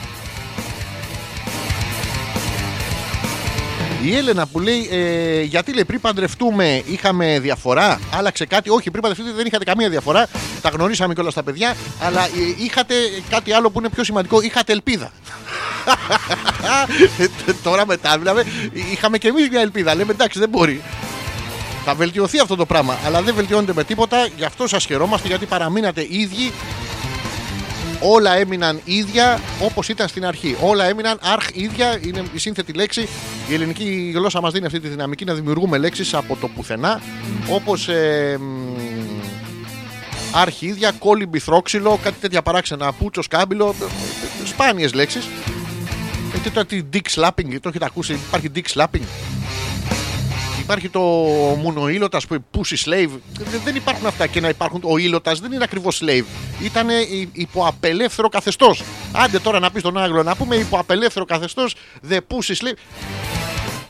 [4.03, 8.69] Η Έλενα που λέει, ε, γιατί λέει πριν παντρευτούμε είχαμε διαφορά, άλλαξε κάτι.
[8.69, 10.27] Όχι, πριν παντρευτείτε δεν είχατε καμία διαφορά.
[10.61, 12.95] Τα γνωρίσαμε κιόλας τα παιδιά, αλλά ε, είχατε
[13.29, 14.41] κάτι άλλο που είναι πιο σημαντικό.
[14.41, 15.11] Είχατε ελπίδα.
[17.47, 18.43] Ε, Τώρα μετά, δηλαδή,
[18.91, 19.95] είχαμε κι εμείς μια ελπίδα.
[19.95, 20.81] Λέμε εντάξει, δεν μπορεί.
[21.85, 24.27] Θα βελτιωθεί αυτό το πράγμα, αλλά δεν βελτιώνεται με τίποτα.
[24.37, 26.51] Γι' αυτό σας χαιρόμαστε γιατί παραμείνατε ίδιοι.
[28.03, 30.55] Όλα έμειναν ίδια όπως ήταν στην αρχή.
[30.61, 31.99] Όλα έμειναν αρχ ίδια.
[32.01, 33.07] Είναι η σύνθετη λέξη.
[33.49, 37.01] Η ελληνική γλώσσα μας δίνει αυτή τη δυναμική να δημιουργούμε λέξεις από το πουθενά.
[37.49, 38.71] Όπως ε, μ,
[40.31, 42.91] αρχ ίδια, κόλυμπι θρόξυλο, κάτι τέτοια παράξενα.
[42.91, 43.75] Πούτσος, κάμπυλο.
[44.45, 45.27] Σπάνιες λέξεις.
[46.33, 48.13] Έχετε τώρα τη dick slapping, το έχετε ακούσει.
[48.13, 49.03] Υπάρχει dick slapping;
[50.71, 50.99] Υπάρχει το
[51.61, 53.09] μουνοήλωτα που pussy slave.
[53.33, 54.81] Δεν- Δεν υπάρχουν αυτά και να υπάρχουν.
[54.83, 56.23] Ο ήλωτας δεν είναι ακριβώς slave.
[56.63, 56.87] Ήταν
[57.33, 58.83] υπό απελεύθερο καθεστώς.
[59.11, 61.75] Άντε τώρα να πεις τον Άγγλο να πούμε υπό απελεύθερο καθεστώς.
[62.09, 62.77] The pussy slave.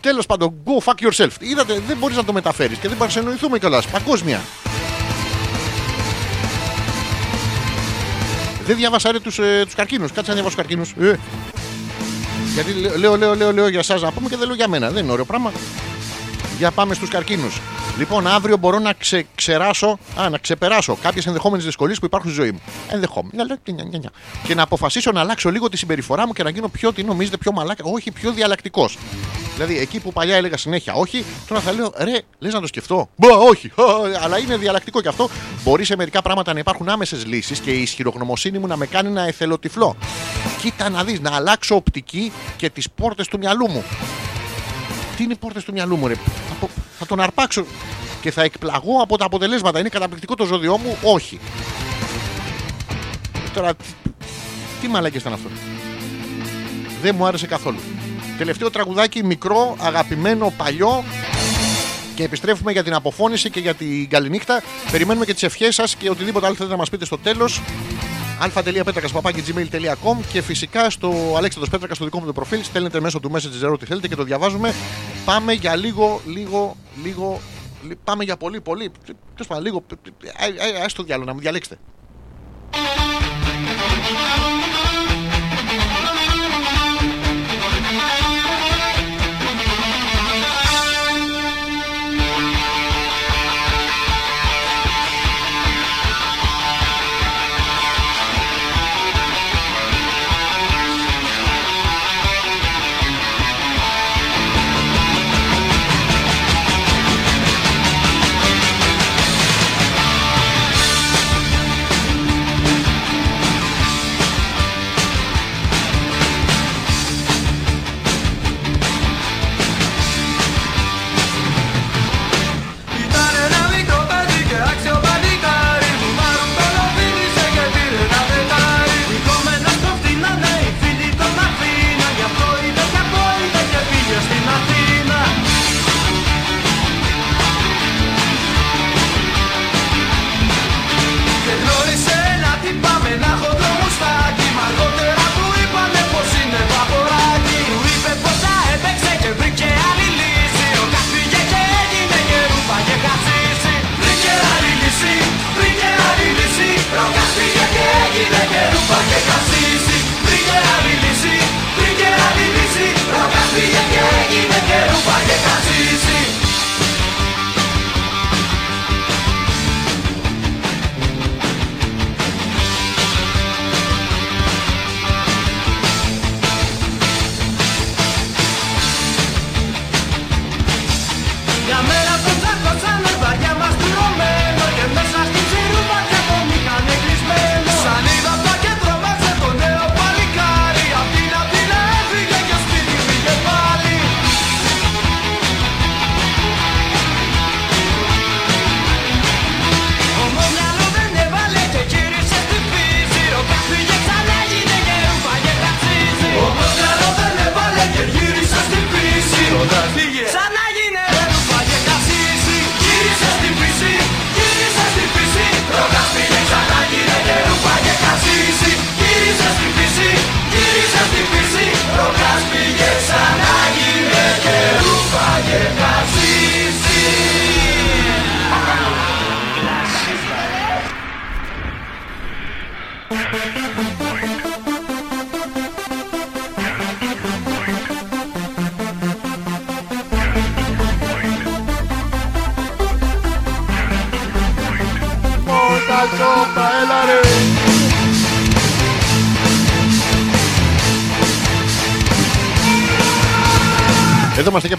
[0.01, 1.29] Τέλος πάντων, go fuck yourself.
[1.39, 3.87] Είδατε, δεν μπορείς να το μεταφέρεις και δεν μπορείς να εννοηθούμε κιόλας.
[3.87, 4.41] Παγκόσμια.
[8.65, 10.11] Δεν διάβασα ρε τους, ε, τους καρκίνους.
[10.11, 10.91] Κάτσε να διαβάσω τους καρκίνους.
[11.11, 11.19] Ε.
[12.53, 14.89] Γιατί λέω, λέω, λέω, λέω, λέω για εσάς να πούμε και δεν λέω για μένα.
[14.91, 15.51] Δεν είναι ωραίο πράγμα.
[16.57, 17.61] Για πάμε στους καρκίνους.
[17.97, 22.41] Λοιπόν, αύριο μπορώ να ξε, ξεράσω, α, να ξεπεράσω κάποιες ενδεχόμενες δυσκολίες που υπάρχουν στη
[22.41, 22.61] ζωή μου.
[22.89, 23.43] Ενδεχόμενα.
[23.43, 24.11] Νια, νια, νια, νια.
[24.43, 27.37] Και να αποφασίσω να αλλάξω λίγο τη συμπεριφορά μου και να γίνω πιο, τι νομίζετε,
[27.37, 28.97] πιο μαλάκα, όχι πιο διαλλακτικός.
[29.53, 33.09] Δηλαδή, εκεί που παλιά έλεγα συνέχεια όχι, τώρα θα λέω ρε, λες να το σκεφτώ.
[33.15, 33.67] Μπα, όχι.
[33.67, 33.83] Α,
[34.23, 35.29] Αλλά είναι διαλλακτικό και αυτό.
[35.63, 39.09] Μπορεί σε μερικά πράγματα να υπάρχουν άμεσες λύσεις και η ισχυρογνωμοσύνη μου να με κάνει
[39.09, 39.95] να εθελοτυφλώ.
[40.61, 43.83] Κοίτα να δεις, να αλλάξω οπτική και τις πόρτες του μυαλού μου.
[45.21, 46.15] Τι είναι οι πόρτες του μυαλού μου, ρε.
[46.51, 46.69] Από-
[46.99, 47.65] Θα τον αρπάξω
[48.21, 49.79] και θα εκπλαγώ από τα αποτελέσματα.
[49.79, 51.39] Είναι καταπληκτικό το ζώδιό μου, όχι.
[53.53, 53.83] Τώρα, τι,
[54.81, 55.51] τι μαλάκες ήταν αυτός;
[57.01, 57.79] Δεν μου άρεσε καθόλου.
[58.37, 61.03] Τελευταίο τραγουδάκι, μικρό, αγαπημένο, παλιό.
[62.15, 64.61] Και επιστρέφουμε για την αποφώνηση και για την καληνύχτα.
[64.91, 67.61] Περιμένουμε και τις ευχές σας και οτιδήποτε άλλο θέλετε να μας πείτε στο τέλος
[68.41, 71.07] αλφα.πέτρακα.gmail.com και φυσικά στο
[71.37, 74.23] Αλέξανδρος Πέτρακα στο δικό μου το προφίλ στέλνετε μέσω του message ό,τι θέλετε και το
[74.23, 74.73] διαβάζουμε.
[75.25, 77.39] Πάμε για λίγο, λίγο, λίγο.
[77.87, 78.91] λι- Πάμε για πολύ, πολύ.
[79.05, 79.77] Τέλος πάντων, λίγο.
[80.83, 81.77] Α το διάλογο να μου διαλέξετε.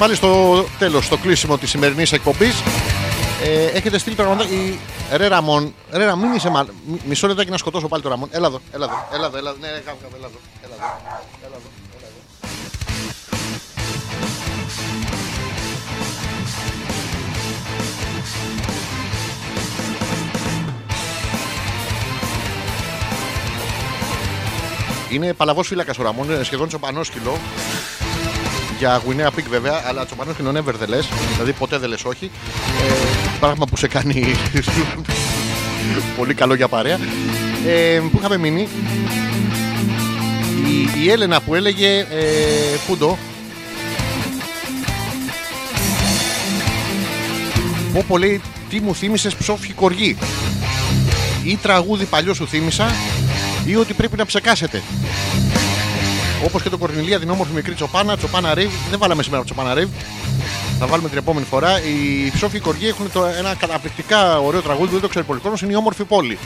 [0.03, 2.63] Πάλι στο τέλος, στο κλείσιμο της σημερινής εκπομπής.
[3.45, 4.39] Ε, έχετε στείλει το Ραμόν.
[4.41, 4.79] Η...
[5.17, 6.67] Ρε Ραμόν, ρε Ραμόν, μην είσαι μα...
[6.87, 8.29] μ- Μισό λεπτάκι να σκοτώσω πάλι το Ραμόν.
[8.33, 9.59] Έλα εδώ, έλα εδώ, έλα εδώ, έλα εδώ.
[9.61, 10.85] Ναι, ναι, κάπου, κάπου, έλα εδώ, έλα εδώ,
[11.47, 12.19] έλα εδώ, έλα εδώ.
[25.11, 27.39] Είναι παλαβός φύλακας ο Ραμόν, είναι σχεδόν τσοπανόσκυλο.
[28.83, 31.05] Για Γουινέα Πικ βέβαια, αλλά τσοπανόσκυλο never the less.
[31.33, 32.31] Δηλαδή ποτέ δεν λες όχι.
[32.83, 33.07] Ε,
[33.41, 34.35] πράγμα που σε κάνει
[36.17, 36.99] πολύ καλό για παρέα.
[37.67, 38.69] Ε, πού είχαμε μείνει;
[40.67, 42.07] Η, η Έλενα που έλεγε ε,
[42.87, 43.19] Πούντο.
[47.93, 50.17] Πω πολύ τι μου θύμισες ψόφι κοργή.
[51.45, 52.91] Ή τραγούδι παλιό σου θύμισα
[53.65, 54.83] ή ότι πρέπει να ψεκάσετε.
[56.45, 58.71] Όπως και το Κορνιλία, την όμορφη μικρή τσοπάνα, τσοπάνα ρίβ.
[58.91, 59.89] Δεν βάλαμε σήμερα τσοπάνα ρίβ.
[60.79, 61.83] Θα βάλουμε την επόμενη φορά.
[61.83, 65.59] Οι ψόφοι κοργοί έχουν το, ένα καταπληκτικά ωραίο τραγούδι που δεν το ξέρει πολύ κόσμο.
[65.63, 66.39] Είναι η όμορφη πόλη.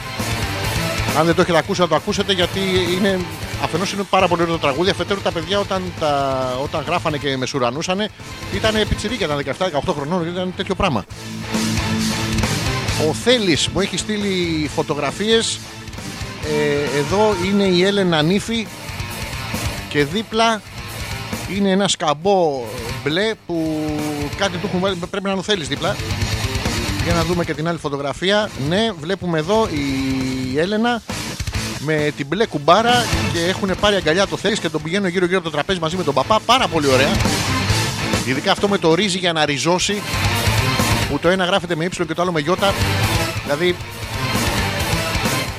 [1.17, 2.59] Αν δεν το έχετε ακούσει, να το ακούσετε γιατί
[2.97, 3.19] είναι.
[3.63, 4.89] Αφενός είναι πάρα πολύ ωραίο το τραγούδι.
[4.89, 8.09] Αφετέρου τα παιδιά όταν, τα, όταν γράφανε και μεσουρανούσανε
[8.53, 9.55] ήταν πιτσιρίκια, ήταν
[9.85, 11.05] 17-18 χρονών, ήταν τέτοιο πράγμα.
[13.09, 15.59] Ο Θέλης μου έχει στείλει φωτογραφίες
[16.43, 18.67] ε, Εδώ είναι η Έλενα Νύφη
[19.97, 20.61] Και δίπλα
[21.55, 22.63] Είναι ένα σκαμπό
[23.03, 23.85] μπλε Που
[24.37, 25.95] κάτι του έχουν βάλει Πρέπει να είναι ο Θέλης δίπλα
[27.03, 31.01] Για να δούμε και την άλλη φωτογραφία Ναι βλέπουμε εδώ η Έλενα
[31.79, 35.37] με την μπλε κουμπάρα και έχουν πάρει αγκαλιά το Θέλης και τον πηγαίνουν γύρω γύρω
[35.37, 36.39] από το τραπέζι μαζί με τον παπά.
[36.45, 37.11] Πάρα πολύ ωραία.
[38.25, 40.01] Ειδικά αυτό με το ρύζι για να ριζώσει
[41.09, 42.73] που το ένα γράφεται με ύψιλο και το άλλο με γιώτα.
[43.43, 43.75] Δηλαδή,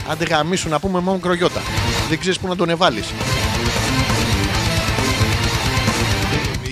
[0.08, 1.60] άντε γαμίσου να πούμε μόνο κρογιώτα.
[2.08, 3.06] Δεν ξέρεις πού να τον εβάλεις.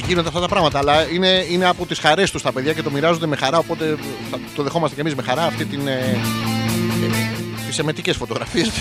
[0.07, 2.91] Γίνονται αυτά τα πράγματα, αλλά είναι, είναι από τις χαρές τους τα παιδιά και το
[2.91, 3.59] μοιράζονται με χαρά.
[3.59, 3.97] Οπότε
[4.31, 5.87] θα το δεχόμαστε κι εμείς με χαρά αυτή την.
[5.87, 6.20] Ε, ε,
[7.66, 8.70] τις εμετικές φωτογραφίες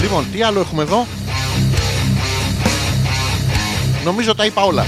[0.00, 1.06] Λοιπόν, τι άλλο έχουμε εδώ;
[4.04, 4.86] Νομίζω τα είπα όλα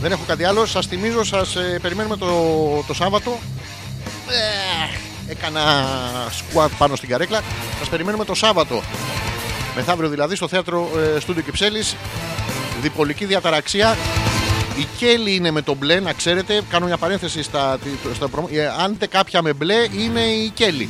[0.00, 2.26] Δεν έχω κάτι άλλο Σας θυμίζω, σας ε, περιμένουμε το,
[2.86, 3.38] το Σάββατο
[4.28, 5.62] ε, Έκανα
[6.28, 7.40] squat πάνω στην καρέκλα
[7.78, 8.82] Σας περιμένουμε το Σάββατο
[9.76, 11.96] Μεθαύριο δηλαδή στο θέατρο ε, Στούντιο Κυψέλης
[12.82, 13.96] Διπολική διαταραξία
[14.78, 16.60] η Κέλλη είναι με το μπλε, να ξέρετε.
[16.70, 17.78] Κάνω μια παρένθεση στα,
[18.14, 20.88] στα προμο- ε, Αν είτε κάποια με μπλε, είναι η Κέλλη.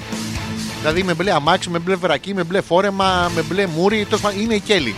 [0.79, 4.05] Δηλαδή με μπλε αμάξι, με μπλε βρακί, με μπλε φόρεμα, με μπλε μούρι.
[4.05, 4.95] τέλος πάντων, Είναι η Κέλλη.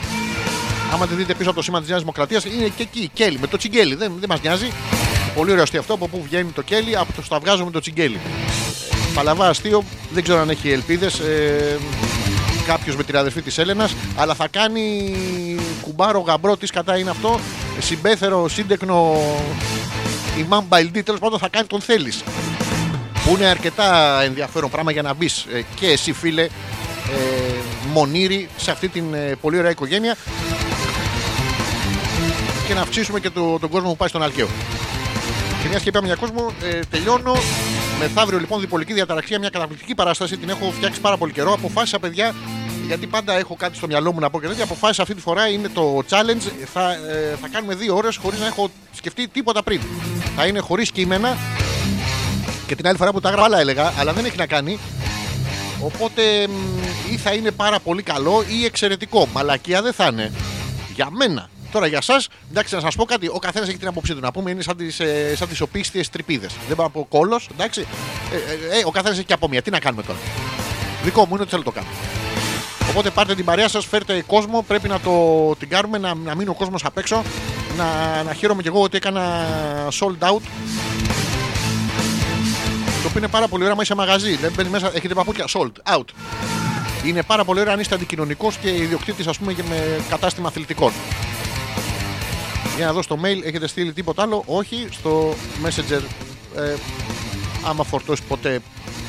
[0.92, 3.38] Άμα τη δείτε πίσω από το σήμα της Νέας Δημοκρατίας, είναι και εκεί η Κέλλη.
[3.40, 3.94] Με το τσιγκέλι.
[3.94, 4.70] Δεν, δεν μας νοιάζει.
[5.34, 5.94] Πολύ ωραίο αστείο αυτό.
[5.94, 8.20] Από πού βγαίνει το Κέλλη, από το σταυγάζω με το τσιγκέλι.
[9.20, 9.84] Ε, Παλαβά αστείο.
[10.12, 11.18] Δεν ξέρω αν έχει ελπίδες.
[11.18, 11.78] Ε,
[12.66, 15.14] Κάποιος με την αδερφή της Έλενας, αλλά θα κάνει
[15.82, 16.56] κουμπάρο γαμπρό.
[16.56, 17.40] Τι κατά είναι αυτό.
[17.78, 19.16] Συμπέθερο, σύντεκνο.
[20.38, 22.22] Imam Μπαϊλντή, τέλος πάντων θα κάνει τον θέλεις.
[23.24, 26.48] Που είναι αρκετά ενδιαφέρον πράγμα για να μπεις και εσύ, φίλε, ε,
[27.92, 30.16] μονήρι σε αυτή την ε, πολύ ωραία οικογένεια
[32.66, 34.48] και να αυξήσουμε και το, τον κόσμο που πάει στον Αλκαίο.
[35.62, 37.32] Και μιας και είπαμε για κόσμο, ε, τελειώνω.
[38.00, 40.36] Μεθαύριο λοιπόν διπολική διαταραξία, μια καταπληκτική παράσταση.
[40.36, 41.52] Την έχω φτιάξει πάρα πολύ καιρό.
[41.52, 42.34] Αποφάσισα, παιδιά,
[42.86, 44.64] γιατί πάντα έχω κάτι στο μυαλό μου να πω και τέτοια.
[44.64, 46.50] Αποφάσισα αυτή τη φορά είναι το challenge.
[46.72, 49.80] Θα, ε, θα κάνουμε δύο ώρες χωρίς να έχω σκεφτεί τίποτα πριν.
[50.36, 51.36] Θα είναι χωρίς κείμενα.
[52.66, 54.78] Και την άλλη φορά που τα έγραφα άλλα έλεγα, αλλά δεν έχει να κάνει.
[55.84, 59.28] Οπότε μ, ή θα είναι πάρα πολύ καλό ή εξαιρετικό.
[59.32, 60.32] Μαλακία δεν θα είναι.
[60.94, 61.50] Για μένα.
[61.72, 63.28] Τώρα για εσά, εντάξει, να σας πω κάτι.
[63.28, 64.20] Ο καθένας έχει την άποψή του.
[64.20, 66.52] Να πούμε είναι σαν τις ε, σαν τις οπίστιες τρυπίδες.
[66.68, 67.86] Δεν πάω από κόλος, εντάξει.
[68.32, 68.36] Ε,
[68.74, 69.62] ε, ε, ο καθένας έχει και από μία.
[69.62, 70.18] Τι να κάνουμε τώρα.
[71.04, 71.88] Δικό μου είναι ότι θέλω να το κάνω.
[72.90, 74.62] Οπότε πάρτε την παρέα σας, φέρτε κόσμο.
[74.62, 75.10] Πρέπει να το
[75.58, 77.22] την κάνουμε, να, να μείνει ο κόσμος απ' έξω.
[77.76, 79.46] Να, να χαίρομαι κι εγώ ότι έκανα
[80.00, 80.42] sold out.
[83.02, 84.36] Το οποίο είναι πάρα πολύ ωραίο άμα είσαι μαγαζί.
[84.36, 86.04] Δεν μπαίνεις μέσα, έχετε παπούτσια sold out.
[87.04, 90.92] Είναι πάρα πολύ ωραίο αν είστε αντικοινωνικός και ιδιοκτήτης, ας πούμε, και με κατάστημα αθλητικών.
[92.80, 95.34] Για να δω στο mail, έχετε στείλει τίποτα άλλο; Όχι, στο
[95.64, 96.00] messenger.
[96.56, 96.74] Ε,
[97.64, 98.60] άμα φορτώσει ποτέ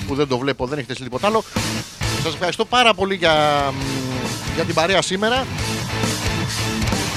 [0.08, 1.44] που δεν το βλέπω, δεν έχετε στείλει τίποτα άλλο.
[2.24, 3.34] Σας ευχαριστώ πάρα πολύ για,
[3.74, 3.78] μ,
[4.56, 5.46] για την παρέα σήμερα.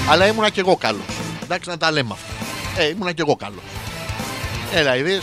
[0.09, 1.05] Αλλά ήμουνα κι εγώ καλός.
[1.43, 2.33] Εντάξει, να τα λέμε αυτά.
[2.81, 3.63] Ε, ήμουνα κι εγώ καλός.
[4.73, 5.21] Έλα, είδες.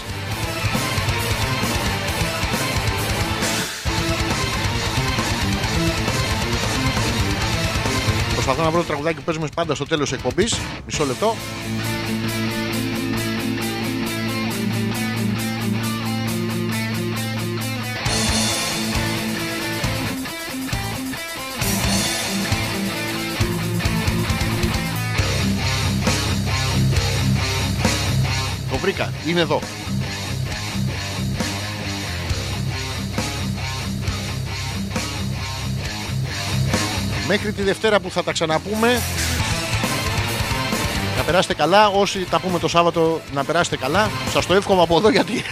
[8.44, 10.58] Προσπαθώ να βρω το τραγουδάκι που παίζουμε πάντα στο τέλος εκπομπής.
[10.86, 11.34] Μισό λεπτό.
[28.70, 29.60] Το βρήκα, είναι εδώ.
[37.26, 39.00] Μέχρι τη Δευτέρα που θα τα ξαναπούμε
[41.16, 41.88] να περάσετε καλά.
[41.88, 44.10] Όσοι τα πούμε το Σάββατο να περάσετε καλά.
[44.32, 45.32] Σας το εύχομαι από εδώ γιατί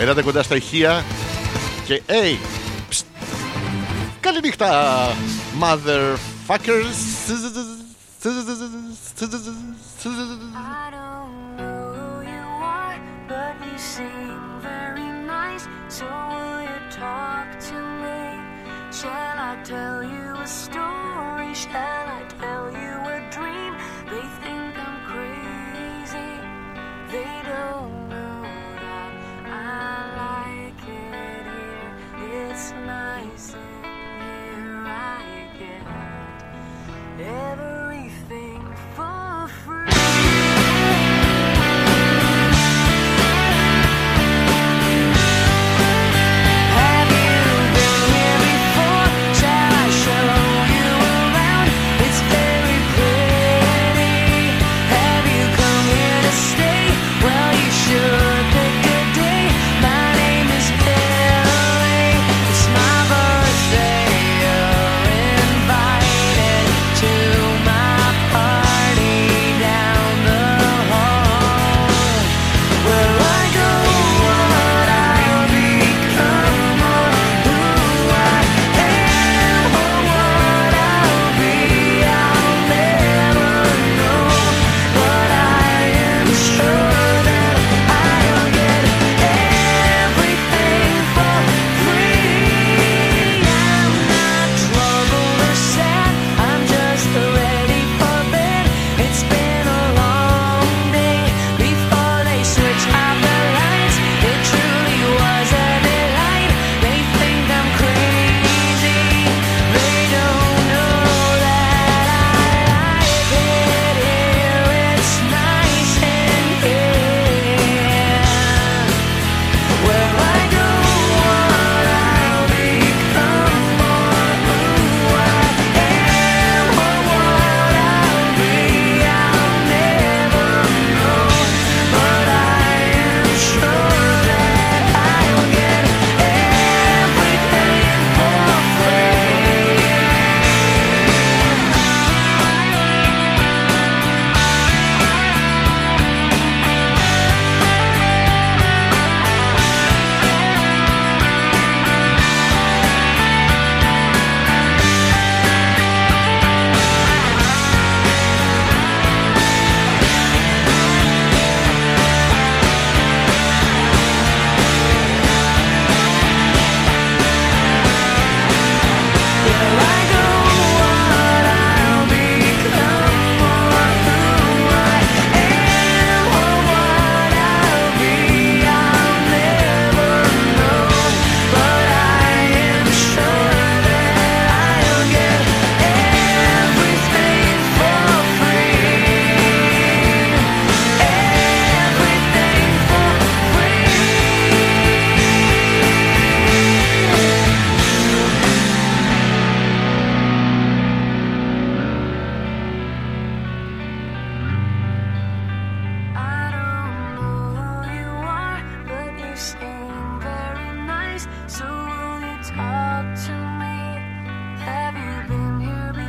[0.00, 1.04] Έλατε κοντά στα ηχεία
[1.84, 2.36] και hey,
[2.88, 3.04] ψτ.
[4.20, 4.96] καληνύχτα
[5.60, 6.98] motherfuckers
[8.20, 8.26] I
[10.90, 12.46] don't know who you
[12.76, 12.98] are,
[13.28, 14.47] but you seem
[15.58, 18.92] days will you talk to me.
[18.92, 21.54] Shall I tell you a story?
[21.54, 23.74] Shall I tell you a dream?
[24.10, 26.30] They think I'm crazy.
[27.12, 28.42] They don't know
[28.82, 29.12] that
[29.46, 32.50] I like it here.
[32.50, 34.84] It's nice in here.
[34.86, 35.18] I
[35.58, 35.82] get
[37.26, 38.27] everything.